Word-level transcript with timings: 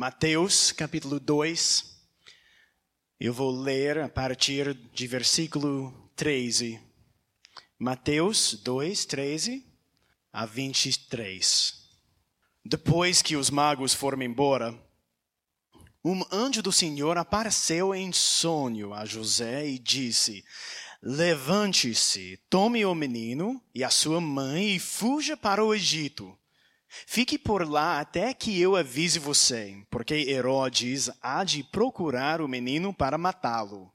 Mateus 0.00 0.70
capítulo 0.70 1.18
2. 1.18 1.84
Eu 3.18 3.34
vou 3.34 3.50
ler 3.50 3.98
a 3.98 4.08
partir 4.08 4.72
de 4.94 5.08
versículo 5.08 5.92
13. 6.14 6.80
Mateus 7.76 8.54
2, 8.62 9.04
13 9.06 9.66
a 10.32 10.46
23. 10.46 11.74
Depois 12.64 13.22
que 13.22 13.34
os 13.34 13.50
magos 13.50 13.92
foram 13.92 14.22
embora, 14.22 14.72
um 16.04 16.22
anjo 16.30 16.62
do 16.62 16.70
Senhor 16.70 17.18
apareceu 17.18 17.92
em 17.92 18.12
sonho 18.12 18.94
a 18.94 19.04
José 19.04 19.68
e 19.68 19.80
disse: 19.80 20.44
Levante-se, 21.02 22.36
tome 22.48 22.86
o 22.86 22.94
menino 22.94 23.60
e 23.74 23.82
a 23.82 23.90
sua 23.90 24.20
mãe 24.20 24.76
e 24.76 24.78
fuja 24.78 25.36
para 25.36 25.64
o 25.64 25.74
Egito. 25.74 26.37
Fique 26.88 27.38
por 27.38 27.68
lá 27.68 28.00
até 28.00 28.32
que 28.32 28.58
eu 28.60 28.74
avise 28.74 29.18
você, 29.18 29.82
porque 29.90 30.14
Herodes 30.14 31.10
há 31.20 31.44
de 31.44 31.62
procurar 31.62 32.40
o 32.40 32.48
menino 32.48 32.94
para 32.94 33.18
matá-lo. 33.18 33.92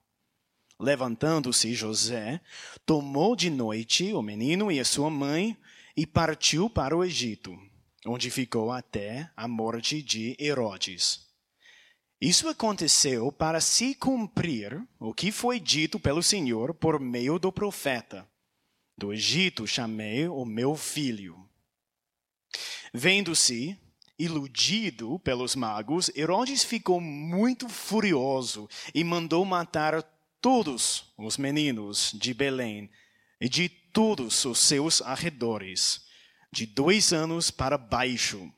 Levantando-se 0.79 1.73
José, 1.73 2.41
tomou 2.85 3.35
de 3.35 3.49
noite 3.49 4.13
o 4.13 4.21
menino 4.21 4.71
e 4.71 4.79
a 4.79 4.85
sua 4.85 5.09
mãe 5.09 5.57
e 5.95 6.05
partiu 6.05 6.69
para 6.69 6.95
o 6.95 7.03
Egito, 7.03 7.57
onde 8.05 8.29
ficou 8.29 8.71
até 8.71 9.29
a 9.35 9.47
morte 9.47 10.01
de 10.01 10.35
Herodes. 10.39 11.27
Isso 12.19 12.47
aconteceu 12.47 13.31
para 13.31 13.59
se 13.59 13.95
cumprir 13.95 14.81
o 14.99 15.13
que 15.13 15.31
foi 15.31 15.59
dito 15.59 15.99
pelo 15.99 16.23
Senhor 16.23 16.73
por 16.73 16.99
meio 16.99 17.37
do 17.37 17.51
profeta. 17.51 18.27
Do 18.97 19.11
Egito 19.11 19.67
chamei 19.67 20.27
o 20.27 20.45
meu 20.45 20.75
filho. 20.75 21.49
Vendo-se 22.93 23.77
iludido 24.17 25.19
pelos 25.19 25.55
magos, 25.55 26.11
Herodes 26.15 26.63
ficou 26.63 27.01
muito 27.01 27.67
furioso 27.67 28.69
e 28.93 29.03
mandou 29.03 29.43
matar 29.43 30.03
todos 30.39 31.13
os 31.17 31.37
meninos 31.37 32.11
de 32.13 32.33
Belém 32.33 32.89
e 33.39 33.49
de 33.49 33.67
todos 33.67 34.45
os 34.45 34.59
seus 34.59 35.01
arredores, 35.01 36.05
de 36.51 36.65
dois 36.65 37.11
anos 37.11 37.49
para 37.49 37.77
baixo 37.77 38.51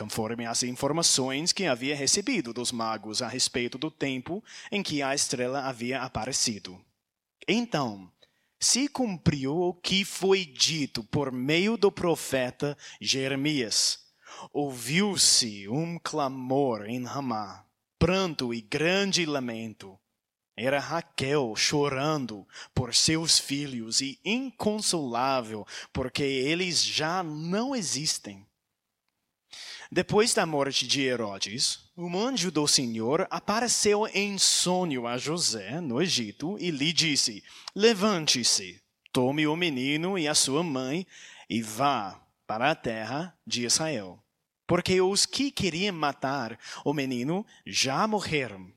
conforme 0.00 0.46
as 0.46 0.62
informações 0.62 1.52
que 1.52 1.66
havia 1.66 1.94
recebido 1.94 2.54
dos 2.54 2.72
magos 2.72 3.20
a 3.20 3.28
respeito 3.28 3.76
do 3.76 3.90
tempo 3.90 4.42
em 4.72 4.82
que 4.82 5.02
a 5.02 5.14
estrela 5.14 5.66
havia 5.66 6.00
aparecido. 6.00 6.82
Então, 7.46 8.10
se 8.60 8.88
cumpriu 8.88 9.56
o 9.56 9.72
que 9.72 10.04
foi 10.04 10.44
dito 10.44 11.02
por 11.02 11.32
meio 11.32 11.78
do 11.78 11.90
profeta 11.90 12.76
Jeremias. 13.00 14.00
Ouviu-se 14.52 15.66
um 15.66 15.98
clamor 15.98 16.84
em 16.86 17.02
Ramá, 17.04 17.64
pranto 17.98 18.52
e 18.52 18.60
grande 18.60 19.24
lamento. 19.24 19.98
Era 20.54 20.78
Raquel 20.78 21.56
chorando 21.56 22.46
por 22.74 22.94
seus 22.94 23.38
filhos 23.38 24.02
e 24.02 24.20
inconsolável, 24.22 25.66
porque 25.90 26.22
eles 26.22 26.84
já 26.84 27.22
não 27.22 27.74
existem. 27.74 28.46
Depois 29.90 30.34
da 30.34 30.44
morte 30.44 30.86
de 30.86 31.00
Herodes, 31.00 31.89
um 32.00 32.18
anjo 32.18 32.50
do 32.50 32.66
Senhor 32.66 33.26
apareceu 33.30 34.06
em 34.06 34.38
sonho 34.38 35.06
a 35.06 35.18
José 35.18 35.80
no 35.80 36.00
Egito 36.00 36.56
e 36.58 36.70
lhe 36.70 36.92
disse: 36.92 37.44
Levante-se, 37.74 38.80
tome 39.12 39.46
o 39.46 39.54
menino 39.54 40.18
e 40.18 40.26
a 40.26 40.34
sua 40.34 40.62
mãe 40.62 41.06
e 41.48 41.60
vá 41.60 42.20
para 42.46 42.70
a 42.70 42.74
terra 42.74 43.36
de 43.46 43.66
Israel. 43.66 44.18
Porque 44.66 45.00
os 45.00 45.26
que 45.26 45.50
queriam 45.50 45.94
matar 45.94 46.58
o 46.84 46.94
menino 46.94 47.44
já 47.66 48.06
morreram. 48.06 48.72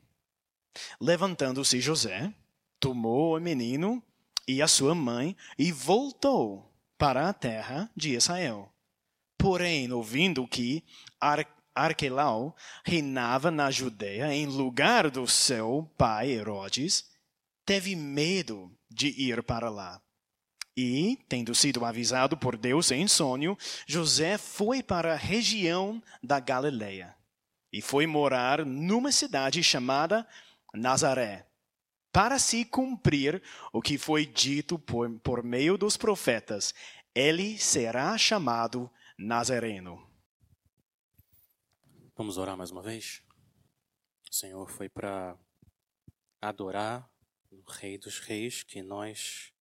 Levantando-se 1.00 1.80
José, 1.80 2.32
tomou 2.78 3.36
o 3.36 3.40
menino 3.40 4.02
e 4.46 4.60
a 4.60 4.68
sua 4.68 4.94
mãe 4.94 5.36
e 5.58 5.72
voltou 5.72 6.70
para 6.98 7.28
a 7.28 7.32
terra 7.32 7.90
de 7.96 8.14
Israel. 8.14 8.70
Porém, 9.38 9.90
ouvindo 9.92 10.46
que 10.46 10.84
Arquelau 11.74 12.54
reinava 12.84 13.50
na 13.50 13.70
Judéia 13.70 14.32
em 14.32 14.46
lugar 14.46 15.10
do 15.10 15.26
seu 15.26 15.90
pai 15.98 16.30
Herodes, 16.30 17.10
teve 17.66 17.96
medo 17.96 18.70
de 18.90 19.08
ir 19.08 19.42
para 19.42 19.68
lá. 19.68 20.00
E, 20.76 21.18
tendo 21.28 21.54
sido 21.54 21.84
avisado 21.84 22.36
por 22.36 22.56
Deus 22.56 22.90
em 22.90 23.06
sonho, 23.06 23.56
José 23.86 24.38
foi 24.38 24.82
para 24.82 25.12
a 25.12 25.16
região 25.16 26.02
da 26.22 26.40
Galileia 26.40 27.14
e 27.72 27.82
foi 27.82 28.06
morar 28.06 28.64
numa 28.64 29.10
cidade 29.10 29.62
chamada 29.62 30.26
Nazaré, 30.72 31.44
para 32.12 32.38
se 32.38 32.64
cumprir 32.64 33.42
o 33.72 33.82
que 33.82 33.98
foi 33.98 34.24
dito 34.24 34.78
por, 34.78 35.10
por 35.20 35.42
meio 35.42 35.76
dos 35.76 35.96
profetas: 35.96 36.72
ele 37.12 37.58
será 37.58 38.16
chamado 38.16 38.88
Nazareno. 39.18 40.13
Vamos 42.16 42.38
orar 42.38 42.56
mais 42.56 42.70
uma 42.70 42.80
vez? 42.80 43.24
O 44.30 44.32
Senhor 44.32 44.70
foi 44.70 44.88
para 44.88 45.36
adorar 46.40 47.10
o 47.50 47.60
Rei 47.68 47.98
dos 47.98 48.20
Reis 48.20 48.62
que 48.62 48.84
nós 48.84 49.52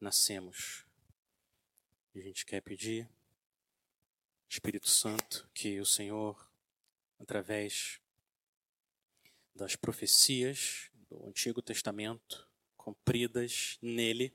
nascemos. 0.00 0.86
E 2.14 2.20
a 2.20 2.22
gente 2.22 2.46
quer 2.46 2.60
pedir, 2.60 3.10
Espírito 4.48 4.88
Santo, 4.88 5.50
que 5.52 5.80
o 5.80 5.84
Senhor, 5.84 6.48
através 7.18 8.00
das 9.52 9.74
profecias 9.74 10.88
do 11.08 11.26
Antigo 11.26 11.60
Testamento, 11.60 12.48
cumpridas 12.76 13.76
nele, 13.82 14.32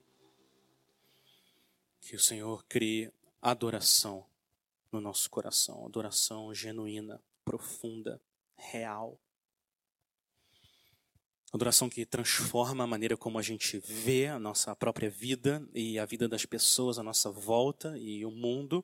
que 2.01 2.13
o 2.13 2.19
Senhor 2.19 2.65
crie 2.65 3.09
adoração 3.41 4.27
no 4.95 5.01
nosso 5.01 5.29
coração, 5.29 5.85
adoração 5.85 6.53
genuína, 6.53 7.22
profunda, 7.44 8.22
real. 8.56 9.19
Adoração 11.53 11.89
que 11.89 12.06
transforma 12.06 12.85
a 12.85 12.88
maneira 12.88 13.17
como 13.17 13.38
a 13.38 13.41
gente 13.41 13.78
vê 13.79 14.28
a 14.28 14.39
nossa 14.39 14.75
própria 14.75 15.09
vida 15.09 15.67
e 15.73 16.00
a 16.00 16.05
vida 16.05 16.28
das 16.28 16.45
pessoas 16.45 16.97
à 16.97 17.03
nossa 17.03 17.29
volta 17.29 17.97
e 17.97 18.25
o 18.25 18.31
mundo 18.31 18.84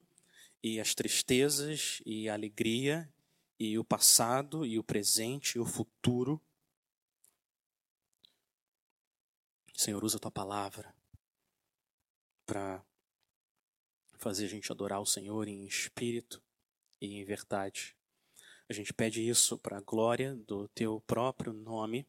e 0.61 0.79
as 0.79 0.93
tristezas 0.93 2.01
e 2.05 2.29
a 2.29 2.33
alegria 2.33 3.11
e 3.57 3.79
o 3.79 3.83
passado 3.83 4.65
e 4.65 4.77
o 4.77 4.83
presente 4.83 5.55
e 5.55 5.59
o 5.59 5.65
futuro. 5.65 6.41
Senhor, 9.73 10.03
usa 10.03 10.17
a 10.17 10.19
tua 10.19 10.31
palavra 10.31 10.93
para 12.45 12.83
fazer 14.21 14.45
a 14.45 14.49
gente 14.49 14.71
adorar 14.71 15.01
o 15.01 15.05
Senhor 15.05 15.47
em 15.47 15.65
espírito 15.65 16.41
e 17.01 17.07
em 17.07 17.25
verdade. 17.25 17.97
A 18.69 18.73
gente 18.73 18.93
pede 18.93 19.27
isso 19.27 19.57
para 19.57 19.79
a 19.79 19.81
glória 19.81 20.35
do 20.35 20.67
teu 20.69 21.01
próprio 21.01 21.51
nome, 21.51 22.07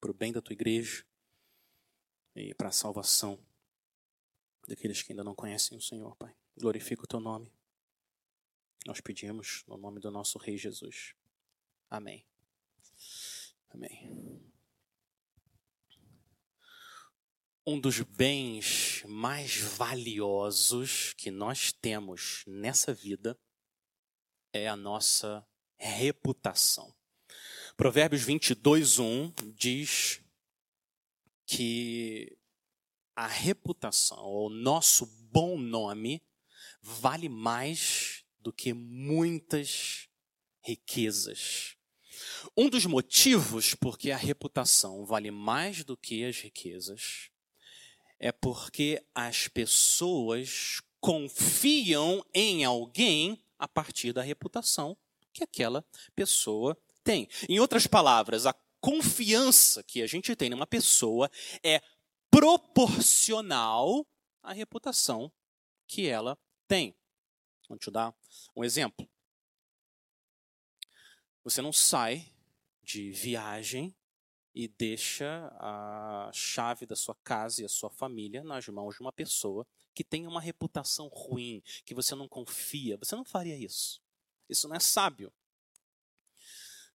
para 0.00 0.10
o 0.10 0.14
bem 0.14 0.32
da 0.32 0.40
tua 0.40 0.54
igreja 0.54 1.04
e 2.34 2.54
para 2.54 2.68
a 2.68 2.72
salvação 2.72 3.38
daqueles 4.66 5.02
que 5.02 5.12
ainda 5.12 5.22
não 5.22 5.34
conhecem 5.34 5.76
o 5.76 5.82
Senhor, 5.82 6.16
Pai. 6.16 6.34
Glorifica 6.56 7.04
o 7.04 7.06
teu 7.06 7.20
nome. 7.20 7.52
Nós 8.86 9.00
pedimos 9.00 9.62
no 9.68 9.76
nome 9.76 10.00
do 10.00 10.10
nosso 10.10 10.38
Rei 10.38 10.56
Jesus. 10.56 11.14
Amém. 11.90 12.24
Amém. 13.68 14.49
Um 17.70 17.78
dos 17.78 18.00
bens 18.00 19.04
mais 19.06 19.56
valiosos 19.56 21.14
que 21.16 21.30
nós 21.30 21.70
temos 21.70 22.42
nessa 22.44 22.92
vida 22.92 23.38
é 24.52 24.68
a 24.68 24.74
nossa 24.74 25.46
reputação. 25.78 26.92
Provérbios 27.76 28.22
22, 28.22 28.98
1 28.98 29.32
diz 29.54 30.20
que 31.46 32.36
a 33.14 33.28
reputação, 33.28 34.18
o 34.18 34.50
nosso 34.50 35.06
bom 35.30 35.56
nome, 35.56 36.20
vale 36.82 37.28
mais 37.28 38.24
do 38.40 38.52
que 38.52 38.72
muitas 38.72 40.08
riquezas. 40.60 41.76
Um 42.56 42.68
dos 42.68 42.84
motivos 42.84 43.76
porque 43.76 44.10
a 44.10 44.16
reputação 44.16 45.06
vale 45.06 45.30
mais 45.30 45.84
do 45.84 45.96
que 45.96 46.24
as 46.24 46.40
riquezas 46.40 47.30
é 48.20 48.30
porque 48.30 49.02
as 49.14 49.48
pessoas 49.48 50.82
confiam 51.00 52.24
em 52.34 52.64
alguém 52.64 53.42
a 53.58 53.66
partir 53.66 54.12
da 54.12 54.20
reputação 54.20 54.96
que 55.32 55.42
aquela 55.42 55.82
pessoa 56.14 56.76
tem. 57.02 57.28
Em 57.48 57.58
outras 57.58 57.86
palavras, 57.86 58.44
a 58.44 58.54
confiança 58.78 59.82
que 59.82 60.02
a 60.02 60.06
gente 60.06 60.36
tem 60.36 60.50
numa 60.50 60.66
pessoa 60.66 61.30
é 61.62 61.82
proporcional 62.30 64.06
à 64.42 64.52
reputação 64.52 65.32
que 65.86 66.06
ela 66.06 66.38
tem. 66.68 66.94
Vou 67.68 67.78
te 67.78 67.90
dar 67.90 68.14
um 68.54 68.62
exemplo. 68.62 69.08
Você 71.42 71.62
não 71.62 71.72
sai 71.72 72.30
de 72.82 73.10
viagem 73.12 73.94
e 74.54 74.66
deixa 74.66 75.48
a 75.58 76.30
chave 76.32 76.84
da 76.86 76.96
sua 76.96 77.14
casa 77.22 77.62
e 77.62 77.64
a 77.64 77.68
sua 77.68 77.90
família 77.90 78.42
nas 78.42 78.66
mãos 78.68 78.96
de 78.96 79.00
uma 79.00 79.12
pessoa 79.12 79.66
que 79.94 80.02
tem 80.02 80.26
uma 80.26 80.40
reputação 80.40 81.08
ruim, 81.08 81.62
que 81.84 81.94
você 81.94 82.14
não 82.14 82.28
confia. 82.28 82.96
Você 82.98 83.14
não 83.14 83.24
faria 83.24 83.56
isso. 83.56 84.02
Isso 84.48 84.68
não 84.68 84.76
é 84.76 84.80
sábio. 84.80 85.32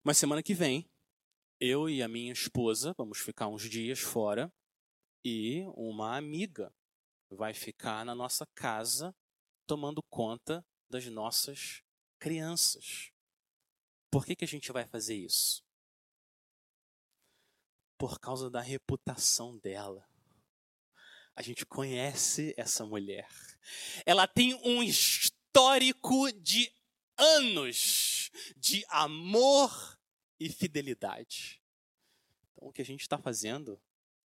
Mas 0.04 0.18
semana 0.18 0.42
que 0.42 0.54
vem, 0.54 0.88
eu 1.58 1.88
e 1.88 2.02
a 2.02 2.08
minha 2.08 2.32
esposa 2.32 2.94
vamos 2.96 3.18
ficar 3.18 3.48
uns 3.48 3.68
dias 3.68 4.00
fora 4.00 4.52
e 5.24 5.64
uma 5.74 6.16
amiga 6.16 6.72
vai 7.30 7.54
ficar 7.54 8.04
na 8.04 8.14
nossa 8.14 8.46
casa 8.54 9.14
tomando 9.66 10.02
conta 10.08 10.64
das 10.88 11.06
nossas 11.06 11.82
crianças. 12.18 13.10
Por 14.10 14.24
que, 14.24 14.36
que 14.36 14.44
a 14.44 14.48
gente 14.48 14.70
vai 14.70 14.86
fazer 14.86 15.16
isso? 15.16 15.65
Por 17.98 18.18
causa 18.20 18.50
da 18.50 18.60
reputação 18.60 19.56
dela. 19.58 20.06
A 21.34 21.42
gente 21.42 21.66
conhece 21.66 22.54
essa 22.56 22.84
mulher. 22.84 23.28
Ela 24.04 24.26
tem 24.26 24.54
um 24.64 24.82
histórico 24.82 26.32
de 26.32 26.72
anos 27.16 28.30
de 28.56 28.84
amor 28.88 29.98
e 30.38 30.48
fidelidade. 30.48 31.62
Então, 32.52 32.68
o 32.68 32.72
que 32.72 32.82
a 32.82 32.84
gente 32.84 33.00
está 33.00 33.18
fazendo 33.18 33.80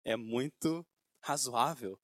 é 0.03 0.15
muito 0.15 0.85
razoável. 1.21 1.99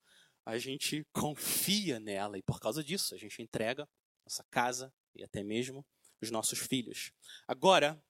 A 0.46 0.58
gente 0.58 1.06
confia 1.12 2.00
nela 2.00 2.38
e, 2.38 2.44
por 2.44 2.60
causa 2.60 2.84
disso, 2.84 3.16
a 3.16 3.18
gente 3.18 3.42
entrega 3.42 3.90
nossa 4.26 4.44
casa 4.46 4.94
e 5.16 5.24
até 5.24 5.44
mesmo 5.44 5.86
os 6.22 6.30
nossos 6.30 6.60
filhos. 6.60 7.12
Agora, 7.48 8.02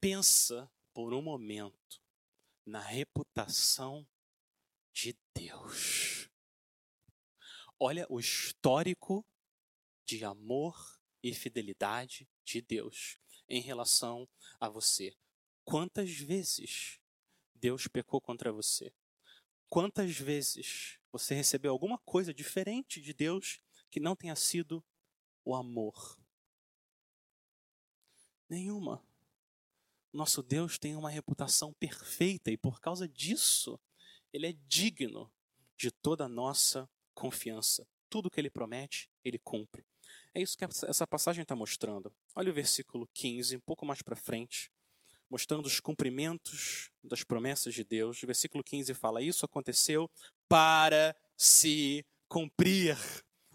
pensa 0.00 0.70
por 0.92 1.12
um 1.14 1.22
momento 1.22 2.03
na 2.64 2.80
reputação 2.80 4.06
de 4.92 5.16
Deus. 5.34 6.30
Olha 7.78 8.06
o 8.08 8.18
histórico 8.18 9.26
de 10.04 10.24
amor 10.24 11.00
e 11.22 11.34
fidelidade 11.34 12.28
de 12.44 12.60
Deus 12.60 13.18
em 13.48 13.60
relação 13.60 14.28
a 14.60 14.68
você. 14.68 15.16
Quantas 15.64 16.10
vezes 16.10 17.00
Deus 17.54 17.86
pecou 17.86 18.20
contra 18.20 18.52
você? 18.52 18.94
Quantas 19.68 20.16
vezes 20.16 20.98
você 21.10 21.34
recebeu 21.34 21.72
alguma 21.72 21.98
coisa 21.98 22.32
diferente 22.32 23.00
de 23.00 23.12
Deus 23.12 23.60
que 23.90 23.98
não 23.98 24.14
tenha 24.14 24.36
sido 24.36 24.84
o 25.44 25.54
amor? 25.54 26.18
Nenhuma. 28.48 29.02
Nosso 30.14 30.44
Deus 30.44 30.78
tem 30.78 30.94
uma 30.94 31.10
reputação 31.10 31.72
perfeita 31.72 32.48
e 32.48 32.56
por 32.56 32.80
causa 32.80 33.08
disso, 33.08 33.80
ele 34.32 34.46
é 34.46 34.52
digno 34.68 35.28
de 35.76 35.90
toda 35.90 36.26
a 36.26 36.28
nossa 36.28 36.88
confiança. 37.12 37.84
Tudo 38.08 38.30
que 38.30 38.40
ele 38.40 38.48
promete, 38.48 39.10
ele 39.24 39.40
cumpre. 39.40 39.84
É 40.32 40.40
isso 40.40 40.56
que 40.56 40.64
essa 40.64 41.04
passagem 41.04 41.42
está 41.42 41.56
mostrando. 41.56 42.14
Olha 42.32 42.52
o 42.52 42.54
versículo 42.54 43.08
15, 43.12 43.56
um 43.56 43.60
pouco 43.60 43.84
mais 43.84 44.02
para 44.02 44.14
frente, 44.14 44.70
mostrando 45.28 45.66
os 45.66 45.80
cumprimentos 45.80 46.90
das 47.02 47.24
promessas 47.24 47.74
de 47.74 47.82
Deus. 47.82 48.22
O 48.22 48.26
versículo 48.26 48.62
15 48.62 48.94
fala: 48.94 49.20
Isso 49.20 49.44
aconteceu 49.44 50.08
para 50.48 51.16
se 51.36 52.06
cumprir 52.28 52.96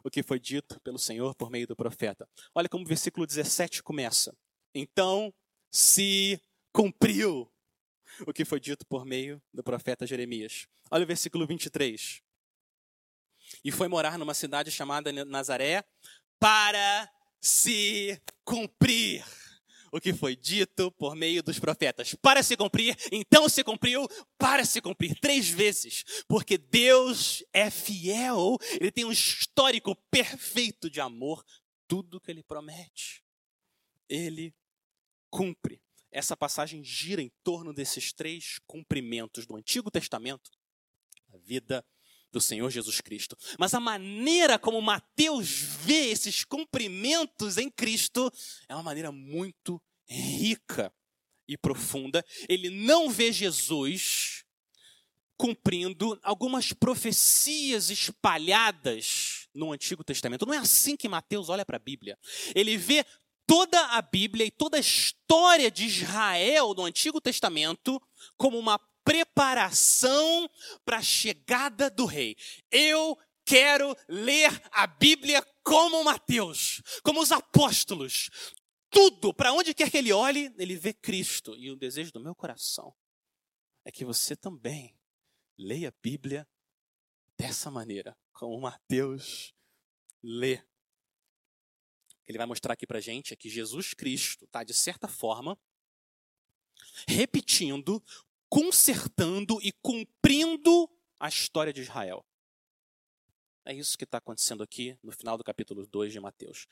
o 0.03 0.09
que 0.09 0.21
foi 0.21 0.41
dito 0.41 0.77
pelo 0.81 0.99
Senhor 0.99 1.33
por 1.35 1.49
meio 1.49 1.67
do 1.67 1.75
profeta. 1.75 2.27
Olha 2.53 2.67
como 2.67 2.83
o 2.83 2.87
versículo 2.87 3.25
17 3.25 3.81
começa. 3.81 4.35
Então 4.73 5.33
se 5.71 6.41
cumpriu 6.71 7.51
o 8.25 8.33
que 8.33 8.45
foi 8.45 8.59
dito 8.59 8.85
por 8.85 9.05
meio 9.05 9.41
do 9.53 9.63
profeta 9.63 10.05
Jeremias. 10.05 10.67
Olha 10.91 11.03
o 11.03 11.07
versículo 11.07 11.45
23. 11.45 12.21
E 13.63 13.71
foi 13.71 13.87
morar 13.87 14.17
numa 14.17 14.33
cidade 14.33 14.71
chamada 14.71 15.11
Nazaré 15.25 15.83
para 16.39 17.09
se 17.41 18.21
cumprir 18.43 19.25
o 19.91 19.99
que 19.99 20.13
foi 20.13 20.35
dito 20.35 20.91
por 20.91 21.15
meio 21.15 21.41
dos 21.41 21.59
profetas. 21.59 22.13
Para 22.15 22.43
se 22.43 22.55
cumprir, 22.55 22.95
então 23.11 23.49
se 23.49 23.63
cumpriu, 23.63 24.07
para 24.37 24.63
se 24.65 24.81
cumprir 24.81 25.19
três 25.19 25.49
vezes, 25.49 26.03
porque 26.27 26.57
Deus 26.57 27.43
é 27.51 27.69
fiel, 27.69 28.57
ele 28.79 28.91
tem 28.91 29.05
um 29.05 29.11
histórico 29.11 29.95
perfeito 30.11 30.89
de 30.89 31.01
amor, 31.01 31.43
tudo 31.87 32.21
que 32.21 32.29
ele 32.29 32.43
promete, 32.43 33.23
ele 34.07 34.53
cumpre. 35.29 35.81
Essa 36.11 36.35
passagem 36.35 36.83
gira 36.83 37.21
em 37.21 37.31
torno 37.43 37.73
desses 37.73 38.11
três 38.11 38.59
cumprimentos 38.65 39.45
do 39.45 39.55
Antigo 39.55 39.91
Testamento, 39.91 40.49
a 41.33 41.37
vida 41.37 41.85
do 42.31 42.39
Senhor 42.39 42.69
Jesus 42.69 43.01
Cristo. 43.01 43.37
Mas 43.57 43.73
a 43.73 43.79
maneira 43.79 44.57
como 44.57 44.81
Mateus 44.81 45.49
vê 45.49 46.09
esses 46.09 46.43
cumprimentos 46.43 47.57
em 47.57 47.69
Cristo 47.69 48.31
é 48.67 48.75
uma 48.75 48.83
maneira 48.83 49.11
muito 49.11 49.81
rica 50.07 50.93
e 51.47 51.57
profunda. 51.57 52.23
Ele 52.47 52.69
não 52.69 53.09
vê 53.09 53.31
Jesus 53.31 54.45
cumprindo 55.37 56.19
algumas 56.21 56.73
profecias 56.73 57.89
espalhadas 57.89 59.47
no 59.53 59.71
Antigo 59.71 60.03
Testamento. 60.03 60.45
Não 60.45 60.53
é 60.53 60.57
assim 60.57 60.97
que 60.97 61.07
Mateus 61.07 61.49
olha 61.49 61.65
para 61.65 61.77
a 61.77 61.79
Bíblia. 61.79 62.17
Ele 62.53 62.77
vê 62.77 63.05
toda 63.49 63.83
a 63.97 64.01
Bíblia 64.03 64.45
e 64.45 64.51
toda 64.51 64.77
a 64.77 64.79
história 64.79 65.71
de 65.71 65.85
Israel 65.85 66.75
no 66.75 66.85
Antigo 66.85 67.19
Testamento 67.19 67.99
como 68.37 68.59
uma 68.59 68.77
preparação 69.03 70.47
para 70.85 70.97
a 70.97 71.01
chegada 71.01 71.89
do 71.89 72.05
rei. 72.05 72.37
Eu 72.69 73.17
quero 73.43 73.95
ler 74.07 74.51
a 74.71 74.85
Bíblia 74.85 75.41
como 75.63 76.03
Mateus, 76.03 76.79
como 77.03 77.19
os 77.19 77.31
apóstolos. 77.31 78.29
Tudo, 78.87 79.33
para 79.33 79.51
onde 79.51 79.73
quer 79.73 79.89
que 79.89 79.97
ele 79.97 80.13
olhe, 80.13 80.53
ele 80.59 80.75
vê 80.75 80.93
Cristo. 80.93 81.55
E 81.57 81.71
o 81.71 81.75
desejo 81.75 82.11
do 82.11 82.19
meu 82.19 82.35
coração 82.35 82.93
é 83.83 83.91
que 83.91 84.05
você 84.05 84.35
também 84.35 84.95
leia 85.57 85.89
a 85.89 85.93
Bíblia 86.03 86.47
dessa 87.35 87.71
maneira, 87.71 88.15
como 88.31 88.61
Mateus 88.61 89.55
lê 90.21 90.61
ele 92.29 92.37
vai 92.37 92.45
mostrar 92.45 92.73
aqui 92.73 92.85
para 92.85 93.01
gente 93.01 93.33
é 93.33 93.35
que 93.35 93.49
Jesus 93.49 93.95
Cristo 93.95 94.45
está, 94.45 94.63
de 94.63 94.71
certa 94.71 95.07
forma, 95.07 95.57
repetindo, 97.07 98.03
consertando 98.47 99.59
e 99.63 99.71
cumprindo 99.71 100.87
a 101.19 101.27
história 101.27 101.73
de 101.73 101.81
Israel. 101.81 102.23
É 103.65 103.73
isso 103.73 103.97
que 103.97 104.03
está 104.03 104.19
acontecendo 104.19 104.61
aqui 104.61 104.95
no 105.01 105.11
final 105.11 105.39
do 105.39 105.43
capítulo 105.43 105.87
2 105.87 106.13
de 106.13 106.19
Mateus. 106.19 106.67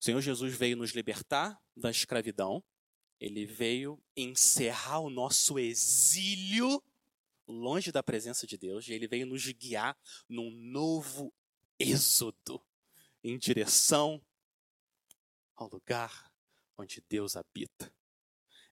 O 0.00 0.04
Senhor 0.04 0.22
Jesus 0.22 0.54
veio 0.56 0.74
nos 0.74 0.92
libertar 0.92 1.60
da 1.76 1.90
escravidão, 1.90 2.64
ele 3.20 3.44
veio 3.44 4.02
encerrar 4.16 5.00
o 5.00 5.10
nosso 5.10 5.58
exílio 5.58 6.82
longe 7.46 7.92
da 7.92 8.02
presença 8.02 8.46
de 8.46 8.56
Deus, 8.56 8.88
e 8.88 8.94
ele 8.94 9.06
veio 9.06 9.26
nos 9.26 9.46
guiar 9.52 9.98
num 10.26 10.50
novo 10.50 11.30
êxodo 11.78 12.58
em 13.22 13.36
direção 13.36 14.22
ao 15.56 15.68
lugar 15.68 16.30
onde 16.76 17.02
Deus 17.08 17.36
habita. 17.36 17.92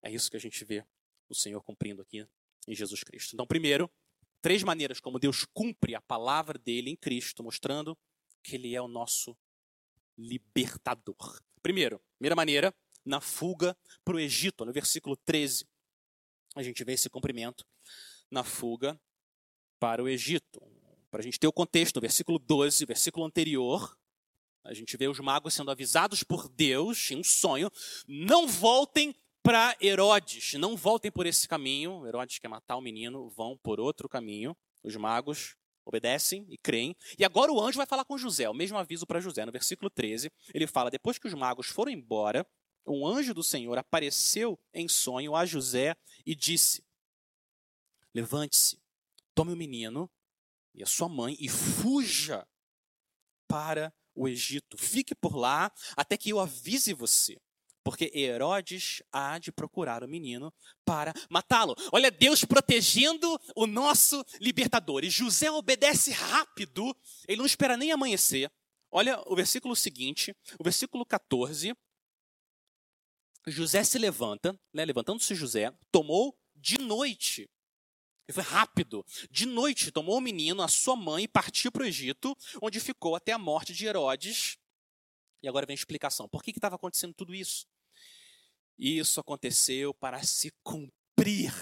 É 0.03 0.11
isso 0.11 0.31
que 0.31 0.37
a 0.37 0.41
gente 0.41 0.65
vê 0.65 0.85
o 1.29 1.35
Senhor 1.35 1.62
cumprindo 1.62 2.03
aqui 2.03 2.27
em 2.67 2.75
Jesus 2.75 3.03
Cristo. 3.03 3.35
Então, 3.35 3.47
primeiro, 3.47 3.91
três 4.41 4.62
maneiras 4.62 5.01
como 5.01 5.19
Deus 5.19 5.45
cumpre 5.45 5.95
a 5.95 6.01
palavra 6.01 6.59
dele 6.59 6.91
em 6.91 6.97
Cristo, 6.97 7.43
mostrando 7.43 7.97
que 8.43 8.57
ele 8.57 8.75
é 8.75 8.83
o 8.83 8.89
nosso 8.89 9.37
libertador. 10.19 11.41
Primeiro, 11.62 12.01
primeira 12.19 12.35
maneira, 12.35 12.75
na 13.05 13.21
fuga 13.21 13.77
para 14.05 14.17
o 14.17 14.21
Egito, 14.21 14.65
no 14.65 14.73
versículo 14.73 15.17
13. 15.17 15.67
A 16.55 16.62
gente 16.62 16.85
vê 16.85 16.93
esse 16.93 17.09
cumprimento 17.09 17.65
na 18.31 18.45
fuga 18.45 19.01
para 19.79 20.03
o 20.03 20.09
Egito. 20.09 20.61
Para 21.11 21.21
a 21.21 21.23
gente 21.23 21.39
ter 21.39 21.47
o 21.47 21.53
contexto, 21.53 21.97
no 21.97 22.01
versículo 22.01 22.39
12, 22.39 22.87
versículo 22.87 23.27
anterior, 23.27 23.97
a 24.64 24.73
gente 24.73 24.97
vê 24.97 25.09
os 25.09 25.19
magos 25.19 25.54
sendo 25.54 25.71
avisados 25.71 26.23
por 26.23 26.49
Deus 26.49 27.11
em 27.11 27.16
um 27.16 27.25
sonho: 27.25 27.71
não 28.07 28.47
voltem 28.47 29.14
para 29.42 29.76
Herodes, 29.81 30.54
não 30.54 30.76
voltem 30.76 31.11
por 31.11 31.26
esse 31.26 31.49
caminho. 31.49 32.07
Herodes 32.07 32.38
quer 32.38 32.49
matar 32.49 32.76
o 32.76 32.81
menino, 32.81 33.28
vão 33.31 33.59
por 33.59 33.81
outro 33.81 34.09
caminho. 34.09 34.57
Os 34.83 34.95
magos 34.97 35.57
obedecem 35.85 36.47
e 36.49 36.57
creem. 36.57 36.97
E 37.19 37.25
agora 37.25 37.52
o 37.52 37.61
anjo 37.61 37.76
vai 37.76 37.87
falar 37.87 38.04
com 38.04 38.16
José, 38.16 38.49
o 38.49 38.54
mesmo 38.54 38.78
aviso 38.78 39.07
para 39.07 39.21
José. 39.21 39.45
No 39.45 39.52
versículo 39.52 39.90
13, 39.90 40.31
ele 40.54 40.66
fala: 40.66 40.90
depois 40.90 41.19
que 41.19 41.26
os 41.26 41.35
magos 41.35 41.66
foram 41.66 41.90
embora, 41.90 42.47
um 42.87 43.07
anjo 43.07 43.35
do 43.35 43.42
Senhor 43.42 43.76
apareceu 43.78 44.59
em 44.73 44.88
sonho 44.88 45.35
a 45.35 45.45
José 45.45 45.97
e 46.25 46.35
disse: 46.35 46.85
Levante-se, 48.14 48.81
tome 49.35 49.52
o 49.52 49.57
menino 49.57 50.11
e 50.75 50.83
a 50.83 50.87
sua 50.87 51.09
mãe 51.09 51.37
e 51.38 51.49
fuja 51.49 52.47
para 53.49 53.92
o 54.14 54.28
Egito. 54.28 54.76
Fique 54.76 55.14
por 55.14 55.37
lá 55.37 55.73
até 55.97 56.16
que 56.16 56.31
eu 56.31 56.40
avise 56.40 56.92
você, 56.92 57.40
porque 57.83 58.11
Herodes 58.14 59.02
há 59.12 59.38
de 59.38 59.50
procurar 59.50 60.04
o 60.04 60.09
menino 60.09 60.52
para 60.85 61.12
matá-lo. 61.28 61.75
Olha 61.90 62.11
Deus 62.11 62.45
protegendo 62.45 63.38
o 63.57 63.66
nosso 63.66 64.25
libertador. 64.40 65.04
E 65.04 65.11
José 65.11 65.50
obedece 65.50 66.11
rápido, 66.12 66.97
ele 67.26 67.38
não 67.38 67.47
espera 67.47 67.76
nem 67.76 67.92
amanhecer. 67.92 68.50
Olha 68.90 69.23
o 69.26 69.35
versículo 69.35 69.75
seguinte, 69.75 70.37
o 70.59 70.64
versículo 70.64 71.04
14. 71.07 71.75
José 73.47 73.83
se 73.83 73.99
levanta, 73.99 74.59
né, 74.73 74.85
levantando-se 74.85 75.35
José, 75.35 75.73
tomou 75.90 76.38
de 76.54 76.78
noite. 76.78 77.50
Ele 78.29 78.35
foi 78.35 78.43
rápido. 78.43 79.05
De 79.31 79.47
noite, 79.47 79.91
tomou 79.91 80.19
o 80.19 80.21
menino, 80.21 80.62
a 80.62 80.69
sua 80.69 80.97
mãe, 80.97 81.25
e 81.25 81.29
partiu 81.29 81.73
para 81.73 81.83
o 81.83 81.87
Egito, 81.87 82.37
onde 82.61 82.81
ficou 82.81 83.17
até 83.17 83.33
a 83.33 83.38
morte 83.38 83.73
de 83.73 83.87
Herodes. 83.87 84.59
E 85.43 85.49
agora 85.49 85.67
vem 85.67 85.75
a 85.75 85.79
explicação. 85.79 86.29
Por 86.29 86.43
que 86.43 86.50
estava 86.50 86.76
acontecendo 86.76 87.14
tudo 87.14 87.35
isso? 87.35 87.67
Isso 88.79 89.21
aconteceu 89.21 89.93
para 89.95 90.23
se 90.23 90.52
cumprir 90.62 91.52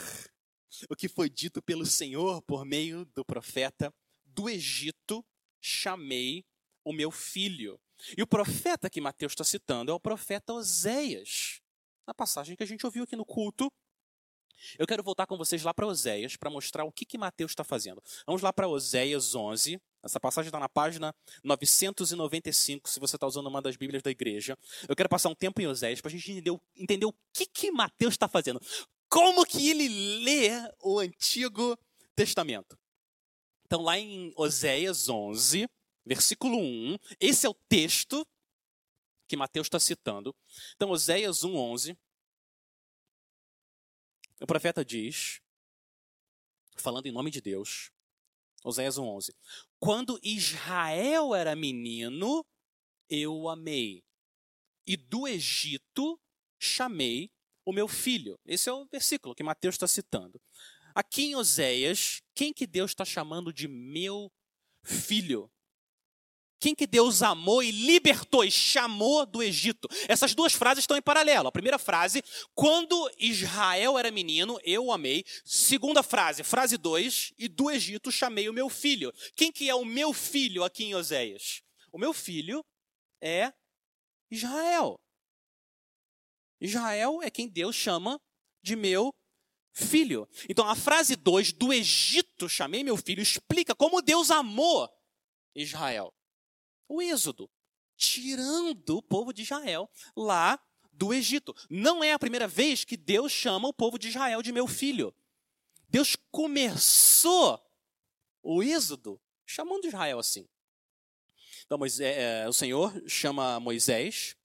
o 0.88 0.96
que 0.96 1.08
foi 1.08 1.28
dito 1.28 1.62
pelo 1.62 1.84
Senhor 1.84 2.42
por 2.42 2.64
meio 2.64 3.04
do 3.06 3.24
profeta: 3.24 3.92
Do 4.24 4.48
Egito 4.48 5.24
chamei 5.60 6.44
o 6.84 6.92
meu 6.92 7.10
filho. 7.10 7.80
E 8.16 8.22
o 8.22 8.26
profeta 8.26 8.88
que 8.88 9.00
Mateus 9.00 9.32
está 9.32 9.44
citando 9.44 9.90
é 9.90 9.94
o 9.94 10.00
profeta 10.00 10.52
Oséias, 10.54 11.60
na 12.06 12.14
passagem 12.14 12.56
que 12.56 12.62
a 12.62 12.66
gente 12.66 12.86
ouviu 12.86 13.04
aqui 13.04 13.16
no 13.16 13.26
culto. 13.26 13.70
Eu 14.78 14.86
quero 14.86 15.02
voltar 15.02 15.26
com 15.26 15.36
vocês 15.36 15.62
lá 15.62 15.72
para 15.72 15.86
Oséias 15.86 16.36
para 16.36 16.50
mostrar 16.50 16.84
o 16.84 16.92
que, 16.92 17.04
que 17.04 17.18
Mateus 17.18 17.52
está 17.52 17.64
fazendo. 17.64 18.02
Vamos 18.26 18.42
lá 18.42 18.52
para 18.52 18.68
Oséias 18.68 19.34
11. 19.34 19.80
Essa 20.02 20.18
passagem 20.18 20.48
está 20.48 20.58
na 20.58 20.68
página 20.68 21.14
995, 21.44 22.88
se 22.88 22.98
você 22.98 23.16
está 23.16 23.26
usando 23.26 23.48
uma 23.48 23.60
das 23.60 23.76
Bíblias 23.76 24.02
da 24.02 24.10
igreja. 24.10 24.56
Eu 24.88 24.96
quero 24.96 25.08
passar 25.08 25.28
um 25.28 25.34
tempo 25.34 25.60
em 25.60 25.66
Oséias 25.66 26.00
para 26.00 26.08
a 26.08 26.12
gente 26.12 26.32
entender, 26.32 26.58
entender 26.74 27.06
o 27.06 27.14
que, 27.32 27.46
que 27.46 27.70
Mateus 27.70 28.14
está 28.14 28.26
fazendo. 28.26 28.60
Como 29.08 29.44
que 29.44 29.68
ele 29.68 30.24
lê 30.24 30.50
o 30.82 30.98
Antigo 30.98 31.78
Testamento. 32.14 32.78
Então, 33.66 33.82
lá 33.82 33.98
em 33.98 34.32
Oséias 34.36 35.08
11, 35.08 35.68
versículo 36.04 36.58
1, 36.58 36.98
esse 37.20 37.46
é 37.46 37.48
o 37.48 37.54
texto 37.68 38.26
que 39.28 39.36
Mateus 39.36 39.66
está 39.66 39.78
citando. 39.78 40.34
Então, 40.74 40.90
Oséias 40.90 41.44
1, 41.44 41.56
11. 41.56 41.98
O 44.40 44.46
profeta 44.46 44.82
diz, 44.82 45.40
falando 46.76 47.06
em 47.06 47.12
nome 47.12 47.30
de 47.30 47.42
Deus, 47.42 47.90
Oséias 48.64 48.96
1, 48.96 49.04
11. 49.06 49.36
Quando 49.78 50.18
Israel 50.22 51.34
era 51.34 51.54
menino, 51.54 52.44
eu 53.08 53.34
o 53.34 53.48
amei. 53.48 54.02
E 54.86 54.96
do 54.96 55.28
Egito 55.28 56.18
chamei 56.58 57.30
o 57.64 57.72
meu 57.72 57.86
filho. 57.86 58.38
Esse 58.46 58.68
é 58.68 58.72
o 58.72 58.86
versículo 58.86 59.34
que 59.34 59.42
Mateus 59.42 59.74
está 59.74 59.86
citando. 59.86 60.40
Aqui 60.94 61.24
em 61.24 61.36
Oséias, 61.36 62.22
quem 62.34 62.52
que 62.52 62.66
Deus 62.66 62.90
está 62.90 63.04
chamando 63.04 63.52
de 63.52 63.68
meu 63.68 64.32
filho? 64.82 65.50
Quem 66.60 66.74
que 66.74 66.86
Deus 66.86 67.22
amou 67.22 67.62
e 67.62 67.70
libertou 67.70 68.44
e 68.44 68.50
chamou 68.50 69.24
do 69.24 69.42
Egito? 69.42 69.88
Essas 70.06 70.34
duas 70.34 70.52
frases 70.52 70.82
estão 70.82 70.96
em 70.96 71.00
paralelo. 71.00 71.48
A 71.48 71.52
primeira 71.52 71.78
frase, 71.78 72.22
quando 72.54 73.10
Israel 73.18 73.98
era 73.98 74.10
menino, 74.10 74.60
eu 74.62 74.84
o 74.84 74.92
amei. 74.92 75.24
Segunda 75.42 76.02
frase, 76.02 76.44
frase 76.44 76.76
2, 76.76 77.32
e 77.38 77.48
do 77.48 77.70
Egito 77.70 78.12
chamei 78.12 78.46
o 78.46 78.52
meu 78.52 78.68
filho. 78.68 79.10
Quem 79.34 79.50
que 79.50 79.70
é 79.70 79.74
o 79.74 79.86
meu 79.86 80.12
filho 80.12 80.62
aqui 80.62 80.84
em 80.84 80.94
Oséias? 80.94 81.62
O 81.90 81.98
meu 81.98 82.12
filho 82.12 82.62
é 83.22 83.50
Israel. 84.30 85.00
Israel 86.60 87.22
é 87.22 87.30
quem 87.30 87.48
Deus 87.48 87.74
chama 87.74 88.20
de 88.62 88.76
meu 88.76 89.14
filho. 89.72 90.28
Então 90.46 90.68
a 90.68 90.76
frase 90.76 91.16
2, 91.16 91.54
do 91.54 91.72
Egito 91.72 92.50
chamei 92.50 92.84
meu 92.84 92.98
filho, 92.98 93.22
explica 93.22 93.74
como 93.74 94.02
Deus 94.02 94.30
amou 94.30 94.86
Israel 95.54 96.12
o 96.90 97.00
Êxodo, 97.00 97.48
tirando 97.96 98.96
o 98.96 99.02
povo 99.02 99.32
de 99.32 99.42
Israel 99.42 99.88
lá 100.16 100.60
do 100.92 101.14
Egito. 101.14 101.54
Não 101.70 102.02
é 102.02 102.12
a 102.12 102.18
primeira 102.18 102.48
vez 102.48 102.84
que 102.84 102.96
Deus 102.96 103.30
chama 103.30 103.68
o 103.68 103.72
povo 103.72 103.96
de 103.96 104.08
Israel 104.08 104.42
de 104.42 104.50
meu 104.50 104.66
filho. 104.66 105.14
Deus 105.88 106.16
começou 106.32 107.64
o 108.42 108.60
Êxodo 108.60 109.20
chamando 109.46 109.86
Israel 109.86 110.18
assim. 110.18 110.48
Então, 111.64 111.78
Moisés, 111.78 112.16
é, 112.16 112.48
o 112.48 112.52
Senhor 112.52 112.92
chama 113.06 113.60
Moisés. 113.60 114.36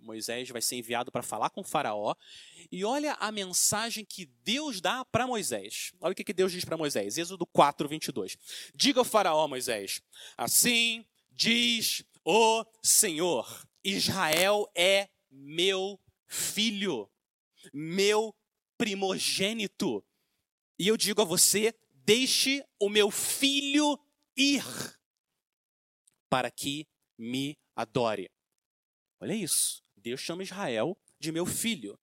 Moisés 0.00 0.48
vai 0.48 0.62
ser 0.62 0.76
enviado 0.76 1.12
para 1.12 1.22
falar 1.22 1.50
com 1.50 1.62
Faraó. 1.62 2.16
E 2.72 2.84
olha 2.84 3.12
a 3.14 3.30
mensagem 3.30 4.04
que 4.04 4.26
Deus 4.42 4.80
dá 4.80 5.04
para 5.04 5.26
Moisés. 5.26 5.92
Olha 6.00 6.12
o 6.12 6.14
que, 6.16 6.24
que 6.24 6.32
Deus 6.32 6.50
diz 6.50 6.64
para 6.64 6.76
Moisés. 6.76 7.16
Êxodo 7.16 7.46
4, 7.46 7.88
22. 7.88 8.36
Diga 8.74 9.00
ao 9.00 9.04
Faraó, 9.04 9.46
Moisés: 9.46 10.02
Assim 10.36 11.04
diz 11.40 12.04
o 12.22 12.66
Senhor: 12.82 13.66
Israel 13.82 14.70
é 14.74 15.08
meu 15.30 15.98
filho, 16.26 17.10
meu 17.72 18.36
primogênito. 18.76 20.04
E 20.78 20.86
eu 20.86 20.98
digo 20.98 21.22
a 21.22 21.24
você: 21.24 21.74
deixe 22.04 22.62
o 22.78 22.90
meu 22.90 23.10
filho 23.10 23.98
ir, 24.36 24.62
para 26.28 26.50
que 26.50 26.86
me 27.16 27.58
adore. 27.74 28.30
Olha 29.18 29.34
isso. 29.34 29.82
Deus 29.96 30.20
chama 30.20 30.42
Israel 30.42 30.96
de 31.18 31.32
meu 31.32 31.46
filho. 31.46 31.98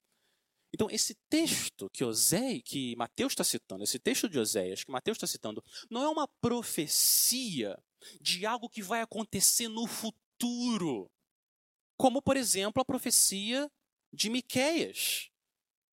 Então, 0.73 0.89
esse 0.91 1.15
texto 1.29 1.89
que 1.91 2.03
Osé, 2.03 2.59
que 2.59 2.95
Mateus 2.95 3.33
está 3.33 3.43
citando, 3.43 3.83
esse 3.83 3.97
texto 3.97 4.27
de 4.29 4.37
Oséias 4.37 4.83
que 4.83 4.91
Mateus 4.91 5.15
está 5.15 5.25
citando, 5.25 5.63
não 5.89 6.03
é 6.03 6.09
uma 6.09 6.27
profecia 6.27 7.81
de 8.21 8.45
algo 8.45 8.69
que 8.69 8.81
vai 8.81 9.01
acontecer 9.01 9.67
no 9.67 9.87
futuro. 9.87 11.09
Como, 11.95 12.21
por 12.21 12.37
exemplo, 12.37 12.81
a 12.81 12.85
profecia 12.85 13.71
de 14.13 14.29
Miqueias, 14.29 15.29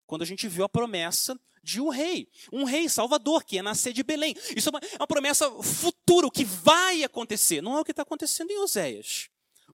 quando 0.06 0.22
a 0.22 0.26
gente 0.26 0.46
viu 0.48 0.64
a 0.64 0.68
promessa 0.68 1.38
de 1.62 1.80
um 1.80 1.88
rei, 1.88 2.28
um 2.52 2.64
rei 2.64 2.88
salvador 2.88 3.42
que 3.42 3.56
ia 3.56 3.62
nascer 3.62 3.92
de 3.92 4.02
Belém. 4.02 4.34
Isso 4.54 4.68
é 4.68 4.70
uma, 4.70 4.78
é 4.80 4.96
uma 4.96 5.06
promessa 5.06 5.50
futura, 5.62 6.30
que 6.30 6.44
vai 6.44 7.02
acontecer, 7.02 7.62
não 7.62 7.76
é 7.76 7.80
o 7.80 7.84
que 7.84 7.90
está 7.90 8.02
acontecendo 8.02 8.50
em 8.50 8.58
Oséias. 8.58 9.30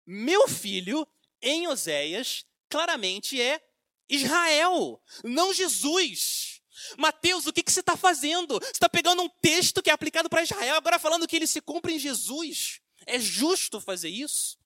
Meu 0.07 0.49
filho, 0.49 1.07
em 1.43 1.67
Oséias, 1.67 2.47
claramente 2.69 3.41
é 3.41 3.61
Israel, 4.09 5.01
não 5.25 5.53
Jesus. 5.53 6.50
Mateus, 6.97 7.47
o 7.47 7.53
que, 7.53 7.63
que 7.63 7.73
você 7.73 7.81
está 7.81 7.97
fazendo? 7.97 8.59
Você 8.61 8.71
está 8.71 8.89
pegando 8.89 9.23
um 9.23 9.29
texto 9.29 9.83
que 9.83 9.91
é 9.91 9.93
aplicado 9.93 10.29
para 10.29 10.43
Israel, 10.43 10.77
agora 10.77 10.99
falando 10.99 11.27
que 11.27 11.37
ele 11.37 11.47
se 11.47 11.61
cumpre 11.61 11.95
em 11.95 11.99
Jesus. 11.99 12.81
É 13.07 13.19
justo 13.19 13.81
fazer 13.81 14.09
isso? 14.09 14.59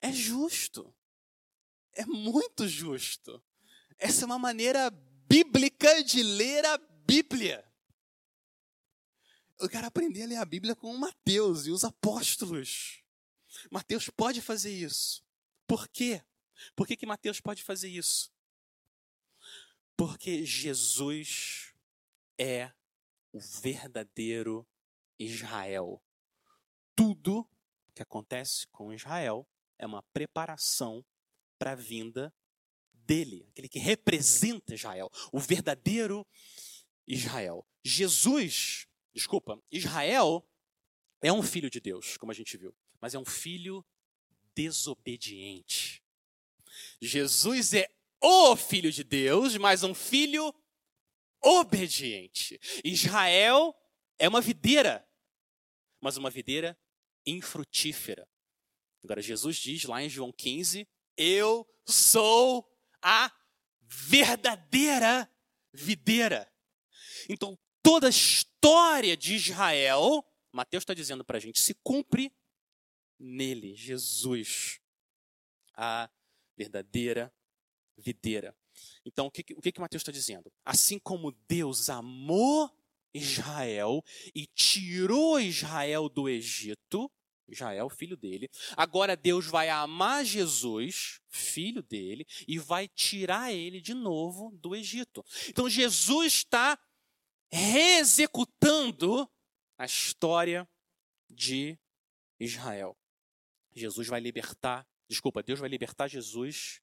É 0.00 0.12
justo. 0.12 0.94
É 1.92 2.04
muito 2.06 2.68
justo. 2.68 3.42
Essa 3.98 4.24
é 4.24 4.26
uma 4.26 4.38
maneira 4.38 4.90
bíblica 5.28 6.02
de 6.02 6.22
ler 6.22 6.64
a 6.64 6.78
Bíblia. 6.78 7.64
Eu 9.58 9.68
quero 9.68 9.86
aprender 9.86 10.22
a 10.22 10.26
ler 10.26 10.36
a 10.36 10.44
Bíblia 10.44 10.76
com 10.76 10.96
Mateus 10.96 11.66
e 11.66 11.70
os 11.70 11.82
apóstolos. 11.82 13.02
Mateus 13.70 14.08
pode 14.08 14.40
fazer 14.40 14.70
isso. 14.70 15.24
Por 15.66 15.88
quê? 15.88 16.22
Por 16.76 16.86
que, 16.86 16.96
que 16.96 17.06
Mateus 17.06 17.40
pode 17.40 17.62
fazer 17.62 17.88
isso? 17.88 18.30
Porque 19.98 20.46
Jesus 20.46 21.74
é 22.38 22.72
o 23.32 23.40
verdadeiro 23.40 24.64
Israel. 25.18 26.00
Tudo 26.94 27.50
que 27.92 28.00
acontece 28.00 28.68
com 28.68 28.92
Israel 28.92 29.44
é 29.76 29.84
uma 29.84 30.00
preparação 30.12 31.04
para 31.58 31.72
a 31.72 31.74
vinda 31.74 32.32
dele, 32.92 33.48
aquele 33.50 33.68
que 33.68 33.80
representa 33.80 34.72
Israel, 34.72 35.10
o 35.32 35.40
verdadeiro 35.40 36.24
Israel. 37.04 37.66
Jesus, 37.84 38.86
desculpa, 39.12 39.60
Israel 39.68 40.48
é 41.20 41.32
um 41.32 41.42
filho 41.42 41.68
de 41.68 41.80
Deus, 41.80 42.16
como 42.16 42.30
a 42.30 42.34
gente 42.36 42.56
viu, 42.56 42.72
mas 43.00 43.16
é 43.16 43.18
um 43.18 43.24
filho 43.24 43.84
desobediente. 44.54 46.04
Jesus 47.02 47.74
é 47.74 47.97
o 48.20 48.56
filho 48.56 48.90
de 48.90 49.04
Deus, 49.04 49.56
mas 49.56 49.82
um 49.82 49.94
filho 49.94 50.54
obediente. 51.42 52.58
Israel 52.84 53.74
é 54.18 54.28
uma 54.28 54.40
videira, 54.40 55.06
mas 56.00 56.16
uma 56.16 56.30
videira 56.30 56.78
infrutífera. 57.26 58.28
Agora, 59.04 59.22
Jesus 59.22 59.56
diz 59.56 59.84
lá 59.84 60.02
em 60.02 60.08
João 60.08 60.32
15: 60.32 60.88
Eu 61.16 61.66
sou 61.86 62.68
a 63.00 63.32
verdadeira 63.80 65.30
videira. 65.72 66.50
Então, 67.28 67.58
toda 67.82 68.08
a 68.08 68.10
história 68.10 69.16
de 69.16 69.34
Israel, 69.34 70.24
Mateus 70.52 70.82
está 70.82 70.94
dizendo 70.94 71.24
para 71.24 71.36
a 71.36 71.40
gente, 71.40 71.60
se 71.60 71.74
cumpre 71.74 72.32
nele, 73.18 73.74
Jesus. 73.74 74.80
a 75.74 76.10
verdadeira 76.56 77.32
videira. 77.98 78.54
Então, 79.04 79.26
o 79.26 79.30
que, 79.30 79.44
o 79.54 79.60
que, 79.60 79.72
que 79.72 79.80
Mateus 79.80 80.02
está 80.02 80.12
dizendo? 80.12 80.52
Assim 80.64 80.98
como 80.98 81.32
Deus 81.48 81.90
amou 81.90 82.70
Israel 83.12 84.02
e 84.34 84.46
tirou 84.46 85.40
Israel 85.40 86.08
do 86.08 86.28
Egito, 86.28 87.10
Israel, 87.48 87.88
filho 87.88 88.16
dele, 88.16 88.50
agora 88.76 89.16
Deus 89.16 89.46
vai 89.46 89.70
amar 89.70 90.24
Jesus, 90.24 91.20
filho 91.28 91.82
dele, 91.82 92.26
e 92.46 92.58
vai 92.58 92.86
tirar 92.86 93.52
ele 93.52 93.80
de 93.80 93.94
novo 93.94 94.50
do 94.60 94.76
Egito. 94.76 95.24
Então, 95.48 95.68
Jesus 95.68 96.34
está 96.34 96.78
reexecutando 97.50 99.28
a 99.78 99.86
história 99.86 100.68
de 101.30 101.78
Israel. 102.38 102.96
Jesus 103.74 104.08
vai 104.08 104.20
libertar, 104.20 104.86
desculpa, 105.08 105.42
Deus 105.42 105.58
vai 105.58 105.68
libertar 105.68 106.08
Jesus 106.08 106.82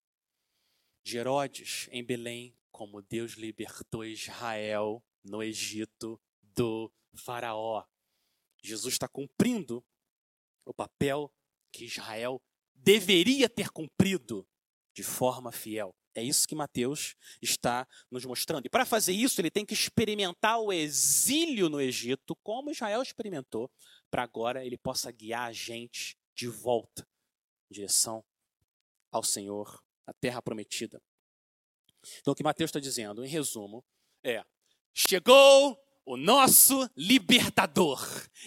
de 1.05 1.19
Herodes 1.19 1.87
em 1.91 2.03
Belém, 2.03 2.57
como 2.71 2.99
Deus 3.03 3.33
libertou 3.33 4.03
Israel 4.03 5.05
no 5.23 5.43
Egito 5.43 6.19
do 6.41 6.91
Faraó. 7.13 7.85
Jesus 8.61 8.95
está 8.95 9.07
cumprindo 9.07 9.85
o 10.65 10.73
papel 10.73 11.31
que 11.71 11.85
Israel 11.85 12.41
deveria 12.73 13.47
ter 13.47 13.69
cumprido 13.69 14.47
de 14.95 15.03
forma 15.03 15.51
fiel. 15.51 15.95
É 16.15 16.23
isso 16.23 16.47
que 16.47 16.55
Mateus 16.55 17.15
está 17.39 17.87
nos 18.09 18.25
mostrando. 18.25 18.65
E 18.65 18.69
para 18.69 18.85
fazer 18.85 19.13
isso, 19.13 19.39
ele 19.39 19.51
tem 19.51 19.65
que 19.65 19.75
experimentar 19.75 20.59
o 20.59 20.73
exílio 20.73 21.69
no 21.69 21.79
Egito, 21.79 22.35
como 22.37 22.71
Israel 22.71 23.03
experimentou, 23.03 23.69
para 24.09 24.23
agora 24.23 24.65
ele 24.65 24.77
possa 24.77 25.11
guiar 25.11 25.49
a 25.49 25.53
gente 25.53 26.17
de 26.33 26.47
volta 26.47 27.07
em 27.69 27.75
direção 27.75 28.25
ao 29.11 29.23
Senhor 29.23 29.84
a 30.05 30.13
terra 30.13 30.41
prometida. 30.41 31.01
Então, 32.19 32.33
o 32.33 32.35
que 32.35 32.43
Mateus 32.43 32.69
está 32.69 32.79
dizendo, 32.79 33.23
em 33.23 33.27
resumo, 33.27 33.83
é: 34.23 34.43
chegou 34.93 35.79
o 36.05 36.15
nosso 36.17 36.89
libertador. 36.95 37.99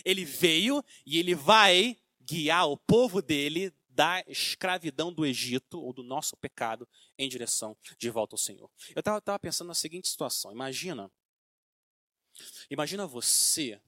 Ele 0.05 0.25
veio 0.25 0.85
e 1.05 1.19
ele 1.19 1.35
vai 1.35 1.97
guiar 2.21 2.69
o 2.69 2.77
povo 2.77 3.21
dele 3.21 3.73
da 3.89 4.23
escravidão 4.29 5.13
do 5.13 5.27
Egito, 5.27 5.81
ou 5.81 5.93
do 5.93 6.05
nosso 6.05 6.37
pecado, 6.37 6.89
em 7.19 7.29
direção 7.29 7.77
de 7.99 8.09
volta 8.11 8.35
ao 8.35 8.39
Senhor. 8.39 8.71
Eu 8.95 9.01
estava 9.01 9.39
pensando 9.41 9.69
na 9.69 9.75
seguinte 9.75 10.09
situação: 10.09 10.53
imagina. 10.53 11.11
Imagina 12.71 13.05
você 13.05 13.81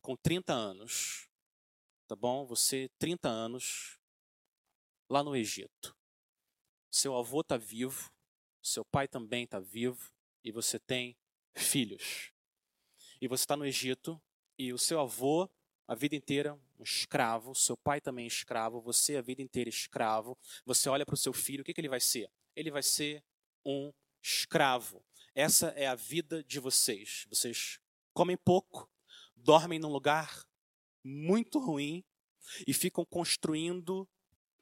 com 0.00 0.14
30 0.14 0.52
anos, 0.52 1.28
tá 2.06 2.14
bom? 2.14 2.46
Você, 2.46 2.88
30 3.00 3.28
anos, 3.28 3.98
lá 5.10 5.24
no 5.24 5.34
Egito. 5.34 5.96
Seu 6.96 7.14
avô 7.14 7.42
está 7.42 7.58
vivo, 7.58 8.10
seu 8.62 8.82
pai 8.82 9.06
também 9.06 9.44
está 9.44 9.60
vivo 9.60 10.10
e 10.42 10.50
você 10.50 10.78
tem 10.78 11.14
filhos. 11.54 12.32
E 13.20 13.28
você 13.28 13.42
está 13.42 13.54
no 13.54 13.66
Egito 13.66 14.18
e 14.58 14.72
o 14.72 14.78
seu 14.78 14.98
avô, 14.98 15.46
a 15.86 15.94
vida 15.94 16.16
inteira, 16.16 16.58
um 16.78 16.82
escravo, 16.82 17.54
seu 17.54 17.76
pai 17.76 18.00
também 18.00 18.26
escravo, 18.26 18.80
você 18.80 19.18
a 19.18 19.20
vida 19.20 19.42
inteira 19.42 19.68
escravo. 19.68 20.38
Você 20.64 20.88
olha 20.88 21.04
para 21.04 21.12
o 21.12 21.18
seu 21.18 21.34
filho, 21.34 21.60
o 21.60 21.64
que, 21.66 21.74
que 21.74 21.82
ele 21.82 21.90
vai 21.90 22.00
ser? 22.00 22.30
Ele 22.56 22.70
vai 22.70 22.82
ser 22.82 23.22
um 23.62 23.92
escravo. 24.22 25.04
Essa 25.34 25.66
é 25.76 25.86
a 25.86 25.94
vida 25.94 26.42
de 26.44 26.58
vocês. 26.58 27.26
Vocês 27.28 27.78
comem 28.14 28.38
pouco, 28.38 28.90
dormem 29.36 29.78
num 29.78 29.92
lugar 29.92 30.48
muito 31.04 31.58
ruim 31.58 32.02
e 32.66 32.72
ficam 32.72 33.04
construindo 33.04 34.08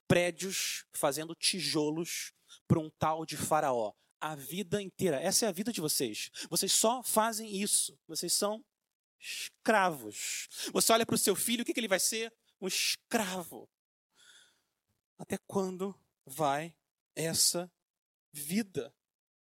prédios, 0.06 0.84
fazendo 0.92 1.34
tijolos 1.34 2.32
para 2.66 2.78
um 2.78 2.90
tal 2.90 3.24
de 3.24 3.36
Faraó. 3.36 3.92
A 4.20 4.34
vida 4.34 4.80
inteira. 4.80 5.20
Essa 5.20 5.44
é 5.44 5.48
a 5.48 5.52
vida 5.52 5.72
de 5.72 5.80
vocês. 5.80 6.30
Vocês 6.48 6.72
só 6.72 7.02
fazem 7.02 7.54
isso. 7.54 7.98
Vocês 8.06 8.32
são 8.32 8.64
escravos. 9.20 10.48
Você 10.72 10.92
olha 10.92 11.04
para 11.04 11.14
o 11.14 11.18
seu 11.18 11.36
filho, 11.36 11.62
o 11.62 11.64
que, 11.64 11.74
que 11.74 11.80
ele 11.80 11.88
vai 11.88 12.00
ser? 12.00 12.32
Um 12.60 12.66
escravo. 12.66 13.68
Até 15.18 15.36
quando 15.46 15.94
vai 16.24 16.74
essa 17.14 17.70
vida? 18.32 18.94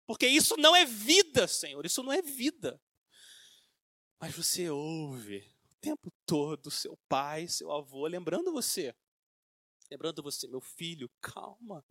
Porque 0.06 0.28
isso 0.28 0.56
não 0.58 0.76
é 0.76 0.86
vida, 0.86 1.48
Senhor. 1.48 1.86
Isso 1.86 2.02
não 2.02 2.14
é 2.14 2.22
vida. 2.22 2.82
Mas 4.20 4.34
você 4.34 4.70
ouve 4.70 5.40
o 5.72 5.76
tempo 5.82 6.12
todo 6.26 6.72
seu 6.72 6.98
pai, 7.08 7.48
seu 7.48 7.72
avô, 7.72 8.08
lembrando 8.08 8.52
você 8.52 8.96
lembrando 9.90 10.24
você, 10.24 10.48
meu 10.48 10.62
filho, 10.62 11.10
calma, 11.22 11.84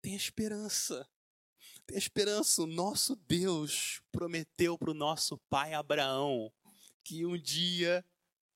tem 0.00 0.14
esperança. 0.14 1.08
Tem 1.86 1.96
esperança. 1.96 2.62
O 2.62 2.66
nosso 2.66 3.16
Deus 3.16 4.00
prometeu 4.10 4.78
para 4.78 4.90
o 4.90 4.94
nosso 4.94 5.38
pai 5.50 5.74
Abraão 5.74 6.52
que 7.02 7.26
um 7.26 7.36
dia 7.38 8.04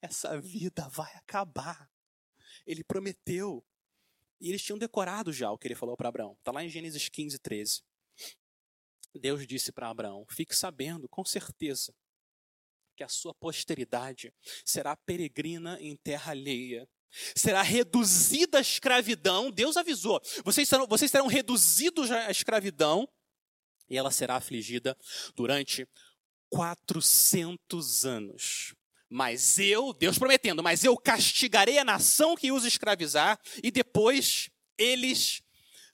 essa 0.00 0.40
vida 0.40 0.88
vai 0.88 1.12
acabar. 1.14 1.90
Ele 2.66 2.82
prometeu. 2.82 3.64
E 4.40 4.48
eles 4.48 4.62
tinham 4.62 4.78
decorado 4.78 5.32
já 5.32 5.50
o 5.50 5.58
que 5.58 5.66
ele 5.66 5.74
falou 5.74 5.96
para 5.96 6.08
Abraão. 6.08 6.34
Está 6.38 6.52
lá 6.52 6.64
em 6.64 6.68
Gênesis 6.68 7.08
15, 7.08 7.38
13. 7.38 7.82
Deus 9.14 9.46
disse 9.46 9.72
para 9.72 9.90
Abraão: 9.90 10.24
Fique 10.30 10.54
sabendo, 10.54 11.08
com 11.08 11.24
certeza, 11.24 11.94
que 12.96 13.02
a 13.02 13.08
sua 13.08 13.34
posteridade 13.34 14.32
será 14.64 14.96
peregrina 14.96 15.80
em 15.80 15.96
terra 15.96 16.32
alheia 16.32 16.88
será 17.34 17.62
reduzida 17.62 18.58
à 18.58 18.60
escravidão. 18.60 19.50
Deus 19.50 19.76
avisou: 19.76 20.20
vocês 20.44 20.68
serão, 20.68 20.86
vocês 20.86 21.10
serão 21.10 21.26
reduzidos 21.26 22.10
à 22.10 22.30
escravidão, 22.30 23.08
e 23.88 23.96
ela 23.96 24.10
será 24.10 24.36
afligida 24.36 24.96
durante 25.34 25.86
400 26.50 28.04
anos. 28.04 28.74
Mas 29.10 29.58
eu, 29.58 29.94
Deus 29.94 30.18
prometendo, 30.18 30.62
mas 30.62 30.84
eu 30.84 30.96
castigarei 30.96 31.78
a 31.78 31.84
nação 31.84 32.36
que 32.36 32.52
os 32.52 32.64
escravizar, 32.64 33.38
e 33.62 33.70
depois 33.70 34.50
eles 34.76 35.42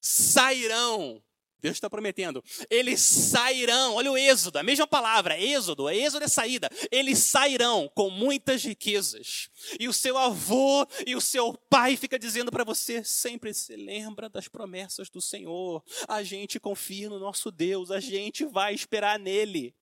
sairão 0.01 1.23
Deus 1.65 1.79
está 1.79 1.89
prometendo. 1.89 2.45
Eles 2.69 3.01
sairão, 3.01 3.95
olha 3.95 4.13
o 4.13 4.19
êxodo, 4.19 4.59
a 4.59 4.63
mesma 4.63 4.87
palavra, 4.87 5.41
êxodo, 5.41 5.89
êxodo 5.89 6.27
é 6.27 6.29
saída. 6.29 6.69
Eles 6.93 7.19
sairão 7.21 7.91
com 7.95 8.11
muitas 8.11 8.63
riquezas. 8.63 9.49
E 9.81 9.89
o 9.89 9.93
seu 9.95 10.19
avô 10.19 10.87
e 11.07 11.17
o 11.17 11.23
seu 11.23 11.55
pai 11.55 11.97
fica 11.97 12.19
dizendo 12.19 12.51
para 12.51 12.65
você, 12.65 13.03
sempre 13.03 13.55
se 13.55 13.75
lembra 13.77 14.29
das 14.29 14.47
promessas 14.47 15.09
do 15.09 15.23
Senhor. 15.23 15.83
A 16.07 16.23
gente 16.23 16.61
confia 16.61 17.09
no 17.09 17.19
nosso 17.19 17.51
Deus, 17.51 17.91
a 17.91 17.99
gente 17.99 18.45
vai 18.45 18.75
esperar 18.75 19.19
nele. 19.19 19.75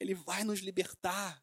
Ele 0.00 0.14
vai 0.14 0.42
nos 0.42 0.58
libertar. 0.58 1.40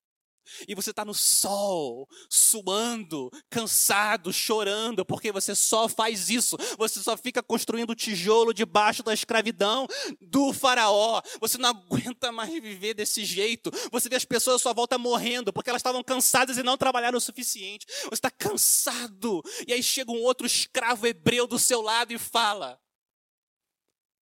E 0.67 0.75
você 0.75 0.91
está 0.91 1.03
no 1.03 1.13
sol, 1.13 2.07
suando, 2.29 3.29
cansado, 3.49 4.31
chorando, 4.31 5.05
porque 5.05 5.31
você 5.31 5.55
só 5.55 5.87
faz 5.87 6.29
isso. 6.29 6.57
Você 6.77 7.01
só 7.01 7.17
fica 7.17 7.41
construindo 7.43 7.95
tijolo 7.95 8.53
debaixo 8.53 9.03
da 9.03 9.13
escravidão 9.13 9.87
do 10.21 10.53
faraó. 10.53 11.21
Você 11.39 11.57
não 11.57 11.69
aguenta 11.69 12.31
mais 12.31 12.51
viver 12.51 12.93
desse 12.93 13.25
jeito. 13.25 13.71
Você 13.91 14.09
vê 14.09 14.15
as 14.15 14.25
pessoas 14.25 14.57
à 14.57 14.59
sua 14.59 14.73
volta 14.73 14.97
morrendo 14.97 15.53
porque 15.53 15.69
elas 15.69 15.79
estavam 15.79 16.03
cansadas 16.03 16.57
e 16.57 16.63
não 16.63 16.77
trabalharam 16.77 17.17
o 17.17 17.21
suficiente. 17.21 17.85
Você 18.03 18.13
está 18.13 18.31
cansado. 18.31 19.41
E 19.67 19.73
aí 19.73 19.83
chega 19.83 20.11
um 20.11 20.21
outro 20.23 20.45
escravo 20.45 21.07
hebreu 21.07 21.47
do 21.47 21.59
seu 21.59 21.81
lado 21.81 22.13
e 22.13 22.17
fala: 22.17 22.79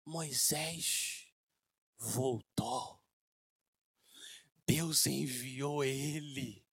Moisés 0.05 1.27
voltou. 1.99 3.00
Deus 4.66 5.07
enviou 5.07 5.85
ele. 5.85 6.64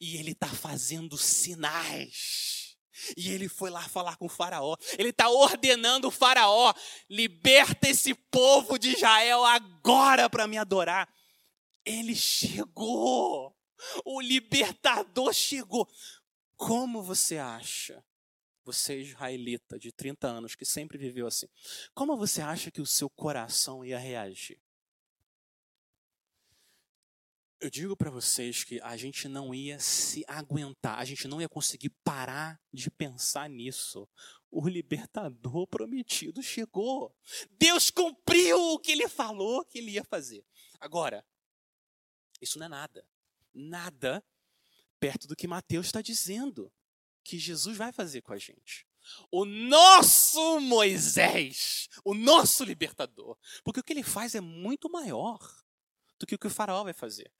E 0.00 0.16
ele 0.16 0.32
está 0.32 0.48
fazendo 0.48 1.18
sinais. 1.18 2.76
E 3.16 3.30
ele 3.30 3.48
foi 3.48 3.70
lá 3.70 3.82
falar 3.82 4.16
com 4.16 4.26
o 4.26 4.30
Faraó. 4.30 4.76
Ele 4.98 5.10
está 5.10 5.28
ordenando 5.28 6.08
o 6.08 6.12
Faraó: 6.12 6.72
liberta 7.10 7.88
esse 7.88 8.14
povo 8.14 8.78
de 8.78 8.90
Israel 8.90 9.44
agora 9.44 10.30
para 10.30 10.46
me 10.46 10.56
adorar. 10.56 11.12
Ele 11.84 12.14
chegou. 12.14 13.54
O 14.04 14.20
libertador 14.20 15.32
chegou. 15.32 15.88
Como 16.56 17.02
você 17.02 17.36
acha, 17.36 18.02
você 18.64 19.00
israelita 19.00 19.78
de 19.78 19.92
30 19.92 20.26
anos, 20.26 20.54
que 20.54 20.64
sempre 20.64 20.96
viveu 20.96 21.26
assim, 21.26 21.46
como 21.92 22.16
você 22.16 22.40
acha 22.40 22.70
que 22.70 22.80
o 22.80 22.86
seu 22.86 23.10
coração 23.10 23.84
ia 23.84 23.98
reagir? 23.98 24.63
Eu 27.64 27.70
digo 27.70 27.96
para 27.96 28.10
vocês 28.10 28.62
que 28.62 28.78
a 28.82 28.94
gente 28.94 29.26
não 29.26 29.54
ia 29.54 29.78
se 29.78 30.22
aguentar, 30.28 30.98
a 30.98 31.04
gente 31.04 31.26
não 31.26 31.40
ia 31.40 31.48
conseguir 31.48 31.88
parar 32.04 32.60
de 32.70 32.90
pensar 32.90 33.48
nisso. 33.48 34.06
O 34.50 34.68
libertador 34.68 35.66
prometido 35.66 36.42
chegou. 36.42 37.16
Deus 37.52 37.90
cumpriu 37.90 38.60
o 38.60 38.78
que 38.78 38.92
ele 38.92 39.08
falou 39.08 39.64
que 39.64 39.78
ele 39.78 39.92
ia 39.92 40.04
fazer. 40.04 40.44
Agora, 40.78 41.26
isso 42.38 42.58
não 42.58 42.66
é 42.66 42.68
nada. 42.68 43.08
Nada 43.54 44.22
perto 45.00 45.26
do 45.26 45.34
que 45.34 45.48
Mateus 45.48 45.86
está 45.86 46.02
dizendo 46.02 46.70
que 47.22 47.38
Jesus 47.38 47.78
vai 47.78 47.92
fazer 47.92 48.20
com 48.20 48.34
a 48.34 48.38
gente. 48.38 48.86
o 49.30 49.46
nosso 49.46 50.60
Moisés, 50.60 51.88
o 52.04 52.12
nosso 52.12 52.62
libertador. 52.62 53.38
Porque 53.64 53.80
o 53.80 53.82
que 53.82 53.94
ele 53.94 54.02
faz 54.02 54.34
é 54.34 54.40
muito 54.40 54.90
maior 54.90 55.38
do 56.18 56.26
que 56.26 56.34
o 56.34 56.38
que 56.38 56.46
o 56.46 56.50
faraó 56.50 56.84
vai 56.84 56.92
fazer. 56.92 57.32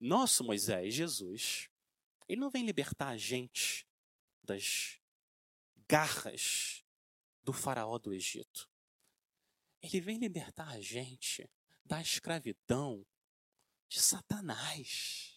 Nosso 0.00 0.44
Moisés, 0.44 0.94
Jesus, 0.94 1.68
ele 2.28 2.40
não 2.40 2.50
vem 2.50 2.64
libertar 2.64 3.08
a 3.08 3.16
gente 3.16 3.86
das 4.42 4.98
garras 5.88 6.84
do 7.42 7.52
faraó 7.52 7.98
do 7.98 8.12
Egito. 8.12 8.68
Ele 9.80 10.00
vem 10.00 10.18
libertar 10.18 10.68
a 10.68 10.80
gente 10.80 11.48
da 11.84 12.00
escravidão 12.00 13.06
de 13.88 14.00
Satanás, 14.00 15.34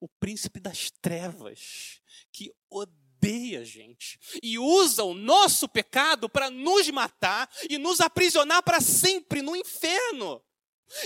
o 0.00 0.08
príncipe 0.08 0.60
das 0.60 0.90
trevas, 0.90 2.00
que 2.30 2.54
odeia 2.68 3.60
a 3.60 3.64
gente 3.64 4.18
e 4.42 4.58
usa 4.58 5.04
o 5.04 5.14
nosso 5.14 5.68
pecado 5.68 6.28
para 6.28 6.50
nos 6.50 6.88
matar 6.90 7.50
e 7.68 7.78
nos 7.78 8.00
aprisionar 8.00 8.62
para 8.62 8.80
sempre 8.80 9.40
no 9.40 9.56
inferno. 9.56 10.42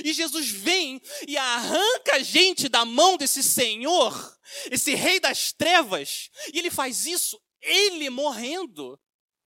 E 0.05 0.13
Jesus 0.13 0.51
vem 0.51 1.01
e 1.27 1.37
arranca 1.37 2.17
a 2.17 2.23
gente 2.23 2.69
da 2.69 2.85
mão 2.85 3.17
desse 3.17 3.43
Senhor, 3.43 4.39
esse 4.71 4.95
Rei 4.95 5.19
das 5.19 5.53
Trevas, 5.53 6.31
e 6.53 6.59
ele 6.59 6.71
faz 6.71 7.07
isso, 7.07 7.41
ele 7.61 8.11
morrendo 8.11 9.01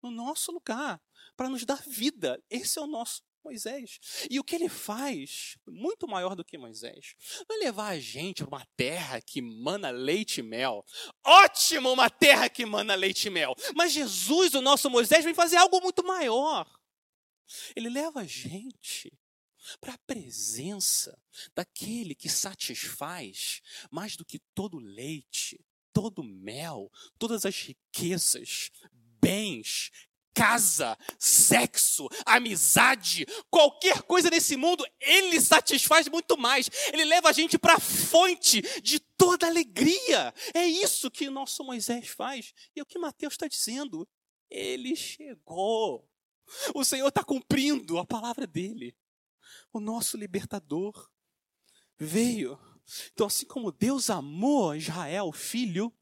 no 0.01 0.11
nosso 0.11 0.51
lugar, 0.51 1.01
para 1.35 1.49
nos 1.49 1.65
dar 1.65 1.81
vida. 1.87 2.41
Esse 2.49 2.79
é 2.79 2.81
o 2.81 2.87
nosso 2.87 3.21
Moisés. 3.43 3.99
E 4.29 4.39
o 4.39 4.43
que 4.43 4.55
ele 4.55 4.69
faz, 4.69 5.57
muito 5.67 6.07
maior 6.07 6.35
do 6.35 6.45
que 6.45 6.57
Moisés, 6.57 7.15
não 7.49 7.55
é 7.57 7.59
levar 7.59 7.89
a 7.89 7.99
gente 7.99 8.43
para 8.43 8.57
uma 8.57 8.67
terra 8.77 9.21
que 9.21 9.41
mana 9.41 9.89
leite 9.89 10.39
e 10.39 10.43
mel. 10.43 10.85
Ótimo, 11.23 11.91
uma 11.91 12.09
terra 12.09 12.49
que 12.49 12.65
mana 12.65 12.95
leite 12.95 13.27
e 13.27 13.31
mel. 13.31 13.55
Mas 13.75 13.91
Jesus, 13.91 14.53
o 14.53 14.61
nosso 14.61 14.89
Moisés, 14.89 15.25
vem 15.25 15.33
fazer 15.33 15.57
algo 15.57 15.81
muito 15.81 16.03
maior. 16.03 16.69
Ele 17.75 17.89
leva 17.89 18.21
a 18.21 18.25
gente 18.25 19.11
para 19.79 19.93
a 19.93 19.99
presença 19.99 21.17
daquele 21.55 22.15
que 22.15 22.29
satisfaz 22.29 23.61
mais 23.89 24.15
do 24.15 24.25
que 24.25 24.39
todo 24.53 24.79
leite, 24.79 25.59
todo 25.93 26.23
mel, 26.23 26.91
todas 27.17 27.45
as 27.45 27.55
riquezas, 27.55 28.71
bens, 28.91 29.91
casa, 30.33 30.97
sexo, 31.19 32.07
amizade, 32.25 33.25
qualquer 33.49 34.01
coisa 34.03 34.29
nesse 34.29 34.55
mundo, 34.55 34.85
ele 34.99 35.39
satisfaz 35.41 36.07
muito 36.07 36.37
mais. 36.37 36.69
Ele 36.91 37.05
leva 37.05 37.29
a 37.29 37.33
gente 37.33 37.57
para 37.57 37.75
a 37.75 37.79
fonte 37.79 38.61
de 38.81 38.99
toda 38.99 39.47
alegria. 39.47 40.33
É 40.53 40.65
isso 40.65 41.11
que 41.11 41.29
nosso 41.29 41.63
Moisés 41.63 42.07
faz. 42.07 42.53
E 42.75 42.79
é 42.79 42.83
o 42.83 42.85
que 42.85 42.99
Mateus 42.99 43.33
está 43.33 43.47
dizendo. 43.47 44.07
Ele 44.49 44.95
chegou. 44.95 46.07
O 46.73 46.83
Senhor 46.83 47.07
está 47.07 47.23
cumprindo 47.23 47.97
a 47.97 48.05
palavra 48.05 48.45
dele. 48.45 48.95
O 49.71 49.79
nosso 49.79 50.17
libertador 50.17 51.09
veio. 51.97 52.59
Então, 53.13 53.27
assim 53.27 53.45
como 53.45 53.71
Deus 53.71 54.09
amou 54.09 54.75
Israel, 54.75 55.31
filho, 55.31 55.93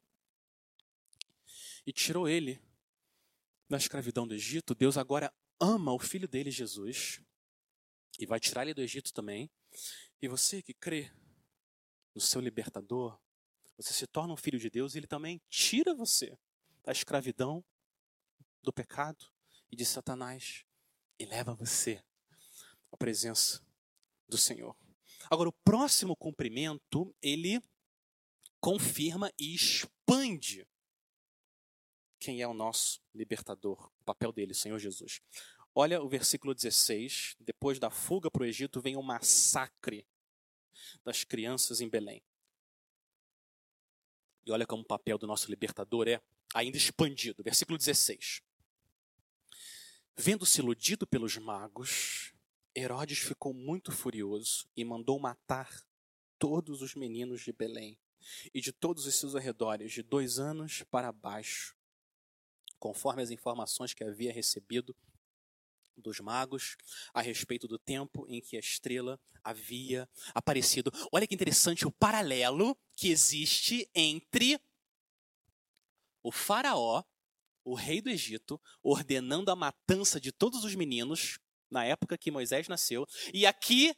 e 1.86 1.92
tirou 1.92 2.28
ele 2.28 2.62
da 3.68 3.76
escravidão 3.76 4.26
do 4.26 4.34
Egito, 4.34 4.74
Deus 4.74 4.96
agora 4.96 5.32
ama 5.58 5.92
o 5.92 5.98
filho 5.98 6.26
dele, 6.26 6.50
Jesus, 6.50 7.20
e 8.18 8.26
vai 8.26 8.40
tirar 8.40 8.62
ele 8.62 8.74
do 8.74 8.82
Egito 8.82 9.12
também. 9.12 9.50
E 10.20 10.28
você 10.28 10.62
que 10.62 10.74
crê 10.74 11.12
no 12.14 12.20
seu 12.20 12.40
libertador, 12.40 13.18
você 13.76 13.92
se 13.92 14.06
torna 14.06 14.32
um 14.32 14.36
filho 14.36 14.58
de 14.58 14.68
Deus 14.68 14.94
e 14.94 14.98
ele 14.98 15.06
também 15.06 15.40
tira 15.48 15.94
você 15.94 16.38
da 16.82 16.92
escravidão, 16.92 17.64
do 18.62 18.72
pecado 18.72 19.24
e 19.70 19.76
de 19.76 19.86
Satanás 19.86 20.64
e 21.18 21.24
leva 21.24 21.54
você 21.54 22.02
à 22.92 22.96
presença 22.96 23.64
do 24.28 24.38
Senhor. 24.38 24.76
Agora, 25.30 25.48
o 25.48 25.52
próximo 25.64 26.16
cumprimento, 26.16 27.14
ele 27.22 27.60
confirma 28.60 29.32
e 29.38 29.54
expande 29.54 30.66
quem 32.18 32.42
é 32.42 32.46
o 32.46 32.54
nosso 32.54 33.00
libertador, 33.14 33.90
o 34.00 34.04
papel 34.04 34.30
dele, 34.32 34.52
Senhor 34.52 34.78
Jesus. 34.78 35.20
Olha 35.74 36.02
o 36.02 36.08
versículo 36.08 36.54
16. 36.54 37.36
Depois 37.40 37.78
da 37.78 37.90
fuga 37.90 38.30
para 38.30 38.42
o 38.42 38.46
Egito, 38.46 38.80
vem 38.80 38.96
o 38.96 39.02
massacre 39.02 40.06
das 41.04 41.24
crianças 41.24 41.80
em 41.80 41.88
Belém. 41.88 42.22
E 44.44 44.50
olha 44.50 44.66
como 44.66 44.82
o 44.82 44.86
papel 44.86 45.16
do 45.16 45.26
nosso 45.26 45.48
libertador 45.48 46.08
é 46.08 46.20
ainda 46.54 46.76
expandido. 46.76 47.42
Versículo 47.42 47.78
16. 47.78 48.42
Vendo-se 50.16 50.60
iludido 50.60 51.06
pelos 51.06 51.36
magos, 51.38 52.34
Herodes 52.74 53.18
ficou 53.18 53.52
muito 53.52 53.90
furioso 53.90 54.68
e 54.76 54.84
mandou 54.84 55.18
matar 55.18 55.68
todos 56.38 56.82
os 56.82 56.94
meninos 56.94 57.42
de 57.42 57.52
Belém 57.52 57.98
e 58.54 58.60
de 58.60 58.72
todos 58.72 59.06
os 59.06 59.14
seus 59.14 59.34
arredores, 59.34 59.92
de 59.92 60.02
dois 60.02 60.38
anos 60.38 60.82
para 60.90 61.12
baixo, 61.12 61.76
conforme 62.78 63.22
as 63.22 63.30
informações 63.30 63.92
que 63.92 64.04
havia 64.04 64.32
recebido 64.32 64.96
dos 65.96 66.20
magos 66.20 66.76
a 67.12 67.20
respeito 67.20 67.68
do 67.68 67.78
tempo 67.78 68.26
em 68.28 68.40
que 68.40 68.56
a 68.56 68.60
estrela 68.60 69.20
havia 69.44 70.08
aparecido. 70.34 70.90
Olha 71.12 71.26
que 71.26 71.34
interessante 71.34 71.86
o 71.86 71.92
paralelo 71.92 72.76
que 72.96 73.10
existe 73.10 73.88
entre 73.94 74.60
o 76.22 76.30
faraó, 76.30 77.02
o 77.64 77.74
rei 77.74 78.00
do 78.00 78.08
Egito, 78.08 78.60
ordenando 78.82 79.50
a 79.50 79.56
matança 79.56 80.20
de 80.20 80.32
todos 80.32 80.64
os 80.64 80.74
meninos 80.74 81.38
na 81.70 81.84
época 81.84 82.18
que 82.18 82.30
Moisés 82.30 82.68
nasceu, 82.68 83.06
e 83.32 83.46
aqui 83.46 83.94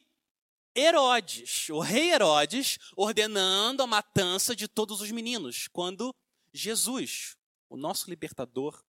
Herodes, 0.75 1.69
o 1.69 1.79
rei 1.79 2.11
Herodes, 2.11 2.79
ordenando 2.95 3.83
a 3.83 3.87
matança 3.87 4.55
de 4.55 4.67
todos 4.67 5.01
os 5.01 5.11
meninos, 5.11 5.67
quando 5.67 6.15
Jesus, 6.51 7.37
o 7.69 7.77
nosso 7.77 8.09
libertador 8.09 8.83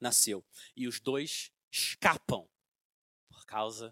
nasceu. 0.00 0.44
E 0.76 0.86
os 0.86 1.00
dois 1.00 1.50
escapam 1.70 2.48
por 3.28 3.44
causa 3.46 3.88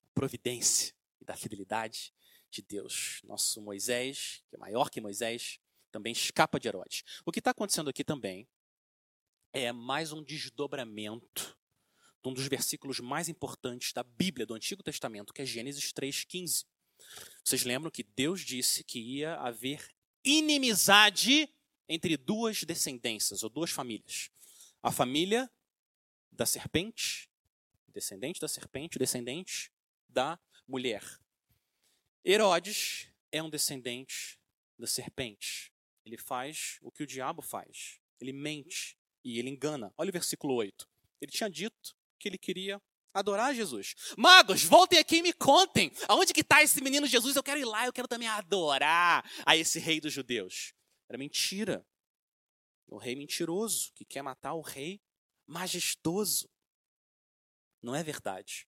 da 0.00 0.08
providência 0.14 0.94
e 1.20 1.24
da 1.24 1.36
fidelidade 1.36 2.12
de 2.50 2.62
Deus. 2.62 3.20
Nosso 3.24 3.60
Moisés, 3.60 4.42
que 4.48 4.56
é 4.56 4.58
maior 4.58 4.90
que 4.90 5.00
Moisés, 5.00 5.60
também 5.92 6.12
escapa 6.12 6.58
de 6.58 6.68
Herodes. 6.68 7.04
O 7.24 7.30
que 7.30 7.38
está 7.38 7.50
acontecendo 7.50 7.90
aqui 7.90 8.02
também 8.02 8.48
é 9.52 9.72
mais 9.72 10.12
um 10.12 10.22
desdobramento 10.22 11.59
de 12.22 12.28
um 12.28 12.34
dos 12.34 12.46
versículos 12.46 13.00
mais 13.00 13.28
importantes 13.28 13.92
da 13.92 14.02
Bíblia, 14.02 14.46
do 14.46 14.54
Antigo 14.54 14.82
Testamento, 14.82 15.32
que 15.32 15.42
é 15.42 15.46
Gênesis 15.46 15.92
3,15. 15.92 16.66
Vocês 17.42 17.64
lembram 17.64 17.90
que 17.90 18.02
Deus 18.02 18.42
disse 18.42 18.84
que 18.84 19.00
ia 19.00 19.36
haver 19.36 19.88
inimizade 20.24 21.48
entre 21.88 22.16
duas 22.16 22.62
descendências, 22.62 23.42
ou 23.42 23.50
duas 23.50 23.70
famílias. 23.70 24.30
A 24.82 24.92
família 24.92 25.50
da 26.30 26.46
serpente, 26.46 27.28
descendente 27.88 28.40
da 28.40 28.48
serpente, 28.48 28.98
descendente 28.98 29.72
da 30.08 30.38
mulher. 30.68 31.02
Herodes 32.24 33.08
é 33.32 33.42
um 33.42 33.50
descendente 33.50 34.38
da 34.78 34.86
serpente. 34.86 35.72
Ele 36.04 36.16
faz 36.16 36.78
o 36.82 36.92
que 36.92 37.02
o 37.02 37.06
diabo 37.06 37.42
faz. 37.42 37.98
Ele 38.20 38.32
mente 38.32 38.96
e 39.24 39.38
ele 39.38 39.50
engana. 39.50 39.92
Olha 39.96 40.10
o 40.10 40.12
versículo 40.12 40.54
8. 40.54 40.88
Ele 41.20 41.32
tinha 41.32 41.50
dito 41.50 41.96
que 42.20 42.28
ele 42.28 42.38
queria 42.38 42.80
adorar 43.12 43.54
Jesus. 43.54 43.94
Magos, 44.16 44.62
voltem 44.62 44.98
aqui 44.98 45.16
e 45.16 45.22
me 45.22 45.32
contem. 45.32 45.90
Aonde 46.06 46.32
que 46.32 46.42
está 46.42 46.62
esse 46.62 46.80
menino 46.80 47.06
Jesus? 47.06 47.34
Eu 47.34 47.42
quero 47.42 47.58
ir 47.58 47.64
lá, 47.64 47.86
eu 47.86 47.92
quero 47.92 48.06
também 48.06 48.28
adorar 48.28 49.28
a 49.44 49.56
esse 49.56 49.78
rei 49.78 50.00
dos 50.00 50.12
judeus. 50.12 50.72
Era 51.08 51.18
mentira. 51.18 51.84
O 52.86 52.98
rei 52.98 53.16
mentiroso 53.16 53.92
que 53.94 54.04
quer 54.04 54.22
matar 54.22 54.54
o 54.54 54.60
rei 54.60 55.00
majestoso. 55.46 56.48
Não 57.82 57.94
é 57.94 58.02
verdade. 58.02 58.68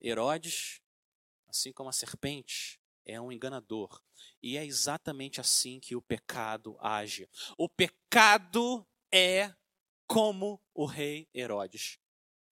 Herodes, 0.00 0.80
assim 1.48 1.72
como 1.72 1.88
a 1.88 1.92
serpente, 1.92 2.80
é 3.04 3.20
um 3.20 3.32
enganador. 3.32 4.02
E 4.42 4.56
é 4.56 4.64
exatamente 4.64 5.40
assim 5.40 5.80
que 5.80 5.96
o 5.96 6.02
pecado 6.02 6.76
age. 6.80 7.28
O 7.56 7.68
pecado 7.68 8.86
é 9.12 9.54
como 10.06 10.62
o 10.74 10.84
rei 10.84 11.28
Herodes. 11.34 11.98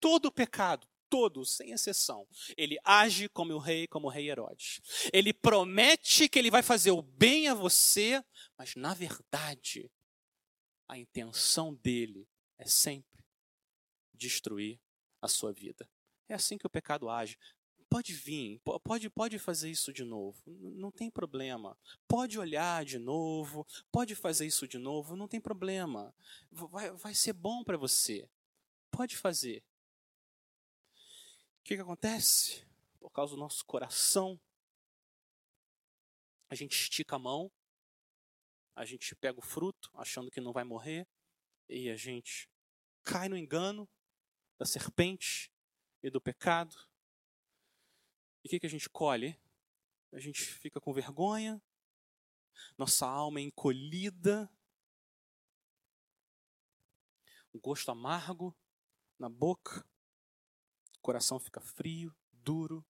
Todo 0.05 0.31
pecado, 0.31 0.87
todo, 1.09 1.43
sem 1.43 1.71
exceção. 1.71 2.27
Ele 2.55 2.77
age 2.83 3.27
como 3.27 3.51
o 3.55 3.57
rei, 3.57 3.87
como 3.87 4.05
o 4.05 4.09
rei 4.11 4.29
Herodes. 4.29 4.79
Ele 5.11 5.33
promete 5.33 6.29
que 6.29 6.37
ele 6.37 6.51
vai 6.51 6.61
fazer 6.61 6.91
o 6.91 7.01
bem 7.01 7.47
a 7.47 7.55
você, 7.55 8.23
mas 8.55 8.75
na 8.75 8.93
verdade, 8.93 9.89
a 10.87 10.95
intenção 10.95 11.73
dele 11.73 12.29
é 12.59 12.67
sempre 12.67 13.25
destruir 14.13 14.79
a 15.23 15.27
sua 15.27 15.51
vida. 15.51 15.89
É 16.29 16.35
assim 16.35 16.55
que 16.55 16.67
o 16.67 16.69
pecado 16.69 17.09
age. 17.09 17.35
pode 17.89 18.13
vir, 18.13 18.61
pode, 18.83 19.09
pode 19.09 19.39
fazer 19.39 19.71
isso 19.71 19.91
de 19.91 20.03
novo, 20.03 20.39
não 20.45 20.91
tem 20.91 21.09
problema. 21.09 21.75
Pode 22.07 22.37
olhar 22.37 22.85
de 22.85 22.99
novo, 22.99 23.65
pode 23.91 24.13
fazer 24.13 24.45
isso 24.45 24.67
de 24.67 24.77
novo, 24.77 25.15
não 25.15 25.27
tem 25.27 25.41
problema. 25.41 26.13
Vai, 26.51 26.91
vai 26.91 27.15
ser 27.15 27.33
bom 27.33 27.63
para 27.63 27.75
você. 27.75 28.29
Pode 28.91 29.17
fazer. 29.17 29.63
O 31.65 31.67
que, 31.67 31.77
que 31.77 31.81
acontece? 31.81 32.63
Por 32.99 33.09
causa 33.09 33.33
do 33.33 33.39
nosso 33.39 33.65
coração, 33.65 34.39
a 36.47 36.53
gente 36.53 36.79
estica 36.79 37.15
a 37.15 37.19
mão, 37.19 37.51
a 38.75 38.85
gente 38.85 39.15
pega 39.15 39.39
o 39.39 39.41
fruto 39.41 39.89
achando 39.95 40.29
que 40.29 40.39
não 40.39 40.53
vai 40.53 40.63
morrer, 40.63 41.07
e 41.67 41.89
a 41.89 41.95
gente 41.97 42.47
cai 43.03 43.27
no 43.27 43.35
engano 43.35 43.89
da 44.59 44.65
serpente 44.67 45.51
e 46.03 46.11
do 46.11 46.21
pecado. 46.21 46.75
E 48.43 48.47
o 48.47 48.51
que, 48.51 48.59
que 48.59 48.67
a 48.67 48.69
gente 48.69 48.87
colhe? 48.87 49.35
A 50.13 50.19
gente 50.19 50.43
fica 50.43 50.79
com 50.79 50.93
vergonha, 50.93 51.59
nossa 52.77 53.07
alma 53.07 53.39
é 53.39 53.43
encolhida, 53.43 54.47
o 57.51 57.59
gosto 57.59 57.89
amargo 57.89 58.55
na 59.17 59.29
boca, 59.29 59.83
coração 61.05 61.39
fica 61.39 61.61
frio, 61.61 62.11
duro. 62.33 62.83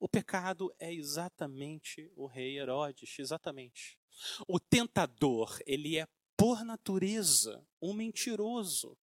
O 0.00 0.08
pecado 0.08 0.74
é 0.78 0.90
exatamente 0.92 2.10
o 2.16 2.26
rei 2.26 2.58
Herodes, 2.58 3.18
exatamente. 3.18 3.98
O 4.46 4.58
tentador, 4.58 5.60
ele 5.66 5.98
é 5.98 6.06
por 6.34 6.64
natureza 6.64 7.62
um 7.82 7.92
mentiroso. 7.92 8.96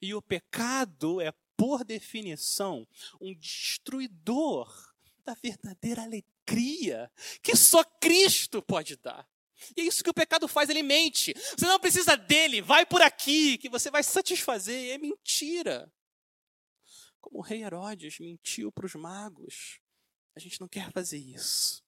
E 0.00 0.14
o 0.14 0.22
pecado 0.22 1.20
é 1.20 1.32
por 1.56 1.84
definição, 1.84 2.86
um 3.20 3.34
destruidor 3.34 4.94
da 5.24 5.34
verdadeira 5.34 6.02
alegria 6.02 7.10
que 7.42 7.56
só 7.56 7.82
Cristo 7.82 8.62
pode 8.62 8.96
dar. 8.96 9.28
E 9.76 9.80
é 9.80 9.84
isso 9.84 10.02
que 10.04 10.10
o 10.10 10.14
pecado 10.14 10.46
faz, 10.46 10.68
ele 10.68 10.82
mente. 10.82 11.34
Você 11.34 11.66
não 11.66 11.80
precisa 11.80 12.16
dele, 12.16 12.60
vai 12.60 12.86
por 12.86 13.02
aqui, 13.02 13.58
que 13.58 13.68
você 13.68 13.90
vai 13.90 14.02
satisfazer. 14.02 14.92
É 14.92 14.98
mentira. 14.98 15.92
Como 17.22 17.38
o 17.38 17.42
rei 17.42 17.62
Herodes 17.62 18.18
mentiu 18.18 18.70
para 18.70 18.84
os 18.84 18.94
magos. 18.94 19.80
A 20.34 20.40
gente 20.40 20.60
não 20.60 20.68
quer 20.68 20.92
fazer 20.92 21.18
isso. 21.18 21.82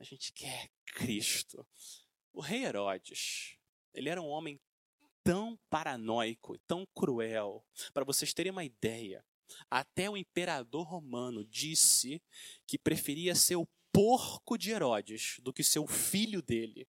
A 0.00 0.04
gente 0.04 0.32
quer 0.32 0.70
Cristo. 0.86 1.64
O 2.32 2.40
rei 2.40 2.64
Herodes, 2.64 3.56
ele 3.92 4.08
era 4.08 4.20
um 4.20 4.28
homem 4.28 4.58
tão 5.22 5.58
paranoico, 5.68 6.58
tão 6.66 6.86
cruel. 6.94 7.64
Para 7.92 8.04
vocês 8.04 8.32
terem 8.32 8.50
uma 8.50 8.64
ideia, 8.64 9.24
até 9.70 10.08
o 10.08 10.16
imperador 10.16 10.86
romano 10.86 11.44
disse 11.44 12.22
que 12.66 12.78
preferia 12.78 13.34
ser 13.34 13.56
o 13.56 13.68
porco 13.92 14.56
de 14.56 14.70
Herodes 14.70 15.36
do 15.42 15.52
que 15.52 15.62
ser 15.62 15.80
o 15.80 15.86
filho 15.86 16.40
dele. 16.40 16.88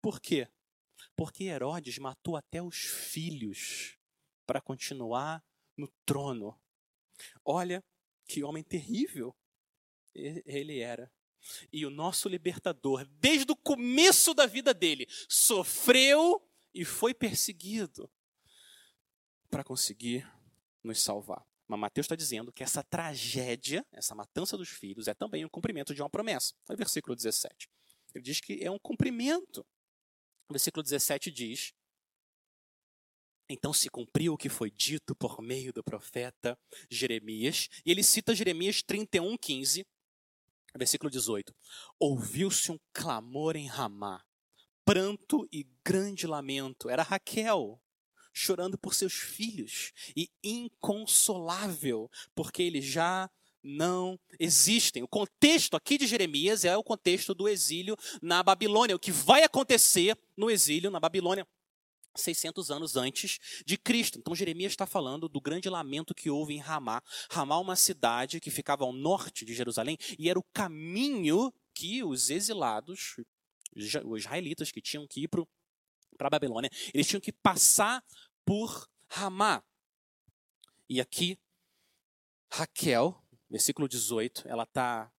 Por 0.00 0.20
quê? 0.20 0.48
Porque 1.16 1.44
Herodes 1.44 1.98
matou 1.98 2.36
até 2.36 2.62
os 2.62 2.76
filhos 2.76 3.98
para 4.46 4.60
continuar 4.60 5.42
no 5.80 5.88
trono. 6.04 6.58
Olha 7.44 7.84
que 8.26 8.44
homem 8.44 8.62
terrível 8.62 9.34
ele 10.14 10.78
era. 10.78 11.10
E 11.72 11.86
o 11.86 11.90
nosso 11.90 12.28
libertador, 12.28 13.04
desde 13.18 13.50
o 13.50 13.56
começo 13.56 14.34
da 14.34 14.46
vida 14.46 14.74
dele, 14.74 15.06
sofreu 15.28 16.46
e 16.74 16.84
foi 16.84 17.14
perseguido 17.14 18.10
para 19.50 19.64
conseguir 19.64 20.30
nos 20.84 21.02
salvar. 21.02 21.44
Mas 21.66 21.80
Mateus 21.80 22.04
está 22.04 22.16
dizendo 22.16 22.52
que 22.52 22.62
essa 22.62 22.82
tragédia, 22.82 23.86
essa 23.92 24.14
matança 24.14 24.56
dos 24.56 24.68
filhos, 24.68 25.08
é 25.08 25.14
também 25.14 25.44
um 25.44 25.48
cumprimento 25.48 25.94
de 25.94 26.02
uma 26.02 26.10
promessa. 26.10 26.54
Olha 26.68 26.74
o 26.74 26.78
versículo 26.78 27.16
17. 27.16 27.70
Ele 28.14 28.24
diz 28.24 28.40
que 28.40 28.62
é 28.62 28.70
um 28.70 28.78
cumprimento. 28.78 29.64
O 30.48 30.52
versículo 30.52 30.82
17 30.82 31.30
diz: 31.30 31.72
Então 33.52 33.72
se 33.72 33.90
cumpriu 33.90 34.34
o 34.34 34.36
que 34.36 34.48
foi 34.48 34.70
dito 34.70 35.12
por 35.12 35.42
meio 35.42 35.72
do 35.72 35.82
profeta 35.82 36.56
Jeremias. 36.88 37.68
E 37.84 37.90
ele 37.90 38.04
cita 38.04 38.32
Jeremias 38.32 38.80
31, 38.80 39.36
15, 39.36 39.84
versículo 40.76 41.10
18. 41.10 41.52
Ouviu-se 41.98 42.70
um 42.70 42.78
clamor 42.92 43.56
em 43.56 43.66
Ramá, 43.66 44.24
pranto 44.84 45.48
e 45.50 45.66
grande 45.84 46.28
lamento. 46.28 46.88
Era 46.88 47.02
Raquel 47.02 47.82
chorando 48.32 48.78
por 48.78 48.94
seus 48.94 49.14
filhos 49.14 49.92
e 50.16 50.30
inconsolável, 50.44 52.08
porque 52.36 52.62
eles 52.62 52.84
já 52.84 53.28
não 53.60 54.16
existem. 54.38 55.02
O 55.02 55.08
contexto 55.08 55.76
aqui 55.76 55.98
de 55.98 56.06
Jeremias 56.06 56.64
é 56.64 56.76
o 56.76 56.84
contexto 56.84 57.34
do 57.34 57.48
exílio 57.48 57.96
na 58.22 58.44
Babilônia, 58.44 58.94
o 58.94 59.00
que 59.00 59.10
vai 59.10 59.42
acontecer 59.42 60.16
no 60.36 60.48
exílio 60.48 60.88
na 60.88 61.00
Babilônia. 61.00 61.44
600 62.14 62.70
anos 62.70 62.96
antes 62.96 63.38
de 63.64 63.76
Cristo. 63.76 64.18
Então 64.18 64.34
Jeremias 64.34 64.72
está 64.72 64.86
falando 64.86 65.28
do 65.28 65.40
grande 65.40 65.68
lamento 65.68 66.14
que 66.14 66.30
houve 66.30 66.54
em 66.54 66.58
Ramá. 66.58 67.02
Ramá, 67.30 67.58
uma 67.58 67.76
cidade 67.76 68.40
que 68.40 68.50
ficava 68.50 68.84
ao 68.84 68.92
norte 68.92 69.44
de 69.44 69.54
Jerusalém 69.54 69.96
e 70.18 70.28
era 70.28 70.38
o 70.38 70.44
caminho 70.52 71.52
que 71.74 72.02
os 72.02 72.30
exilados 72.30 73.16
os 74.04 74.20
israelitas 74.20 74.70
que 74.70 74.80
tinham 74.80 75.06
que 75.06 75.22
ir 75.22 75.28
para 75.28 76.26
a 76.26 76.30
Babilônia, 76.30 76.70
eles 76.92 77.06
tinham 77.06 77.20
que 77.20 77.32
passar 77.32 78.04
por 78.44 78.88
Ramá. 79.08 79.62
E 80.88 81.00
aqui, 81.00 81.38
Raquel, 82.52 83.22
versículo 83.48 83.88
18, 83.88 84.48
ela 84.48 84.64
está 84.64 85.10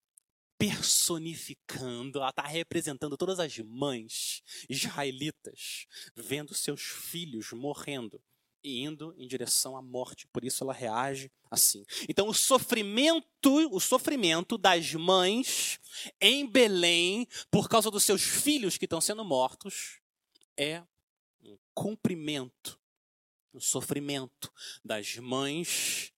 personificando, 0.62 2.20
ela 2.20 2.30
está 2.30 2.42
representando 2.42 3.16
todas 3.16 3.40
as 3.40 3.58
mães 3.58 4.44
israelitas, 4.68 5.88
vendo 6.14 6.54
seus 6.54 6.82
filhos 6.82 7.50
morrendo 7.50 8.22
e 8.62 8.84
indo 8.84 9.12
em 9.18 9.26
direção 9.26 9.76
à 9.76 9.82
morte. 9.82 10.28
Por 10.28 10.44
isso 10.44 10.62
ela 10.62 10.72
reage 10.72 11.32
assim. 11.50 11.84
Então 12.08 12.28
o 12.28 12.32
sofrimento, 12.32 13.50
o 13.72 13.80
sofrimento 13.80 14.56
das 14.56 14.94
mães 14.94 15.80
em 16.20 16.48
Belém 16.48 17.26
por 17.50 17.68
causa 17.68 17.90
dos 17.90 18.04
seus 18.04 18.22
filhos 18.22 18.78
que 18.78 18.84
estão 18.84 19.00
sendo 19.00 19.24
mortos 19.24 19.98
é 20.56 20.80
um 21.42 21.58
cumprimento, 21.74 22.78
um 23.52 23.58
sofrimento 23.58 24.52
das 24.84 25.16
mães 25.16 26.12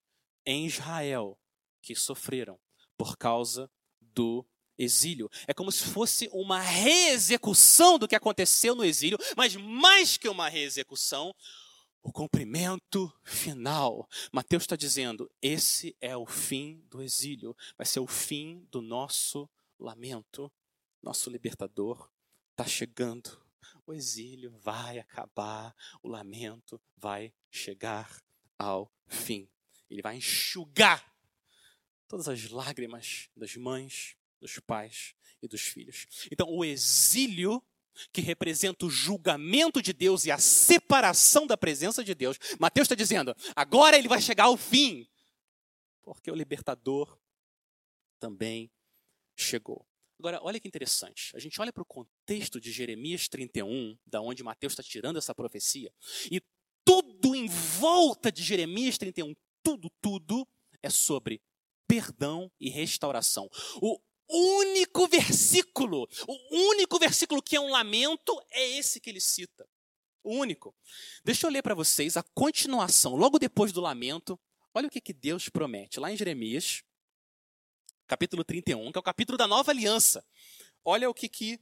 em 0.44 0.66
Israel 0.66 1.40
que 1.80 1.94
sofreram 1.94 2.60
por 2.98 3.16
causa 3.16 3.70
do 4.14 4.46
exílio. 4.78 5.30
É 5.46 5.54
como 5.54 5.70
se 5.70 5.84
fosse 5.84 6.28
uma 6.32 6.60
reexecução 6.60 7.98
do 7.98 8.08
que 8.08 8.16
aconteceu 8.16 8.74
no 8.74 8.84
exílio, 8.84 9.18
mas 9.36 9.56
mais 9.56 10.16
que 10.16 10.28
uma 10.28 10.48
reexecução, 10.48 11.34
o 12.02 12.12
cumprimento 12.12 13.12
final. 13.22 14.08
Mateus 14.32 14.64
está 14.64 14.76
dizendo: 14.76 15.30
esse 15.40 15.96
é 16.00 16.16
o 16.16 16.26
fim 16.26 16.84
do 16.90 17.02
exílio, 17.02 17.56
vai 17.76 17.86
ser 17.86 18.00
o 18.00 18.06
fim 18.06 18.66
do 18.70 18.82
nosso 18.82 19.48
lamento. 19.78 20.52
Nosso 21.02 21.30
libertador 21.30 22.10
está 22.52 22.64
chegando. 22.64 23.42
O 23.86 23.92
exílio 23.92 24.50
vai 24.62 24.98
acabar, 24.98 25.74
o 26.02 26.08
lamento 26.08 26.80
vai 26.96 27.32
chegar 27.50 28.22
ao 28.58 28.90
fim. 29.06 29.48
Ele 29.90 30.00
vai 30.00 30.16
enxugar 30.16 31.13
todas 32.08 32.28
as 32.28 32.50
lágrimas 32.50 33.28
das 33.36 33.56
mães, 33.56 34.16
dos 34.40 34.58
pais 34.60 35.14
e 35.42 35.48
dos 35.48 35.62
filhos. 35.62 36.06
Então, 36.30 36.48
o 36.48 36.64
exílio 36.64 37.62
que 38.12 38.20
representa 38.20 38.86
o 38.86 38.90
julgamento 38.90 39.80
de 39.80 39.92
Deus 39.92 40.24
e 40.24 40.30
a 40.30 40.38
separação 40.38 41.46
da 41.46 41.56
presença 41.56 42.02
de 42.02 42.14
Deus, 42.14 42.38
Mateus 42.58 42.86
está 42.86 42.94
dizendo: 42.94 43.34
agora 43.54 43.96
ele 43.96 44.08
vai 44.08 44.20
chegar 44.20 44.44
ao 44.44 44.56
fim, 44.56 45.08
porque 46.02 46.30
o 46.30 46.34
libertador 46.34 47.18
também 48.18 48.70
chegou. 49.36 49.86
Agora, 50.18 50.40
olha 50.42 50.60
que 50.60 50.68
interessante. 50.68 51.34
A 51.36 51.38
gente 51.38 51.60
olha 51.60 51.72
para 51.72 51.82
o 51.82 51.86
contexto 51.86 52.60
de 52.60 52.72
Jeremias 52.72 53.28
31, 53.28 53.98
da 54.06 54.20
onde 54.20 54.42
Mateus 54.42 54.72
está 54.72 54.82
tirando 54.82 55.18
essa 55.18 55.34
profecia, 55.34 55.92
e 56.30 56.40
tudo 56.84 57.34
em 57.34 57.46
volta 57.46 58.30
de 58.30 58.42
Jeremias 58.42 58.96
31, 58.98 59.34
tudo, 59.62 59.90
tudo 60.00 60.46
é 60.82 60.90
sobre 60.90 61.40
perdão 61.86 62.50
e 62.60 62.70
restauração. 62.70 63.48
O 63.80 64.00
único 64.28 65.06
versículo, 65.06 66.08
o 66.26 66.56
único 66.70 66.98
versículo 66.98 67.42
que 67.42 67.56
é 67.56 67.60
um 67.60 67.70
lamento 67.70 68.40
é 68.50 68.78
esse 68.78 69.00
que 69.00 69.10
ele 69.10 69.20
cita. 69.20 69.68
O 70.22 70.36
único. 70.36 70.74
Deixa 71.22 71.46
eu 71.46 71.50
ler 71.50 71.62
para 71.62 71.74
vocês 71.74 72.16
a 72.16 72.22
continuação, 72.22 73.14
logo 73.14 73.38
depois 73.38 73.72
do 73.72 73.80
lamento. 73.80 74.40
Olha 74.72 74.88
o 74.88 74.90
que, 74.90 75.00
que 75.00 75.12
Deus 75.12 75.48
promete. 75.48 76.00
Lá 76.00 76.10
em 76.10 76.16
Jeremias, 76.16 76.82
capítulo 78.06 78.42
31, 78.42 78.90
que 78.90 78.98
é 78.98 79.00
o 79.00 79.02
capítulo 79.02 79.36
da 79.36 79.46
nova 79.46 79.70
aliança. 79.70 80.26
Olha 80.82 81.08
o 81.08 81.14
que, 81.14 81.28
que, 81.28 81.60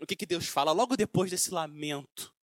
o 0.00 0.06
que, 0.06 0.16
que 0.16 0.26
Deus 0.26 0.46
fala 0.46 0.72
logo 0.72 0.96
depois 0.96 1.30
desse 1.30 1.50
lamento 1.50 2.34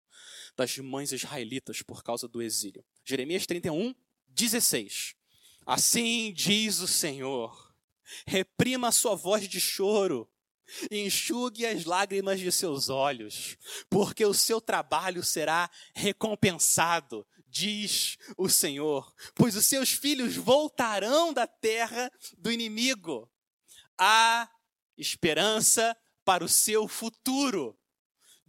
das 0.56 0.78
mães 0.78 1.12
israelitas 1.12 1.82
por 1.82 2.04
causa 2.04 2.28
do 2.28 2.42
exílio. 2.42 2.86
Jeremias 3.04 3.46
31, 3.46 3.94
16. 4.28 5.16
Assim 5.66 6.32
diz 6.32 6.80
o 6.80 6.88
Senhor 6.88 7.66
reprima 8.26 8.90
a 8.90 8.92
sua 8.92 9.16
voz 9.16 9.48
de 9.48 9.60
choro, 9.60 10.30
enxugue 10.92 11.66
as 11.66 11.86
lágrimas 11.86 12.40
de 12.40 12.52
seus 12.52 12.90
olhos, 12.90 13.58
porque 13.90 14.26
o 14.26 14.34
seu 14.34 14.62
trabalho 14.62 15.24
será 15.24 15.70
recompensado, 15.94 17.26
diz 17.48 18.18
o 18.38 18.50
Senhor, 18.50 19.14
pois 19.34 19.56
os 19.56 19.66
seus 19.66 19.92
filhos 19.92 20.36
voltarão 20.36 21.34
da 21.34 21.48
terra 21.48 22.12
do 22.38 22.52
inimigo. 22.52 23.30
Há 23.98 24.50
esperança 24.98 25.96
para 26.24 26.44
o 26.44 26.50
seu 26.50 26.88
futuro 26.88 27.78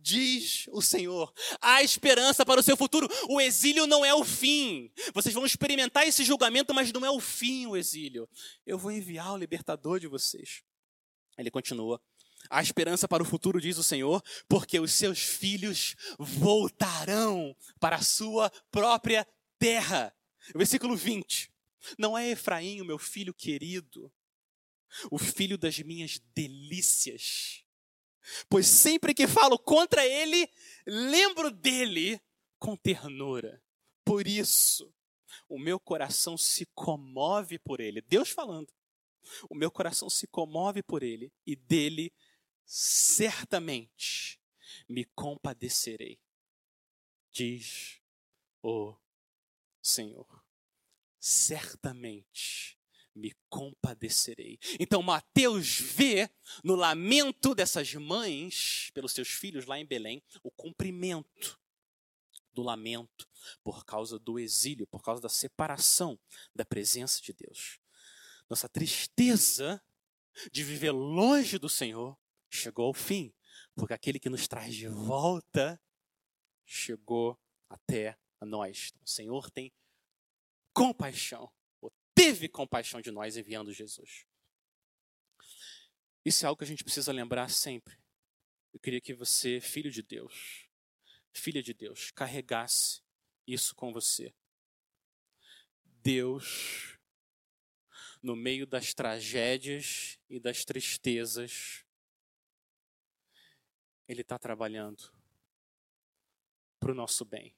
diz 0.07 0.69
o 0.71 0.81
Senhor. 0.81 1.33
Há 1.61 1.83
esperança 1.83 2.47
para 2.47 2.61
o 2.61 2.62
seu 2.62 2.77
futuro. 2.77 3.09
O 3.29 3.40
exílio 3.40 3.88
não 3.88 4.05
é 4.05 4.14
o 4.14 4.25
fim. 4.25 4.88
Vocês 5.12 5.35
vão 5.35 5.45
experimentar 5.45 6.07
esse 6.07 6.25
julgamento, 6.25 6.73
mas 6.73 6.92
não 6.92 7.05
é 7.05 7.11
o 7.11 7.19
fim 7.19 7.66
o 7.66 7.77
exílio. 7.77 8.29
Eu 8.64 8.79
vou 8.79 8.92
enviar 8.92 9.33
o 9.33 9.37
libertador 9.37 9.99
de 9.99 10.07
vocês. 10.07 10.62
Ele 11.37 11.51
continua. 11.51 12.01
Há 12.49 12.62
esperança 12.62 13.09
para 13.09 13.23
o 13.25 13.27
futuro, 13.27 13.61
diz 13.61 13.77
o 13.79 13.83
Senhor, 13.83 14.23
porque 14.49 14.79
os 14.79 14.92
seus 14.92 15.19
filhos 15.19 15.97
voltarão 16.16 17.57
para 17.81 17.97
a 17.97 18.03
sua 18.03 18.49
própria 18.71 19.27
terra. 19.59 20.14
Versículo 20.55 20.97
20. 20.97 21.51
Não 21.99 22.16
é 22.16 22.31
Efraim, 22.31 22.81
o 22.81 22.85
meu 22.85 22.99
filho 22.99 23.35
querido, 23.35 24.12
o 25.11 25.19
filho 25.19 25.59
das 25.59 25.79
minhas 25.81 26.21
delícias 26.33 27.65
pois 28.48 28.66
sempre 28.66 29.14
que 29.14 29.26
falo 29.26 29.58
contra 29.58 30.04
ele, 30.06 30.48
lembro 30.86 31.50
dele 31.50 32.20
com 32.58 32.76
ternura. 32.76 33.62
Por 34.04 34.26
isso, 34.26 34.92
o 35.48 35.58
meu 35.58 35.78
coração 35.78 36.36
se 36.36 36.66
comove 36.66 37.58
por 37.58 37.80
ele. 37.80 38.00
Deus 38.00 38.30
falando. 38.30 38.72
O 39.50 39.54
meu 39.54 39.70
coração 39.70 40.08
se 40.08 40.26
comove 40.26 40.82
por 40.82 41.02
ele 41.02 41.32
e 41.44 41.56
dele 41.56 42.12
certamente 42.64 44.40
me 44.88 45.04
compadecerei, 45.04 46.20
diz 47.32 48.00
o 48.62 48.96
Senhor. 49.82 50.44
Certamente 51.18 52.78
me 53.16 53.35
compadecerei. 53.48 54.59
Então 54.79 55.02
Mateus 55.02 55.81
vê 55.81 56.31
no 56.62 56.74
lamento 56.74 57.55
dessas 57.55 57.92
mães 57.94 58.90
pelos 58.92 59.12
seus 59.12 59.29
filhos 59.29 59.66
lá 59.66 59.79
em 59.79 59.87
Belém 59.87 60.22
o 60.42 60.50
cumprimento 60.50 61.59
do 62.52 62.62
lamento 62.62 63.29
por 63.62 63.85
causa 63.85 64.18
do 64.18 64.38
exílio, 64.38 64.87
por 64.87 65.02
causa 65.02 65.20
da 65.20 65.29
separação 65.29 66.18
da 66.55 66.64
presença 66.64 67.20
de 67.20 67.33
Deus. 67.33 67.79
Nossa 68.48 68.68
tristeza 68.68 69.83
de 70.52 70.62
viver 70.62 70.92
longe 70.92 71.59
do 71.59 71.68
Senhor 71.68 72.16
chegou 72.50 72.87
ao 72.87 72.94
fim, 72.94 73.35
porque 73.74 73.94
aquele 73.94 74.18
que 74.18 74.31
nos 74.31 74.46
traz 74.46 74.74
de 74.74 74.88
volta 74.88 75.81
chegou 76.64 77.38
até 77.68 78.18
a 78.40 78.46
nós. 78.46 78.90
Então, 78.92 79.05
o 79.05 79.09
Senhor 79.09 79.50
tem 79.50 79.72
compaixão 80.72 81.50
teve 82.16 82.48
compaixão 82.48 83.02
de 83.02 83.11
nós 83.11 83.37
enviando 83.37 83.74
Jesus. 83.74 84.24
Isso 86.24 86.44
é 86.44 86.48
algo 86.48 86.59
que 86.59 86.64
a 86.64 86.66
gente 86.66 86.83
precisa 86.83 87.12
lembrar 87.12 87.50
sempre. 87.50 87.96
Eu 88.72 88.81
queria 88.81 89.00
que 89.00 89.14
você, 89.14 89.61
filho 89.61 89.90
de 89.90 90.02
Deus, 90.02 90.66
filha 91.33 91.62
de 91.62 91.74
Deus, 91.74 92.11
carregasse 92.11 93.02
isso 93.46 93.74
com 93.74 93.92
você. 93.92 94.35
Deus, 96.02 96.98
no 98.22 98.35
meio 98.35 98.66
das 98.66 98.94
tragédias 98.94 100.18
e 100.29 100.40
das 100.40 100.64
tristezas, 100.64 101.85
Ele 104.09 104.22
está 104.22 104.38
trabalhando 104.38 105.12
para 106.81 106.92
o 106.92 106.94
nosso 106.94 107.24
bem. 107.24 107.55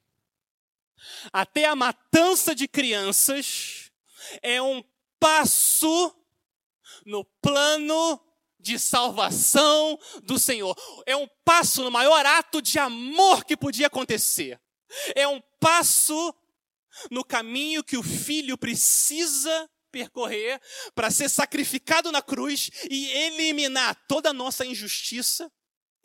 Até 1.31 1.65
a 1.65 1.75
matança 1.75 2.53
de 2.53 2.67
crianças 2.67 3.88
é 4.41 4.61
um 4.61 4.83
passo 5.19 6.15
no 7.05 7.23
plano 7.41 8.19
de 8.59 8.77
salvação 8.77 9.97
do 10.23 10.37
Senhor. 10.37 10.75
É 11.05 11.15
um 11.15 11.27
passo 11.45 11.83
no 11.83 11.91
maior 11.91 12.25
ato 12.25 12.61
de 12.61 12.77
amor 12.77 13.45
que 13.45 13.55
podia 13.55 13.87
acontecer. 13.87 14.59
É 15.15 15.27
um 15.27 15.41
passo 15.59 16.33
no 17.09 17.23
caminho 17.23 17.83
que 17.83 17.97
o 17.97 18.03
filho 18.03 18.57
precisa 18.57 19.69
percorrer 19.91 20.59
para 20.93 21.09
ser 21.09 21.29
sacrificado 21.29 22.11
na 22.11 22.21
cruz 22.21 22.69
e 22.89 23.09
eliminar 23.11 23.95
toda 24.07 24.29
a 24.29 24.33
nossa 24.33 24.65
injustiça 24.65 25.51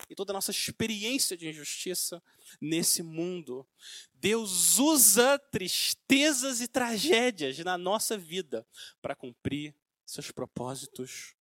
e 0.08 0.14
toda 0.14 0.32
a 0.32 0.34
nossa 0.34 0.50
experiência 0.50 1.36
de 1.36 1.48
injustiça 1.48 2.22
nesse 2.60 3.02
mundo. 3.02 3.66
Deus 4.14 4.78
usa 4.78 5.38
tristezas 5.38 6.60
e 6.60 6.68
tragédias 6.68 7.58
na 7.58 7.78
nossa 7.78 8.16
vida 8.16 8.66
para 9.00 9.14
cumprir 9.14 9.74
seus 10.04 10.30
propósitos 10.30 11.34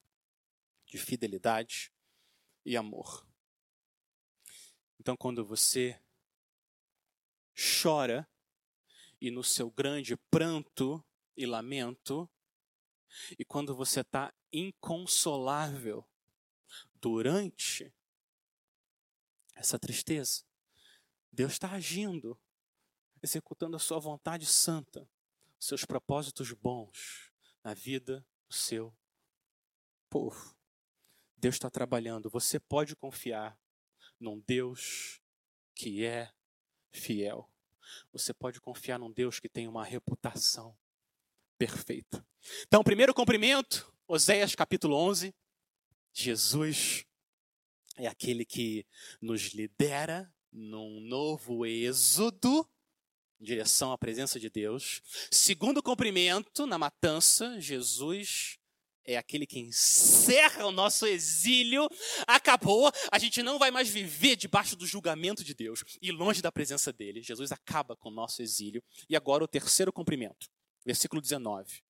de 0.86 0.98
fidelidade 0.98 1.92
e 2.64 2.76
amor. 2.76 3.26
Então, 5.00 5.16
quando 5.16 5.44
você 5.44 5.98
chora 7.82 8.28
e 9.20 9.30
no 9.30 9.42
seu 9.42 9.70
grande 9.70 10.16
pranto 10.16 11.04
e 11.36 11.46
lamento, 11.46 12.28
e 13.38 13.44
quando 13.44 13.74
você 13.74 14.00
está 14.00 14.32
inconsolável 14.52 16.06
durante 16.94 17.92
essa 19.62 19.78
tristeza, 19.78 20.42
Deus 21.32 21.52
está 21.52 21.70
agindo, 21.70 22.38
executando 23.22 23.76
a 23.76 23.80
sua 23.80 24.00
vontade 24.00 24.44
santa, 24.44 25.08
seus 25.58 25.84
propósitos 25.84 26.52
bons 26.52 27.32
na 27.62 27.72
vida 27.72 28.26
do 28.48 28.54
seu 28.54 28.94
povo. 30.10 30.56
Deus 31.36 31.54
está 31.54 31.70
trabalhando. 31.70 32.28
Você 32.28 32.58
pode 32.58 32.96
confiar 32.96 33.56
num 34.18 34.40
Deus 34.40 35.20
que 35.74 36.04
é 36.04 36.32
fiel. 36.90 37.48
Você 38.12 38.34
pode 38.34 38.60
confiar 38.60 38.98
num 38.98 39.12
Deus 39.12 39.38
que 39.38 39.48
tem 39.48 39.68
uma 39.68 39.84
reputação 39.84 40.76
perfeita. 41.56 42.26
Então, 42.66 42.82
primeiro 42.82 43.14
cumprimento, 43.14 43.94
Oséias 44.08 44.56
capítulo 44.56 44.96
11. 44.96 45.32
Jesus 46.12 47.06
é 47.96 48.06
aquele 48.06 48.44
que 48.44 48.86
nos 49.20 49.52
lidera 49.52 50.32
num 50.52 51.00
novo 51.00 51.64
êxodo 51.66 52.68
em 53.40 53.44
direção 53.44 53.92
à 53.92 53.98
presença 53.98 54.38
de 54.38 54.48
Deus. 54.48 55.02
Segundo 55.30 55.82
cumprimento, 55.82 56.66
na 56.66 56.78
matança, 56.78 57.60
Jesus 57.60 58.58
é 59.04 59.16
aquele 59.16 59.46
que 59.46 59.58
encerra 59.58 60.64
o 60.66 60.70
nosso 60.70 61.06
exílio. 61.06 61.88
Acabou, 62.26 62.90
a 63.10 63.18
gente 63.18 63.42
não 63.42 63.58
vai 63.58 63.70
mais 63.70 63.88
viver 63.88 64.36
debaixo 64.36 64.76
do 64.76 64.86
julgamento 64.86 65.42
de 65.42 65.54
Deus 65.54 65.82
e 66.00 66.12
longe 66.12 66.40
da 66.40 66.52
presença 66.52 66.92
dele. 66.92 67.22
Jesus 67.22 67.50
acaba 67.50 67.96
com 67.96 68.08
o 68.08 68.12
nosso 68.12 68.42
exílio. 68.42 68.82
E 69.08 69.16
agora 69.16 69.42
o 69.42 69.48
terceiro 69.48 69.92
cumprimento, 69.92 70.48
versículo 70.84 71.20
19. 71.20 71.82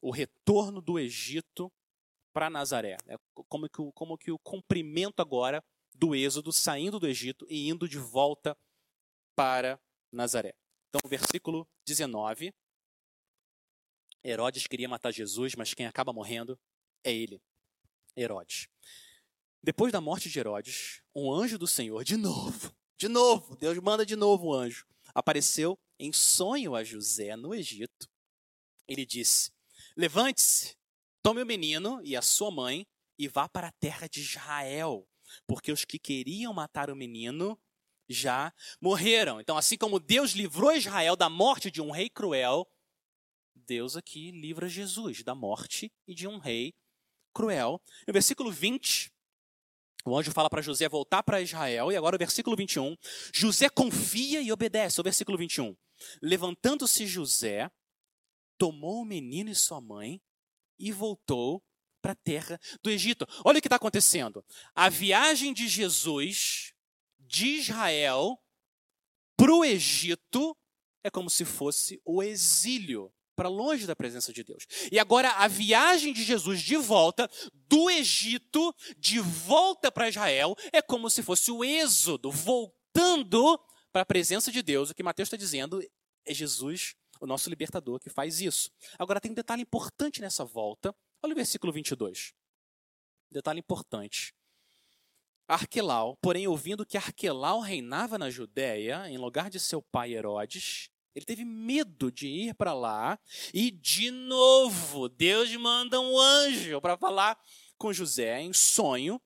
O 0.00 0.10
retorno 0.10 0.80
do 0.80 0.98
Egito 0.98 1.70
para 2.36 2.50
Nazaré. 2.50 2.98
É 3.08 3.16
como 3.48 3.66
que, 3.66 3.80
o, 3.80 3.90
como 3.92 4.18
que 4.18 4.30
o 4.30 4.38
cumprimento 4.38 5.20
agora 5.22 5.64
do 5.94 6.14
êxodo, 6.14 6.52
saindo 6.52 7.00
do 7.00 7.08
Egito 7.08 7.46
e 7.48 7.66
indo 7.70 7.88
de 7.88 7.96
volta 7.96 8.54
para 9.34 9.80
Nazaré. 10.12 10.54
Então, 10.90 11.00
versículo 11.08 11.66
19. 11.86 12.52
Herodes 14.22 14.66
queria 14.66 14.86
matar 14.86 15.12
Jesus, 15.12 15.54
mas 15.54 15.72
quem 15.72 15.86
acaba 15.86 16.12
morrendo 16.12 16.60
é 17.02 17.10
ele, 17.10 17.40
Herodes. 18.14 18.68
Depois 19.62 19.90
da 19.90 20.02
morte 20.02 20.28
de 20.28 20.38
Herodes, 20.38 21.02
um 21.14 21.32
anjo 21.32 21.56
do 21.56 21.66
Senhor, 21.66 22.04
de 22.04 22.18
novo, 22.18 22.76
de 22.98 23.08
novo, 23.08 23.56
Deus 23.56 23.78
manda 23.78 24.04
de 24.04 24.14
novo 24.14 24.48
um 24.48 24.52
anjo, 24.52 24.86
apareceu 25.14 25.78
em 25.98 26.12
sonho 26.12 26.74
a 26.74 26.84
José 26.84 27.34
no 27.34 27.54
Egito. 27.54 28.10
Ele 28.86 29.06
disse: 29.06 29.50
Levante-se, 29.96 30.75
tome 31.26 31.42
o 31.42 31.46
menino 31.46 32.00
e 32.04 32.14
a 32.14 32.22
sua 32.22 32.52
mãe 32.52 32.86
e 33.18 33.26
vá 33.26 33.48
para 33.48 33.66
a 33.66 33.72
terra 33.72 34.06
de 34.06 34.20
Israel 34.20 35.04
porque 35.44 35.72
os 35.72 35.84
que 35.84 35.98
queriam 35.98 36.54
matar 36.54 36.88
o 36.88 36.94
menino 36.94 37.60
já 38.08 38.54
morreram. 38.80 39.40
Então, 39.40 39.58
assim 39.58 39.76
como 39.76 39.98
Deus 39.98 40.30
livrou 40.30 40.70
Israel 40.70 41.16
da 41.16 41.28
morte 41.28 41.68
de 41.68 41.82
um 41.82 41.90
rei 41.90 42.08
cruel, 42.08 42.64
Deus 43.56 43.96
aqui 43.96 44.30
livra 44.30 44.68
Jesus 44.68 45.24
da 45.24 45.34
morte 45.34 45.92
e 46.06 46.14
de 46.14 46.28
um 46.28 46.38
rei 46.38 46.72
cruel. 47.34 47.82
No 48.06 48.12
versículo 48.12 48.52
20, 48.52 49.12
o 50.04 50.16
anjo 50.16 50.30
fala 50.30 50.48
para 50.48 50.62
José 50.62 50.88
voltar 50.88 51.24
para 51.24 51.40
Israel, 51.40 51.90
e 51.90 51.96
agora 51.96 52.14
o 52.14 52.18
versículo 52.20 52.56
21, 52.56 52.96
José 53.34 53.68
confia 53.68 54.40
e 54.40 54.52
obedece. 54.52 55.00
O 55.00 55.02
versículo 55.02 55.36
21. 55.36 55.76
Levantando-se 56.22 57.04
José, 57.04 57.68
tomou 58.56 59.00
o 59.00 59.04
menino 59.04 59.50
e 59.50 59.56
sua 59.56 59.80
mãe 59.80 60.22
e 60.78 60.92
voltou 60.92 61.62
para 62.00 62.12
a 62.12 62.16
terra 62.16 62.60
do 62.82 62.90
Egito. 62.90 63.26
Olha 63.44 63.58
o 63.58 63.60
que 63.60 63.66
está 63.66 63.76
acontecendo. 63.76 64.44
A 64.74 64.88
viagem 64.88 65.52
de 65.52 65.68
Jesus 65.68 66.72
de 67.18 67.46
Israel 67.56 68.40
para 69.36 69.52
o 69.52 69.64
Egito 69.64 70.56
é 71.02 71.10
como 71.10 71.28
se 71.28 71.44
fosse 71.44 72.00
o 72.04 72.22
exílio 72.22 73.12
para 73.36 73.48
longe 73.48 73.86
da 73.86 73.94
presença 73.94 74.32
de 74.32 74.42
Deus. 74.42 74.66
E 74.90 74.98
agora 74.98 75.30
a 75.32 75.46
viagem 75.46 76.12
de 76.12 76.24
Jesus 76.24 76.62
de 76.62 76.76
volta 76.76 77.30
do 77.68 77.90
Egito, 77.90 78.74
de 78.96 79.20
volta 79.20 79.92
para 79.92 80.08
Israel, 80.08 80.56
é 80.72 80.80
como 80.80 81.10
se 81.10 81.22
fosse 81.22 81.50
o 81.50 81.62
êxodo, 81.62 82.30
voltando 82.30 83.60
para 83.92 84.02
a 84.02 84.06
presença 84.06 84.50
de 84.50 84.62
Deus. 84.62 84.90
O 84.90 84.94
que 84.94 85.02
Mateus 85.02 85.26
está 85.26 85.36
dizendo 85.36 85.82
é 86.24 86.32
Jesus, 86.34 86.94
o 87.20 87.26
nosso 87.26 87.48
libertador, 87.48 87.98
que 88.00 88.10
faz 88.10 88.40
isso. 88.40 88.70
Agora 88.98 89.20
tem 89.20 89.30
um 89.30 89.34
detalhe 89.34 89.62
importante 89.62 90.20
nessa 90.20 90.44
volta. 90.44 90.94
Olha 91.22 91.32
o 91.32 91.36
versículo 91.36 91.72
22. 91.72 92.34
Detalhe 93.30 93.60
importante. 93.60 94.34
Arquelau, 95.48 96.16
porém, 96.20 96.48
ouvindo 96.48 96.84
que 96.84 96.96
Arquelau 96.96 97.60
reinava 97.60 98.18
na 98.18 98.28
Judéia, 98.28 99.08
em 99.08 99.16
lugar 99.16 99.48
de 99.48 99.60
seu 99.60 99.80
pai 99.80 100.12
Herodes, 100.12 100.90
ele 101.14 101.24
teve 101.24 101.44
medo 101.44 102.10
de 102.10 102.26
ir 102.26 102.54
para 102.54 102.74
lá 102.74 103.18
e, 103.54 103.70
de 103.70 104.10
novo, 104.10 105.08
Deus 105.08 105.54
manda 105.56 106.00
um 106.00 106.18
anjo 106.18 106.80
para 106.80 106.96
falar 106.98 107.40
com 107.78 107.92
José 107.92 108.40
em 108.40 108.52
sonho 108.52 109.20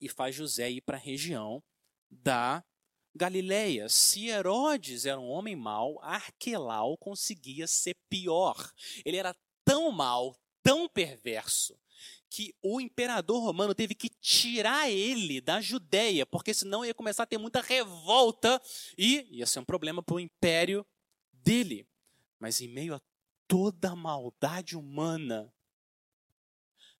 e 0.00 0.08
faz 0.08 0.34
José 0.34 0.70
ir 0.70 0.80
para 0.82 0.96
a 0.96 1.00
região 1.00 1.62
da 2.10 2.62
Galileia. 3.14 3.88
Se 3.88 4.28
Herodes 4.28 5.06
era 5.06 5.20
um 5.20 5.28
homem 5.28 5.54
mau, 5.54 6.00
Arquelau 6.02 6.96
conseguia 6.96 7.66
ser 7.66 7.94
pior. 8.08 8.72
Ele 9.04 9.16
era 9.16 9.36
tão 9.64 9.90
mau, 9.90 10.36
tão 10.62 10.88
perverso, 10.88 11.78
que 12.30 12.54
o 12.62 12.80
imperador 12.80 13.42
romano 13.42 13.74
teve 13.74 13.94
que 13.94 14.08
tirar 14.08 14.90
ele 14.90 15.40
da 15.40 15.60
Judéia, 15.60 16.24
porque 16.24 16.54
senão 16.54 16.84
ia 16.84 16.94
começar 16.94 17.24
a 17.24 17.26
ter 17.26 17.38
muita 17.38 17.60
revolta 17.60 18.60
e 18.96 19.26
ia 19.30 19.46
ser 19.46 19.60
um 19.60 19.64
problema 19.64 20.02
para 20.02 20.14
o 20.14 20.20
império 20.20 20.86
dele. 21.32 21.86
Mas 22.38 22.60
em 22.60 22.68
meio 22.68 22.94
a 22.94 23.00
toda 23.46 23.90
a 23.90 23.96
maldade 23.96 24.76
humana, 24.76 25.52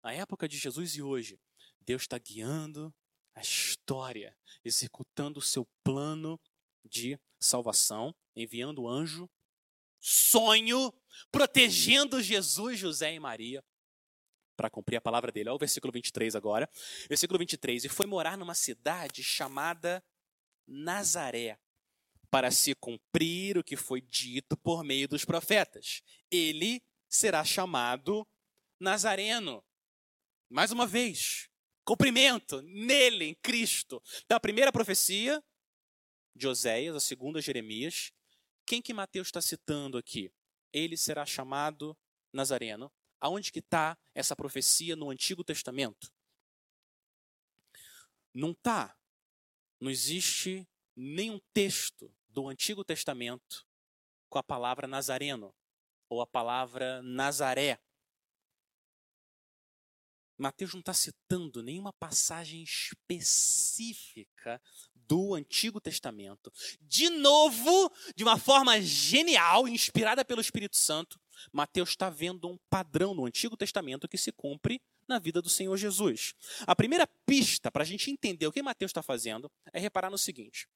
na 0.02 0.12
época 0.12 0.46
de 0.46 0.58
Jesus 0.58 0.96
e 0.96 1.02
hoje, 1.02 1.40
Deus 1.80 2.02
está 2.02 2.18
guiando 2.18 2.94
a 3.34 3.40
história, 3.40 4.36
executando 4.64 5.38
o 5.38 5.42
seu 5.42 5.66
plano 5.82 6.40
de 6.84 7.18
salvação, 7.40 8.14
enviando 8.36 8.82
o 8.82 8.88
anjo, 8.88 9.28
sonho, 10.00 10.92
protegendo 11.30 12.22
Jesus, 12.22 12.78
José 12.78 13.14
e 13.14 13.20
Maria 13.20 13.64
para 14.56 14.70
cumprir 14.70 14.96
a 14.96 15.00
palavra 15.00 15.32
dele. 15.32 15.48
Olha 15.48 15.56
o 15.56 15.58
versículo 15.58 15.92
23 15.92 16.36
agora. 16.36 16.68
Versículo 17.08 17.38
23. 17.38 17.84
E 17.84 17.88
foi 17.88 18.06
morar 18.06 18.38
numa 18.38 18.54
cidade 18.54 19.22
chamada 19.22 20.04
Nazaré, 20.66 21.58
para 22.30 22.50
se 22.50 22.74
cumprir 22.74 23.58
o 23.58 23.64
que 23.64 23.76
foi 23.76 24.00
dito 24.00 24.56
por 24.56 24.84
meio 24.84 25.08
dos 25.08 25.24
profetas. 25.24 26.02
Ele 26.30 26.82
será 27.08 27.44
chamado 27.44 28.26
Nazareno. 28.78 29.64
Mais 30.48 30.70
uma 30.70 30.86
vez, 30.86 31.48
cumprimento 31.84 32.62
nele, 32.62 33.26
em 33.26 33.34
Cristo. 33.34 34.02
Então, 34.24 34.36
a 34.36 34.40
primeira 34.40 34.72
profecia 34.72 35.42
de 36.34 36.48
Oséias, 36.48 36.96
a 36.96 37.00
segunda 37.00 37.40
Jeremias. 37.40 38.12
Quem 38.66 38.80
que 38.80 38.94
Mateus 38.94 39.28
está 39.28 39.40
citando 39.40 39.98
aqui? 39.98 40.32
Ele 40.72 40.96
será 40.96 41.26
chamado 41.26 41.96
Nazareno. 42.32 42.92
Aonde 43.20 43.52
que 43.52 43.60
está 43.60 43.96
essa 44.14 44.34
profecia 44.34 44.96
no 44.96 45.10
Antigo 45.10 45.44
Testamento? 45.44 46.12
Não 48.34 48.52
está. 48.52 48.96
Não 49.80 49.90
existe 49.90 50.66
nenhum 50.96 51.40
texto 51.52 52.14
do 52.28 52.48
Antigo 52.48 52.84
Testamento 52.84 53.66
com 54.28 54.38
a 54.38 54.42
palavra 54.42 54.86
Nazareno 54.86 55.54
ou 56.08 56.20
a 56.20 56.26
palavra 56.26 57.02
Nazaré. 57.02 57.80
Mateus 60.38 60.72
não 60.72 60.80
está 60.80 60.94
citando 60.94 61.62
nenhuma 61.62 61.92
passagem 61.92 62.62
específica 62.62 64.60
do 64.94 65.34
Antigo 65.34 65.80
Testamento. 65.80 66.52
De 66.80 67.10
novo, 67.10 67.92
de 68.16 68.24
uma 68.24 68.38
forma 68.38 68.80
genial, 68.80 69.68
inspirada 69.68 70.24
pelo 70.24 70.40
Espírito 70.40 70.76
Santo, 70.76 71.20
Mateus 71.52 71.90
está 71.90 72.08
vendo 72.08 72.48
um 72.48 72.58
padrão 72.70 73.14
no 73.14 73.26
Antigo 73.26 73.56
Testamento 73.56 74.08
que 74.08 74.16
se 74.16 74.32
cumpre 74.32 74.80
na 75.06 75.18
vida 75.18 75.42
do 75.42 75.48
Senhor 75.48 75.76
Jesus. 75.76 76.34
A 76.66 76.74
primeira 76.74 77.06
pista 77.26 77.70
para 77.70 77.82
a 77.82 77.86
gente 77.86 78.10
entender 78.10 78.46
o 78.46 78.52
que 78.52 78.62
Mateus 78.62 78.90
está 78.90 79.02
fazendo 79.02 79.50
é 79.72 79.78
reparar 79.78 80.10
no 80.10 80.18
seguinte: 80.18 80.68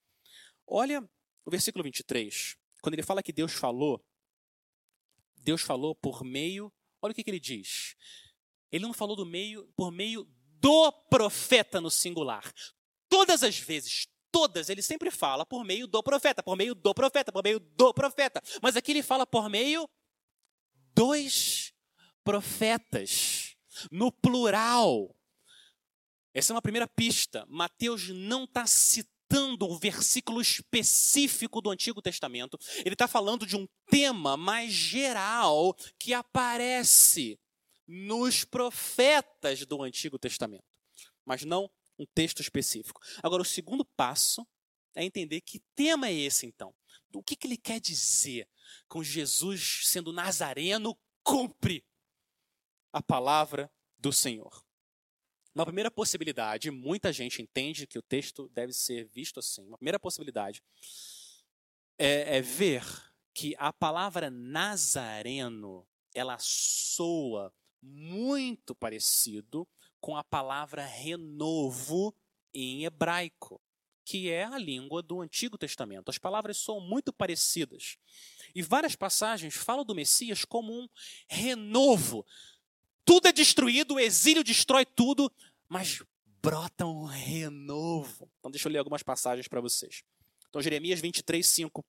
olha 0.66 1.02
o 1.44 1.50
versículo 1.50 1.84
23, 1.84 2.56
quando 2.82 2.94
ele 2.94 3.02
fala 3.02 3.22
que 3.22 3.32
Deus 3.32 3.52
falou, 3.52 4.04
Deus 5.36 5.62
falou 5.62 5.94
por 5.94 6.24
meio, 6.24 6.72
olha 7.00 7.12
o 7.12 7.14
que, 7.14 7.22
que 7.22 7.30
ele 7.30 7.40
diz. 7.40 7.94
Ele 8.70 8.84
não 8.84 8.92
falou 8.92 9.16
do 9.16 9.26
meio 9.26 9.66
por 9.76 9.90
meio 9.90 10.26
do 10.60 10.92
profeta 11.10 11.80
no 11.80 11.90
singular. 11.90 12.52
Todas 13.08 13.42
as 13.42 13.58
vezes, 13.58 14.08
todas, 14.32 14.68
ele 14.68 14.82
sempre 14.82 15.10
fala 15.10 15.46
por 15.46 15.64
meio 15.64 15.86
do 15.86 16.02
profeta, 16.02 16.42
por 16.42 16.56
meio 16.56 16.74
do 16.74 16.94
profeta, 16.94 17.32
por 17.32 17.42
meio 17.42 17.60
do 17.60 17.94
profeta. 17.94 18.42
Mas 18.62 18.76
aqui 18.76 18.92
ele 18.92 19.02
fala 19.02 19.26
por 19.26 19.48
meio 19.48 19.88
dois 20.94 21.72
profetas, 22.24 23.54
no 23.90 24.10
plural. 24.10 25.14
Essa 26.34 26.52
é 26.52 26.54
uma 26.54 26.62
primeira 26.62 26.88
pista. 26.88 27.46
Mateus 27.48 28.08
não 28.08 28.44
está 28.44 28.66
citando 28.66 29.66
um 29.66 29.78
versículo 29.78 30.40
específico 30.40 31.60
do 31.60 31.70
Antigo 31.70 32.02
Testamento. 32.02 32.58
Ele 32.78 32.94
está 32.94 33.06
falando 33.06 33.46
de 33.46 33.56
um 33.56 33.66
tema 33.88 34.36
mais 34.36 34.72
geral 34.72 35.74
que 35.98 36.12
aparece 36.12 37.38
nos 37.86 38.44
profetas 38.44 39.64
do 39.64 39.82
Antigo 39.82 40.18
Testamento, 40.18 40.64
mas 41.24 41.44
não 41.44 41.70
um 41.98 42.06
texto 42.06 42.40
específico. 42.40 43.00
Agora, 43.22 43.42
o 43.42 43.44
segundo 43.44 43.84
passo 43.84 44.46
é 44.94 45.04
entender 45.04 45.40
que 45.40 45.62
tema 45.74 46.08
é 46.08 46.12
esse, 46.12 46.46
então. 46.46 46.74
O 47.14 47.22
que, 47.22 47.36
que 47.36 47.46
ele 47.46 47.56
quer 47.56 47.80
dizer 47.80 48.48
com 48.88 49.02
Jesus 49.02 49.82
sendo 49.84 50.12
nazareno, 50.12 50.96
cumpre 51.22 51.84
a 52.92 53.02
palavra 53.02 53.70
do 53.98 54.12
Senhor. 54.12 54.64
Uma 55.54 55.64
primeira 55.64 55.90
possibilidade, 55.90 56.70
muita 56.70 57.12
gente 57.12 57.40
entende 57.40 57.86
que 57.86 57.98
o 57.98 58.02
texto 58.02 58.48
deve 58.50 58.72
ser 58.72 59.06
visto 59.06 59.40
assim. 59.40 59.66
Uma 59.66 59.78
primeira 59.78 59.98
possibilidade 59.98 60.62
é, 61.98 62.38
é 62.38 62.42
ver 62.42 62.84
que 63.32 63.54
a 63.58 63.72
palavra 63.72 64.30
nazareno 64.30 65.86
ela 66.14 66.36
soa 66.38 67.52
muito 67.82 68.74
parecido 68.74 69.66
com 70.00 70.16
a 70.16 70.24
palavra 70.24 70.84
renovo 70.84 72.14
em 72.54 72.84
hebraico, 72.84 73.60
que 74.04 74.30
é 74.30 74.44
a 74.44 74.58
língua 74.58 75.02
do 75.02 75.20
Antigo 75.20 75.58
Testamento. 75.58 76.10
As 76.10 76.18
palavras 76.18 76.58
são 76.58 76.80
muito 76.80 77.12
parecidas. 77.12 77.98
E 78.54 78.62
várias 78.62 78.94
passagens 78.94 79.54
falam 79.54 79.84
do 79.84 79.94
Messias 79.94 80.44
como 80.44 80.72
um 80.72 80.88
renovo. 81.28 82.24
Tudo 83.04 83.28
é 83.28 83.32
destruído, 83.32 83.94
o 83.94 84.00
exílio 84.00 84.44
destrói 84.44 84.86
tudo, 84.86 85.30
mas 85.68 86.02
brota 86.42 86.86
um 86.86 87.04
renovo. 87.04 88.30
Então, 88.38 88.50
deixa 88.50 88.68
eu 88.68 88.72
ler 88.72 88.78
algumas 88.78 89.02
passagens 89.02 89.48
para 89.48 89.60
vocês. 89.60 90.02
Então, 90.48 90.62
Jeremias 90.62 91.00
23, 91.00 91.44
5 91.44 91.84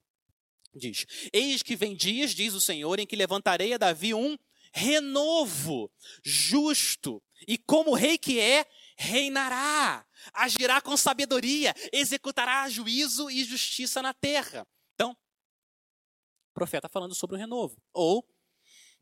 diz: 0.75 1.05
Eis 1.31 1.61
que 1.61 1.75
vem 1.75 1.95
dias, 1.95 2.31
diz 2.31 2.53
o 2.53 2.61
Senhor, 2.61 2.99
em 2.99 3.05
que 3.05 3.15
levantarei 3.15 3.73
a 3.73 3.77
Davi 3.77 4.13
um 4.13 4.37
renovo, 4.71 5.91
justo, 6.23 7.21
e 7.47 7.57
como 7.57 7.93
rei 7.93 8.17
que 8.17 8.39
é, 8.39 8.65
reinará, 8.97 10.05
agirá 10.33 10.81
com 10.81 10.97
sabedoria, 10.97 11.73
executará 11.91 12.67
juízo 12.69 13.29
e 13.29 13.43
justiça 13.43 14.01
na 14.01 14.13
terra 14.13 14.67
profeta 16.57 16.89
falando 16.89 17.13
sobre 17.13 17.35
o 17.35 17.39
renovo. 17.39 17.79
Ou 17.93 18.27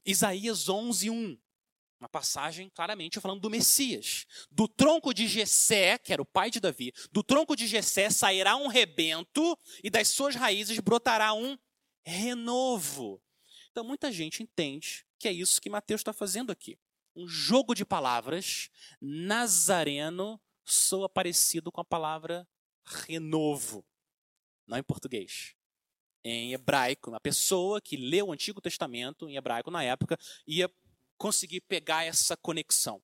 Isaías 0.05 0.67
11, 0.67 1.09
1. 1.09 1.39
Uma 2.01 2.09
passagem 2.09 2.69
claramente 2.69 3.21
falando 3.21 3.39
do 3.39 3.49
Messias. 3.49 4.25
Do 4.51 4.67
tronco 4.67 5.13
de 5.13 5.25
Jessé, 5.25 5.97
que 5.97 6.11
era 6.11 6.21
o 6.21 6.25
pai 6.25 6.51
de 6.51 6.59
Davi, 6.59 6.91
do 7.13 7.23
tronco 7.23 7.55
de 7.55 7.65
Jessé 7.65 8.09
sairá 8.09 8.57
um 8.57 8.67
rebento 8.67 9.57
e 9.81 9.89
das 9.89 10.09
suas 10.09 10.35
raízes 10.35 10.79
brotará 10.79 11.33
um 11.33 11.57
renovo. 12.03 13.23
Então 13.71 13.85
muita 13.85 14.11
gente 14.11 14.43
entende 14.43 15.04
que 15.19 15.27
é 15.27 15.31
isso 15.31 15.61
que 15.61 15.69
Mateus 15.69 16.01
está 16.01 16.13
fazendo 16.13 16.51
aqui. 16.51 16.77
Um 17.15 17.27
jogo 17.27 17.73
de 17.73 17.85
palavras, 17.85 18.69
nazareno 19.01 20.39
soa 20.63 21.07
parecido 21.07 21.71
com 21.71 21.81
a 21.81 21.85
palavra 21.85 22.47
renovo, 22.85 23.85
não 24.67 24.77
em 24.77 24.83
português 24.83 25.55
em 26.25 26.53
hebraico. 26.53 27.11
Uma 27.11 27.19
pessoa 27.19 27.79
que 27.79 27.95
leu 27.95 28.27
o 28.27 28.33
Antigo 28.33 28.59
Testamento 28.59 29.29
em 29.29 29.35
hebraico 29.37 29.69
na 29.69 29.83
época 29.83 30.17
ia 30.47 30.69
conseguir 31.17 31.61
pegar 31.61 32.03
essa 32.03 32.35
conexão. 32.35 33.01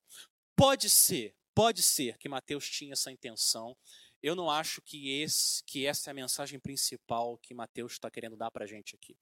Pode 0.56 0.90
ser, 0.90 1.34
pode 1.54 1.82
ser 1.82 2.18
que 2.18 2.28
Mateus 2.28 2.68
tinha 2.68 2.92
essa 2.92 3.12
intenção. 3.12 3.76
Eu 4.22 4.36
não 4.36 4.48
acho 4.48 4.80
que, 4.80 5.20
esse, 5.20 5.64
que 5.64 5.84
essa 5.84 6.10
é 6.10 6.12
a 6.12 6.14
mensagem 6.14 6.60
principal 6.60 7.36
que 7.38 7.52
Mateus 7.52 7.92
está 7.92 8.10
querendo 8.10 8.36
dar 8.36 8.50
para 8.50 8.64
a 8.64 8.68
gente 8.68 8.94
aqui. 8.94 9.16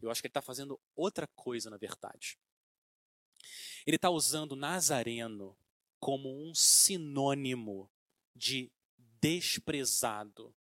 Eu 0.00 0.10
acho 0.10 0.20
que 0.20 0.26
ele 0.26 0.30
está 0.30 0.42
fazendo 0.42 0.80
outra 0.94 1.26
coisa, 1.26 1.68
na 1.68 1.76
verdade. 1.76 2.38
Ele 3.84 3.96
está 3.96 4.10
usando 4.10 4.54
Nazareno 4.54 5.56
como 5.98 6.48
um 6.48 6.54
sinônimo 6.54 7.90
de 8.34 8.70
desprezado. 9.20 10.54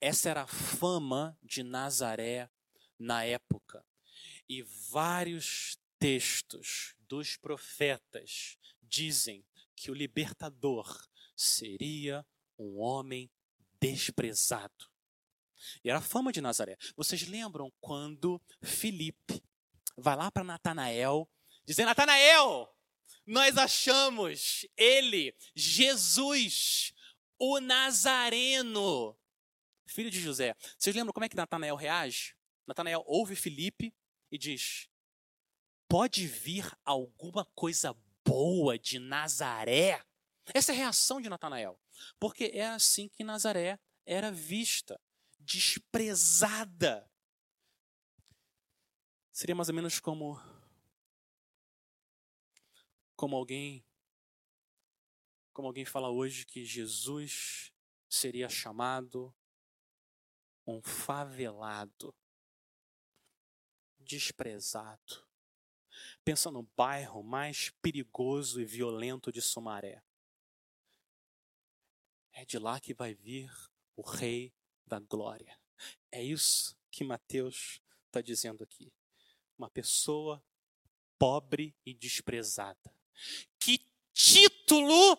Essa 0.00 0.30
era 0.30 0.42
a 0.42 0.46
fama 0.46 1.38
de 1.42 1.62
Nazaré 1.62 2.50
na 2.98 3.24
época. 3.24 3.84
E 4.48 4.62
vários 4.62 5.78
textos 5.98 6.96
dos 7.08 7.36
profetas 7.36 8.58
dizem 8.82 9.44
que 9.76 9.90
o 9.90 9.94
libertador 9.94 11.06
seria 11.36 12.26
um 12.62 12.78
homem 12.80 13.30
desprezado. 13.80 14.90
E 15.84 15.90
era 15.90 15.98
a 15.98 16.02
fama 16.02 16.32
de 16.32 16.40
Nazaré. 16.40 16.76
Vocês 16.96 17.26
lembram 17.26 17.72
quando 17.80 18.40
Filipe 18.62 19.42
vai 19.96 20.16
lá 20.16 20.30
para 20.30 20.44
Natanael, 20.44 21.28
dizendo: 21.64 21.86
Natanael, 21.86 22.74
nós 23.26 23.56
achamos 23.56 24.66
ele, 24.76 25.34
Jesus, 25.54 26.92
o 27.38 27.60
Nazareno, 27.60 29.16
filho 29.86 30.10
de 30.10 30.20
José. 30.20 30.54
Vocês 30.78 30.94
lembram 30.94 31.12
como 31.12 31.24
é 31.24 31.28
que 31.28 31.36
Natanael 31.36 31.76
reage? 31.76 32.34
Natanael 32.66 33.02
ouve 33.06 33.36
Filipe 33.36 33.94
e 34.30 34.38
diz: 34.38 34.88
Pode 35.88 36.26
vir 36.26 36.70
alguma 36.84 37.44
coisa 37.54 37.94
boa 38.24 38.78
de 38.78 38.98
Nazaré? 38.98 40.02
Essa 40.54 40.72
é 40.72 40.74
a 40.74 40.78
reação 40.78 41.20
de 41.20 41.28
Natanael. 41.28 41.78
Porque 42.18 42.50
é 42.54 42.66
assim 42.66 43.08
que 43.08 43.24
Nazaré 43.24 43.78
era 44.04 44.30
vista, 44.30 45.00
desprezada. 45.38 47.08
Seria 49.32 49.54
mais 49.54 49.68
ou 49.68 49.74
menos 49.74 49.98
como 49.98 50.40
como 53.16 53.36
alguém 53.36 53.84
como 55.52 55.68
alguém 55.68 55.84
fala 55.84 56.10
hoje 56.10 56.46
que 56.46 56.64
Jesus 56.64 57.72
seria 58.08 58.48
chamado 58.48 59.34
um 60.66 60.80
favelado, 60.82 62.14
desprezado. 63.98 65.26
Pensa 66.24 66.50
no 66.50 66.62
bairro 66.76 67.22
mais 67.22 67.70
perigoso 67.82 68.60
e 68.60 68.64
violento 68.64 69.30
de 69.30 69.42
Sumaré. 69.42 70.02
É 72.32 72.44
de 72.44 72.58
lá 72.58 72.80
que 72.80 72.94
vai 72.94 73.14
vir 73.14 73.50
o 73.96 74.02
Rei 74.02 74.52
da 74.86 74.98
Glória. 74.98 75.58
É 76.10 76.22
isso 76.22 76.76
que 76.90 77.04
Mateus 77.04 77.80
está 78.06 78.20
dizendo 78.20 78.64
aqui. 78.64 78.92
Uma 79.58 79.70
pessoa 79.70 80.42
pobre 81.18 81.74
e 81.84 81.94
desprezada. 81.94 82.94
Que 83.58 83.86
título 84.12 85.16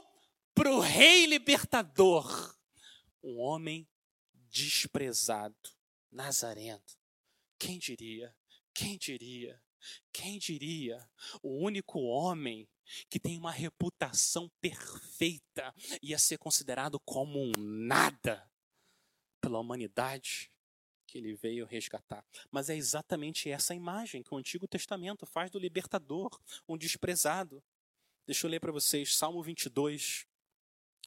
para 0.53 0.71
o 0.71 0.79
Rei 0.79 1.25
Libertador! 1.25 2.57
Um 3.23 3.39
homem 3.39 3.87
desprezado, 4.49 5.55
Nazareno. 6.11 6.83
Quem 7.57 7.79
diria? 7.79 8.35
Quem 8.73 8.97
diria? 8.97 9.61
Quem 10.11 10.37
diria? 10.37 11.09
O 11.41 11.63
único 11.63 11.99
homem 12.01 12.67
que 13.09 13.19
tem 13.19 13.37
uma 13.37 13.51
reputação 13.51 14.49
perfeita 14.61 15.73
ia 16.01 16.17
ser 16.17 16.37
considerado 16.37 16.99
como 16.99 17.39
um 17.39 17.51
nada 17.57 18.49
pela 19.41 19.59
humanidade 19.59 20.51
que 21.05 21.17
ele 21.17 21.35
veio 21.35 21.65
resgatar. 21.65 22.25
Mas 22.49 22.69
é 22.69 22.75
exatamente 22.75 23.49
essa 23.49 23.75
imagem 23.75 24.23
que 24.23 24.33
o 24.33 24.37
Antigo 24.37 24.67
Testamento 24.67 25.25
faz 25.25 25.51
do 25.51 25.59
libertador, 25.59 26.39
um 26.67 26.77
desprezado. 26.77 27.63
Deixa 28.25 28.47
eu 28.47 28.51
ler 28.51 28.59
para 28.59 28.71
vocês 28.71 29.15
Salmo 29.15 29.43
22, 29.43 30.25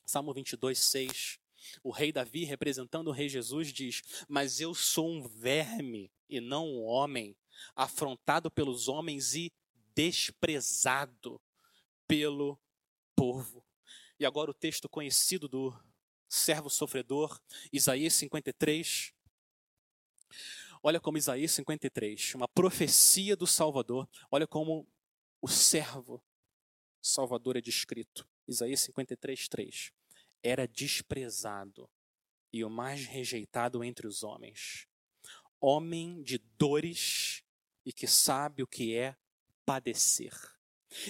Salmo 0.05 0.33
22, 0.33 0.79
6. 0.79 1.39
O 1.83 1.91
rei 1.91 2.13
Davi, 2.13 2.45
representando 2.45 3.09
o 3.09 3.13
rei 3.13 3.29
Jesus, 3.29 3.73
diz: 3.73 4.03
Mas 4.29 4.61
eu 4.61 4.75
sou 4.75 5.11
um 5.11 5.27
verme 5.27 6.13
e 6.29 6.41
não 6.41 6.69
um 6.69 6.85
homem, 6.85 7.37
afrontado 7.75 8.51
pelos 8.51 8.87
homens 8.87 9.35
e 9.35 9.53
desprezado 9.95 11.41
pelo 12.07 12.59
povo. 13.15 13.65
E 14.19 14.25
agora 14.25 14.51
o 14.51 14.55
texto 14.55 14.89
conhecido 14.89 15.49
do 15.49 15.75
servo 16.29 16.71
sofredor, 16.71 17.41
Isaías 17.73 18.15
53. 18.15 19.13
Olha 20.83 21.01
como 21.01 21.19
Isaías 21.19 21.53
53, 21.53 22.35
uma 22.35 22.49
profecia 22.49 23.37
do 23.37 23.47
Salvador. 23.47 24.09
Olha 24.31 24.47
como 24.47 24.87
o 25.41 25.49
servo 25.49 26.23
Salvador 27.03 27.57
é 27.57 27.61
descrito. 27.61 28.29
Isaías 28.49 28.81
53, 28.81 29.49
3. 29.49 29.93
Era 30.43 30.67
desprezado 30.67 31.89
e 32.53 32.65
o 32.65 32.71
mais 32.71 33.05
rejeitado 33.05 33.83
entre 33.85 34.07
os 34.07 34.23
homens. 34.23 34.89
Homem 35.61 36.23
de 36.23 36.39
dores 36.39 37.43
e 37.85 37.93
que 37.93 38.07
sabe 38.07 38.63
o 38.63 38.67
que 38.67 38.97
é 38.97 39.17
padecer. 39.65 40.33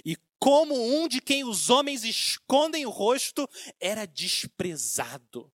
E 0.05 0.17
como 0.39 0.75
um 0.75 1.09
de 1.09 1.21
quem 1.21 1.45
os 1.45 1.71
homens 1.71 2.05
escondem 2.05 2.87
o 2.87 2.91
rosto, 2.91 3.49
era 3.81 4.07
desprezado. 4.07 5.53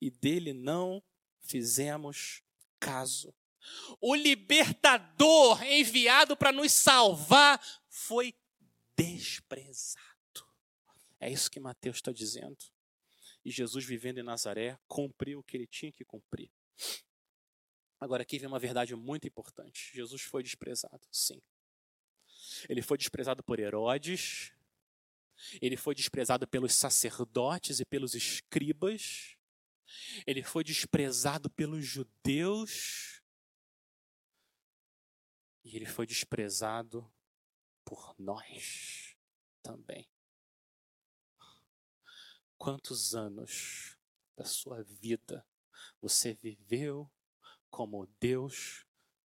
E 0.00 0.10
dele 0.10 0.52
não 0.52 1.02
fizemos 1.40 2.42
caso. 2.78 3.34
O 4.00 4.14
libertador 4.14 5.62
enviado 5.62 6.36
para 6.36 6.52
nos 6.52 6.72
salvar 6.72 7.60
foi 7.88 8.34
desprezado. 8.96 10.06
É 11.18 11.30
isso 11.30 11.50
que 11.50 11.60
Mateus 11.60 11.96
está 11.96 12.12
dizendo. 12.12 12.58
E 13.44 13.50
Jesus, 13.50 13.84
vivendo 13.84 14.18
em 14.18 14.22
Nazaré, 14.22 14.78
cumpriu 14.86 15.40
o 15.40 15.42
que 15.42 15.56
ele 15.56 15.66
tinha 15.66 15.92
que 15.92 16.04
cumprir. 16.04 16.50
Agora, 17.98 18.22
aqui 18.22 18.38
vem 18.38 18.48
uma 18.48 18.58
verdade 18.58 18.94
muito 18.94 19.26
importante: 19.26 19.90
Jesus 19.94 20.22
foi 20.22 20.42
desprezado, 20.42 21.06
sim. 21.10 21.42
Ele 22.68 22.82
foi 22.82 22.98
desprezado 22.98 23.42
por 23.42 23.58
Herodes, 23.58 24.52
ele 25.60 25.76
foi 25.76 25.94
desprezado 25.94 26.46
pelos 26.46 26.74
sacerdotes 26.74 27.80
e 27.80 27.84
pelos 27.84 28.14
escribas, 28.14 29.36
ele 30.26 30.42
foi 30.42 30.62
desprezado 30.62 31.50
pelos 31.50 31.84
judeus, 31.84 33.22
e 35.64 35.76
ele 35.76 35.86
foi 35.86 36.06
desprezado 36.06 37.10
por 37.84 38.14
nós 38.18 39.16
também. 39.62 40.08
Quantos 42.56 43.14
anos 43.14 43.96
da 44.36 44.44
sua 44.44 44.82
vida 44.82 45.46
você 46.00 46.34
viveu 46.34 47.10
como 47.70 48.06
Deus 48.18 48.84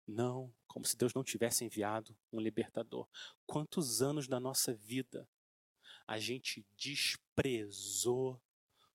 não, 0.07 0.55
como 0.73 0.85
se 0.85 0.97
Deus 0.97 1.15
não 1.15 1.23
tivesse 1.23 1.65
enviado 1.65 2.17
um 2.33 2.41
libertador? 2.41 3.09
Quantos 3.47 4.01
anos 4.03 4.27
da 4.27 4.41
nossa 4.41 4.75
vida 4.75 5.29
a 6.07 6.19
gente 6.19 6.67
desprezou 6.77 8.41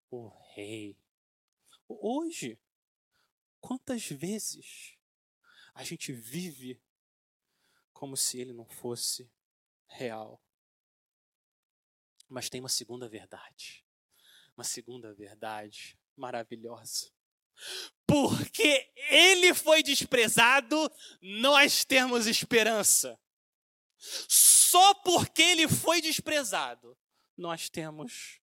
o 0.10 0.30
rei? 0.54 0.98
Hoje, 1.88 2.60
quantas 3.62 4.08
vezes 4.08 4.98
a 5.74 5.84
gente 5.84 6.12
vive 6.12 6.82
como 7.94 8.18
se 8.18 8.40
ele 8.40 8.54
não 8.54 8.66
fosse 8.66 9.28
real. 9.88 10.40
Mas 12.30 12.50
tem 12.50 12.60
uma 12.60 12.70
segunda 12.70 13.10
verdade. 13.10 13.84
Uma 14.56 14.64
segunda 14.64 15.14
verdade 15.14 15.98
maravilhosa. 16.16 17.12
Porque 18.06 18.90
ele 19.10 19.54
foi 19.54 19.84
desprezado, 19.84 20.92
nós 21.22 21.84
temos 21.84 22.26
esperança. 22.28 23.20
Só 23.98 24.94
porque 24.96 25.42
ele 25.42 25.68
foi 25.68 26.02
desprezado, 26.02 26.98
nós 27.36 27.70
temos 27.70 28.40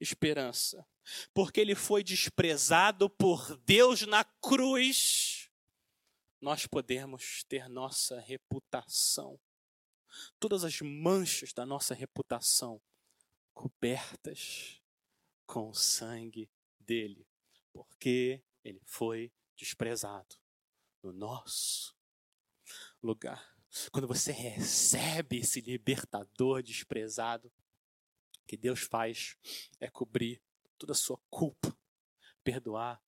esperança. 0.00 0.86
Porque 1.32 1.60
ele 1.60 1.74
foi 1.74 2.02
desprezado 2.02 3.08
por 3.08 3.56
Deus 3.58 4.02
na 4.02 4.24
cruz, 4.24 5.48
nós 6.40 6.66
podemos 6.66 7.44
ter 7.44 7.68
nossa 7.68 8.20
reputação 8.20 9.38
todas 10.38 10.64
as 10.64 10.80
manchas 10.80 11.52
da 11.52 11.66
nossa 11.66 11.94
reputação 11.94 12.80
cobertas 13.54 14.80
com 15.46 15.70
o 15.70 15.74
sangue 15.74 16.50
dele, 16.80 17.26
porque 17.72 18.42
ele 18.66 18.82
foi 18.84 19.32
desprezado 19.56 20.36
no 21.02 21.12
nosso 21.12 21.94
lugar. 23.02 23.54
quando 23.92 24.08
você 24.08 24.32
recebe 24.32 25.38
esse 25.38 25.60
libertador 25.60 26.62
desprezado, 26.62 27.48
o 27.48 28.46
que 28.46 28.56
Deus 28.56 28.80
faz 28.80 29.36
é 29.78 29.88
cobrir 29.88 30.42
toda 30.78 30.92
a 30.92 30.96
sua 30.96 31.18
culpa, 31.30 31.76
perdoar 32.42 33.02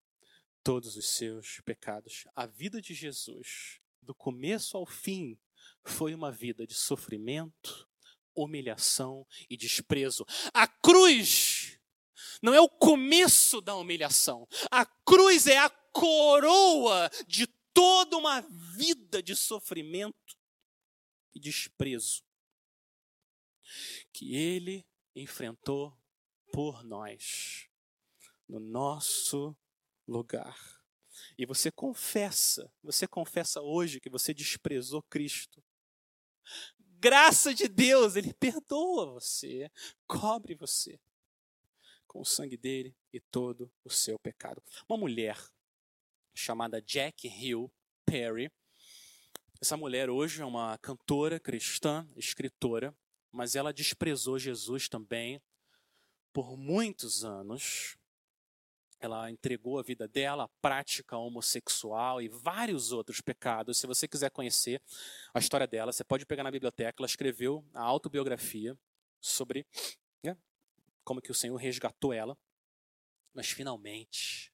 todos 0.62 0.96
os 0.96 1.08
seus 1.08 1.60
pecados. 1.62 2.26
A 2.36 2.46
vida 2.46 2.80
de 2.80 2.94
Jesus, 2.94 3.80
do 4.02 4.14
começo 4.14 4.76
ao 4.76 4.86
fim, 4.86 5.38
foi 5.82 6.14
uma 6.14 6.30
vida 6.30 6.66
de 6.66 6.74
sofrimento, 6.74 7.88
humilhação 8.34 9.26
e 9.48 9.56
desprezo. 9.56 10.24
A 10.52 10.68
cruz 10.68 11.57
não 12.42 12.54
é 12.54 12.60
o 12.60 12.68
começo 12.68 13.60
da 13.60 13.74
humilhação. 13.74 14.46
A 14.70 14.84
cruz 14.84 15.46
é 15.46 15.58
a 15.58 15.70
coroa 15.70 17.10
de 17.26 17.46
toda 17.72 18.16
uma 18.16 18.40
vida 18.40 19.22
de 19.22 19.36
sofrimento 19.36 20.36
e 21.34 21.40
desprezo 21.40 22.22
que 24.12 24.34
ele 24.34 24.86
enfrentou 25.14 25.96
por 26.52 26.82
nós, 26.84 27.68
no 28.48 28.58
nosso 28.58 29.56
lugar. 30.06 30.78
E 31.36 31.44
você 31.44 31.70
confessa, 31.70 32.72
você 32.82 33.06
confessa 33.06 33.60
hoje 33.60 34.00
que 34.00 34.08
você 34.08 34.32
desprezou 34.32 35.02
Cristo. 35.02 35.62
Graça 37.00 37.54
de 37.54 37.68
Deus, 37.68 38.16
Ele 38.16 38.32
perdoa 38.34 39.06
você, 39.06 39.70
cobre 40.06 40.54
você 40.54 40.98
com 42.08 42.20
o 42.20 42.24
sangue 42.24 42.56
dele 42.56 42.96
e 43.12 43.20
todo 43.20 43.70
o 43.84 43.90
seu 43.90 44.18
pecado. 44.18 44.60
Uma 44.88 44.98
mulher 44.98 45.38
chamada 46.34 46.82
Jack 46.82 47.28
Hill 47.28 47.70
Perry. 48.04 48.50
Essa 49.60 49.76
mulher 49.76 50.10
hoje 50.10 50.42
é 50.42 50.44
uma 50.44 50.76
cantora 50.78 51.38
cristã, 51.38 52.08
escritora, 52.16 52.92
mas 53.30 53.54
ela 53.54 53.72
desprezou 53.72 54.38
Jesus 54.38 54.88
também 54.88 55.40
por 56.32 56.56
muitos 56.56 57.24
anos 57.24 57.98
ela 59.00 59.30
entregou 59.30 59.78
a 59.78 59.82
vida 59.82 60.08
dela 60.08 60.44
à 60.44 60.48
prática 60.60 61.16
homossexual 61.16 62.20
e 62.20 62.28
vários 62.28 62.92
outros 62.92 63.20
pecados. 63.20 63.78
Se 63.78 63.86
você 63.86 64.08
quiser 64.08 64.30
conhecer 64.30 64.82
a 65.32 65.38
história 65.38 65.66
dela, 65.66 65.92
você 65.92 66.02
pode 66.02 66.26
pegar 66.26 66.42
na 66.42 66.50
biblioteca. 66.50 66.96
Ela 66.98 67.06
escreveu 67.06 67.64
a 67.72 67.82
autobiografia 67.82 68.76
sobre 69.20 69.66
né, 70.22 70.36
como 71.08 71.22
que 71.22 71.32
o 71.32 71.34
Senhor 71.34 71.56
resgatou 71.56 72.12
ela. 72.12 72.36
Mas 73.32 73.48
finalmente, 73.48 74.52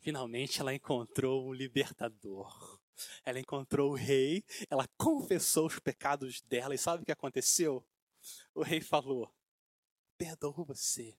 finalmente 0.00 0.60
ela 0.60 0.74
encontrou 0.74 1.46
o 1.46 1.54
libertador. 1.54 2.80
Ela 3.24 3.38
encontrou 3.38 3.92
o 3.92 3.94
rei, 3.94 4.42
ela 4.68 4.88
confessou 4.96 5.66
os 5.66 5.78
pecados 5.78 6.40
dela 6.40 6.74
e 6.74 6.78
sabe 6.78 7.02
o 7.02 7.06
que 7.06 7.12
aconteceu? 7.12 7.86
O 8.52 8.62
rei 8.62 8.80
falou: 8.80 9.32
Perdoa 10.18 10.64
você 10.64 11.16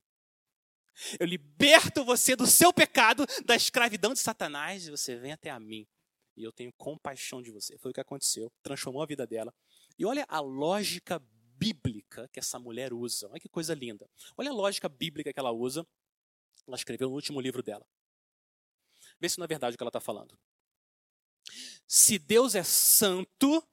eu 1.19 1.27
liberto 1.27 2.03
você 2.03 2.35
do 2.35 2.47
seu 2.47 2.73
pecado, 2.73 3.25
da 3.45 3.55
escravidão 3.55 4.13
de 4.13 4.19
Satanás, 4.19 4.87
e 4.87 4.91
você 4.91 5.15
vem 5.15 5.31
até 5.31 5.49
a 5.49 5.59
mim. 5.59 5.87
E 6.35 6.43
eu 6.43 6.51
tenho 6.51 6.73
compaixão 6.73 7.41
de 7.41 7.51
você. 7.51 7.77
Foi 7.77 7.91
o 7.91 7.93
que 7.93 8.01
aconteceu. 8.01 8.51
Transformou 8.63 9.03
a 9.03 9.05
vida 9.05 9.25
dela. 9.25 9.53
E 9.97 10.05
olha 10.05 10.25
a 10.27 10.39
lógica 10.39 11.21
bíblica 11.57 12.27
que 12.29 12.39
essa 12.39 12.59
mulher 12.59 12.93
usa. 12.93 13.27
Olha 13.29 13.39
que 13.39 13.49
coisa 13.49 13.73
linda. 13.73 14.09
Olha 14.37 14.49
a 14.49 14.53
lógica 14.53 14.87
bíblica 14.87 15.33
que 15.33 15.39
ela 15.39 15.51
usa. 15.51 15.85
Ela 16.67 16.75
escreveu 16.75 17.09
no 17.09 17.15
último 17.15 17.41
livro 17.41 17.63
dela. 17.63 17.85
Vê 19.19 19.29
se 19.29 19.37
não 19.37 19.45
é 19.45 19.47
verdade 19.47 19.75
o 19.75 19.77
que 19.77 19.83
ela 19.83 19.89
está 19.89 19.99
falando. 19.99 20.37
Se 21.87 22.19
Deus 22.19 22.55
é 22.55 22.63
santo, 22.63 23.65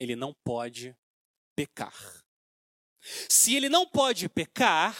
ele 0.00 0.16
não 0.16 0.32
pode 0.32 0.96
pecar. 1.54 2.24
Se 3.28 3.54
ele 3.54 3.68
não 3.68 3.86
pode 3.86 4.28
pecar, 4.28 4.96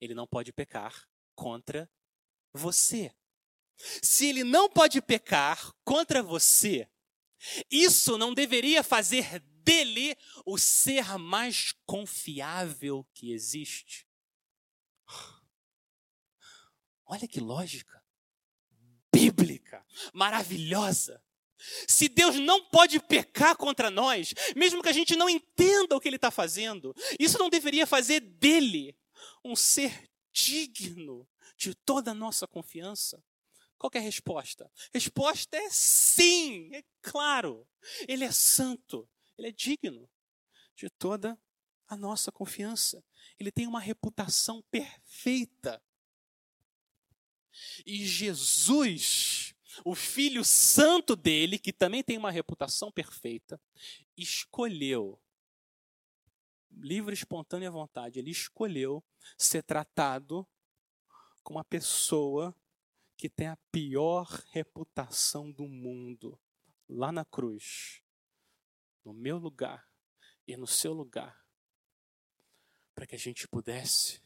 ele 0.00 0.14
não 0.14 0.26
pode 0.26 0.52
pecar 0.52 1.08
contra 1.34 1.90
você. 2.52 3.14
Se 4.02 4.26
ele 4.26 4.42
não 4.42 4.68
pode 4.68 5.00
pecar 5.00 5.72
contra 5.84 6.22
você, 6.22 6.88
isso 7.70 8.18
não 8.18 8.34
deveria 8.34 8.82
fazer 8.82 9.42
dele 9.66 10.16
o 10.44 10.56
ser 10.56 11.18
mais 11.18 11.72
confiável 11.84 13.04
que 13.12 13.32
existe. 13.32 14.06
Olha 17.04 17.26
que 17.26 17.40
lógica 17.40 17.96
bíblica, 19.12 19.84
maravilhosa. 20.12 21.22
Se 21.88 22.06
Deus 22.06 22.36
não 22.36 22.66
pode 22.66 23.00
pecar 23.00 23.56
contra 23.56 23.90
nós, 23.90 24.34
mesmo 24.54 24.82
que 24.82 24.90
a 24.90 24.92
gente 24.92 25.16
não 25.16 25.28
entenda 25.28 25.96
o 25.96 26.00
que 26.00 26.08
Ele 26.08 26.16
está 26.16 26.30
fazendo, 26.30 26.94
isso 27.18 27.38
não 27.38 27.48
deveria 27.48 27.86
fazer 27.86 28.20
dele 28.20 28.94
um 29.42 29.56
ser 29.56 30.10
digno 30.30 31.26
de 31.56 31.74
toda 31.74 32.10
a 32.10 32.14
nossa 32.14 32.46
confiança? 32.46 33.24
Qual 33.78 33.90
é 33.94 33.98
a 33.98 34.02
resposta? 34.02 34.70
Resposta 34.92 35.56
é 35.56 35.68
sim, 35.70 36.70
é 36.74 36.84
claro. 37.00 37.66
Ele 38.06 38.24
é 38.24 38.32
santo, 38.32 39.08
ele 39.36 39.48
é 39.48 39.52
digno 39.52 40.08
de 40.74 40.88
toda 40.90 41.38
a 41.88 41.96
nossa 41.96 42.32
confiança. 42.32 43.04
Ele 43.38 43.50
tem 43.50 43.66
uma 43.66 43.80
reputação 43.80 44.62
perfeita. 44.70 45.82
E 47.84 48.04
Jesus, 48.06 49.54
o 49.84 49.94
Filho 49.94 50.44
Santo 50.44 51.16
dele, 51.16 51.58
que 51.58 51.72
também 51.72 52.02
tem 52.02 52.18
uma 52.18 52.30
reputação 52.30 52.90
perfeita, 52.90 53.60
escolheu 54.16 55.20
livre, 56.70 57.14
espontânea 57.14 57.70
vontade, 57.70 58.18
ele 58.18 58.30
escolheu 58.30 59.02
ser 59.38 59.62
tratado 59.62 60.46
como 61.42 61.58
uma 61.58 61.64
pessoa 61.64 62.54
que 63.16 63.30
tem 63.30 63.46
a 63.46 63.56
pior 63.72 64.26
reputação 64.50 65.50
do 65.50 65.66
mundo 65.66 66.38
lá 66.88 67.10
na 67.10 67.24
cruz, 67.24 68.02
no 69.06 69.14
meu 69.14 69.38
lugar 69.38 69.88
e 70.48 70.56
no 70.56 70.66
seu 70.66 70.92
lugar, 70.92 71.40
para 72.92 73.06
que 73.06 73.14
a 73.14 73.18
gente 73.18 73.46
pudesse 73.46 74.20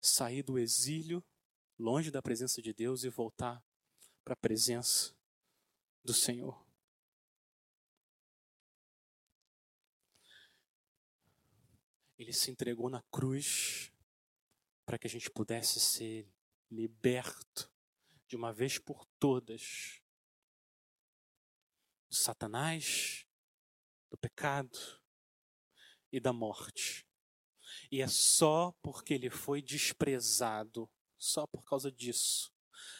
sair 0.00 0.42
do 0.42 0.58
exílio, 0.58 1.24
longe 1.78 2.10
da 2.10 2.20
presença 2.20 2.60
de 2.60 2.72
Deus 2.72 3.04
e 3.04 3.08
voltar 3.08 3.64
para 4.24 4.32
a 4.32 4.36
presença 4.36 5.16
do 6.02 6.12
Senhor. 6.12 6.66
Ele 12.18 12.32
se 12.32 12.50
entregou 12.50 12.90
na 12.90 13.02
cruz 13.12 13.92
para 14.84 14.98
que 14.98 15.06
a 15.06 15.10
gente 15.10 15.30
pudesse 15.30 15.78
ser 15.78 16.28
liberto 16.68 17.70
de 18.26 18.34
uma 18.34 18.52
vez 18.52 18.76
por 18.76 19.04
todas 19.20 20.02
do 22.08 22.16
Satanás, 22.16 23.24
do 24.12 24.18
pecado 24.18 24.78
e 26.12 26.20
da 26.20 26.34
morte. 26.34 27.06
E 27.90 28.02
é 28.02 28.06
só 28.06 28.74
porque 28.82 29.14
ele 29.14 29.30
foi 29.30 29.62
desprezado, 29.62 30.88
só 31.16 31.46
por 31.46 31.64
causa 31.64 31.90
disso, 31.90 32.52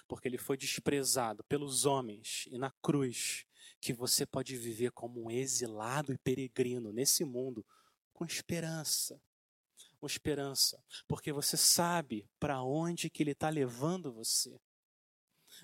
porque 0.08 0.26
ele 0.26 0.38
foi 0.38 0.56
desprezado 0.56 1.44
pelos 1.44 1.84
homens 1.84 2.46
e 2.50 2.56
na 2.56 2.70
cruz, 2.82 3.44
que 3.78 3.92
você 3.92 4.24
pode 4.24 4.56
viver 4.56 4.90
como 4.92 5.24
um 5.24 5.30
exilado 5.30 6.14
e 6.14 6.18
peregrino 6.18 6.92
nesse 6.92 7.24
mundo 7.24 7.66
com 8.14 8.24
esperança. 8.24 9.20
Com 10.00 10.06
esperança. 10.06 10.82
Porque 11.06 11.30
você 11.30 11.56
sabe 11.56 12.26
para 12.40 12.62
onde 12.62 13.10
que 13.10 13.22
Ele 13.22 13.32
está 13.32 13.48
levando 13.48 14.12
você. 14.12 14.60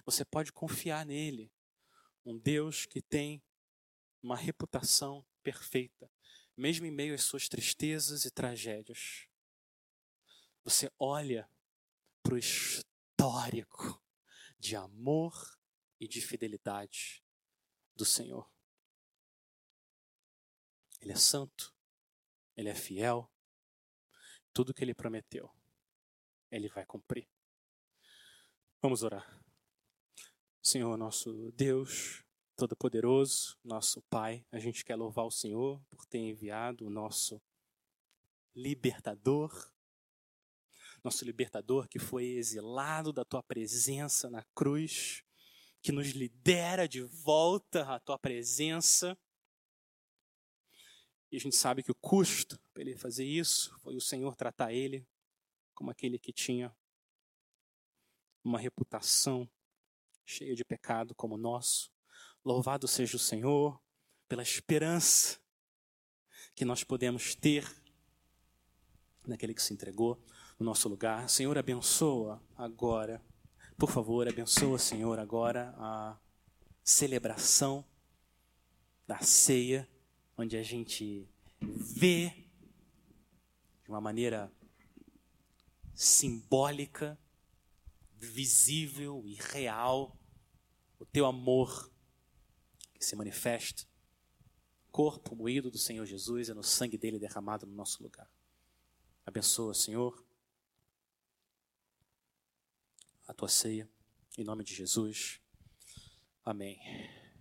Você 0.05 0.24
pode 0.24 0.53
confiar 0.53 1.07
nele. 1.07 1.51
Um 2.24 2.36
Deus 2.38 2.84
que 2.86 3.01
tem 3.01 3.42
uma 4.22 4.36
reputação 4.36 5.24
perfeita, 5.49 6.12
mesmo 6.55 6.84
em 6.84 6.90
meio 6.90 7.14
às 7.14 7.22
suas 7.22 7.49
tristezas 7.49 8.26
e 8.26 8.30
tragédias. 8.30 9.26
Você 10.62 10.92
olha 10.99 11.51
para 12.22 12.34
o 12.34 12.38
histórico 12.38 14.05
de 14.59 14.76
amor 14.76 15.32
e 15.99 16.07
de 16.07 16.20
fidelidade 16.20 17.24
do 17.94 18.05
Senhor. 18.05 18.53
Ele 21.01 21.12
é 21.12 21.16
santo, 21.16 21.74
ele 22.55 22.68
é 22.68 22.74
fiel. 22.74 23.32
Tudo 24.53 24.74
que 24.74 24.84
ele 24.84 24.92
prometeu, 24.92 25.51
ele 26.51 26.68
vai 26.68 26.84
cumprir. 26.84 27.26
Vamos 28.82 29.03
orar. 29.03 29.42
Senhor, 30.62 30.94
nosso 30.99 31.51
Deus 31.53 32.28
Todo-Poderoso, 32.59 33.57
nosso 33.63 34.03
Pai, 34.11 34.45
a 34.51 34.59
gente 34.59 34.85
quer 34.85 34.97
louvar 34.97 35.25
o 35.25 35.31
Senhor 35.31 35.81
por 35.89 36.05
ter 36.05 36.19
enviado 36.19 36.89
o 36.89 36.91
nosso 36.91 37.41
libertador, 38.53 39.73
nosso 41.05 41.25
libertador 41.25 41.87
que 41.87 42.01
foi 42.01 42.25
exilado 42.25 43.13
da 43.13 43.25
tua 43.25 43.45
presença 43.45 44.29
na 44.29 44.43
cruz, 44.57 45.23
que 45.81 45.93
nos 45.93 46.09
lidera 46.09 46.89
de 46.89 47.01
volta 47.01 47.95
à 47.95 48.01
tua 48.01 48.19
presença. 48.19 49.17
E 51.31 51.37
a 51.37 51.41
gente 51.41 51.55
sabe 51.55 51.85
que 51.85 51.93
o 51.93 52.01
custo 52.01 52.61
para 52.75 52.83
ele 52.83 52.97
fazer 52.97 53.25
isso 53.25 53.73
foi 53.79 53.95
o 53.95 54.01
Senhor 54.01 54.35
tratar 54.35 54.73
ele 54.73 55.07
como 55.77 55.93
aquele 55.93 56.19
que 56.19 56.33
tinha 56.33 56.77
uma 58.43 58.59
reputação 58.59 59.49
cheia 60.27 60.57
de 60.57 60.65
pecado 60.65 61.15
como 61.15 61.37
o 61.37 61.39
nosso. 61.39 61.97
Louvado 62.49 62.88
seja 62.88 63.14
o 63.14 63.20
Senhor 63.20 63.78
pela 64.26 64.42
esperança 64.42 65.38
que 66.55 66.64
nós 66.64 66.82
podemos 66.82 67.34
ter 67.34 67.70
naquele 69.26 69.53
que 69.53 69.62
se 69.62 69.74
entregou 69.74 70.18
no 70.59 70.64
nosso 70.64 70.88
lugar. 70.88 71.28
Senhor, 71.28 71.59
abençoa 71.59 72.42
agora, 72.57 73.22
por 73.76 73.90
favor, 73.90 74.26
abençoa, 74.26 74.78
Senhor, 74.78 75.18
agora 75.18 75.74
a 75.76 76.18
celebração 76.82 77.84
da 79.07 79.18
ceia, 79.18 79.86
onde 80.34 80.57
a 80.57 80.62
gente 80.62 81.28
vê 81.61 82.30
de 83.82 83.90
uma 83.90 84.01
maneira 84.01 84.51
simbólica, 85.94 87.18
visível 88.14 89.22
e 89.26 89.34
real 89.34 90.16
o 90.99 91.05
teu 91.05 91.26
amor 91.26 91.92
que 92.99 93.05
se 93.05 93.16
manifesta 93.16 93.86
corpo 94.90 95.36
moído 95.36 95.70
do 95.70 95.78
Senhor 95.78 96.05
Jesus 96.05 96.49
e 96.49 96.55
no 96.55 96.62
sangue 96.62 96.99
dele 96.99 97.18
derramado 97.18 97.66
no 97.66 97.74
nosso 97.74 98.03
lugar. 98.03 98.28
Abençoa, 99.24 99.74
Senhor, 99.74 100.24
a 103.26 103.34
tua 103.34 103.49
ceia, 103.49 103.88
em 104.36 104.42
nome 104.44 104.64
de 104.64 104.74
Jesus. 104.74 105.40
Amém. 106.44 106.78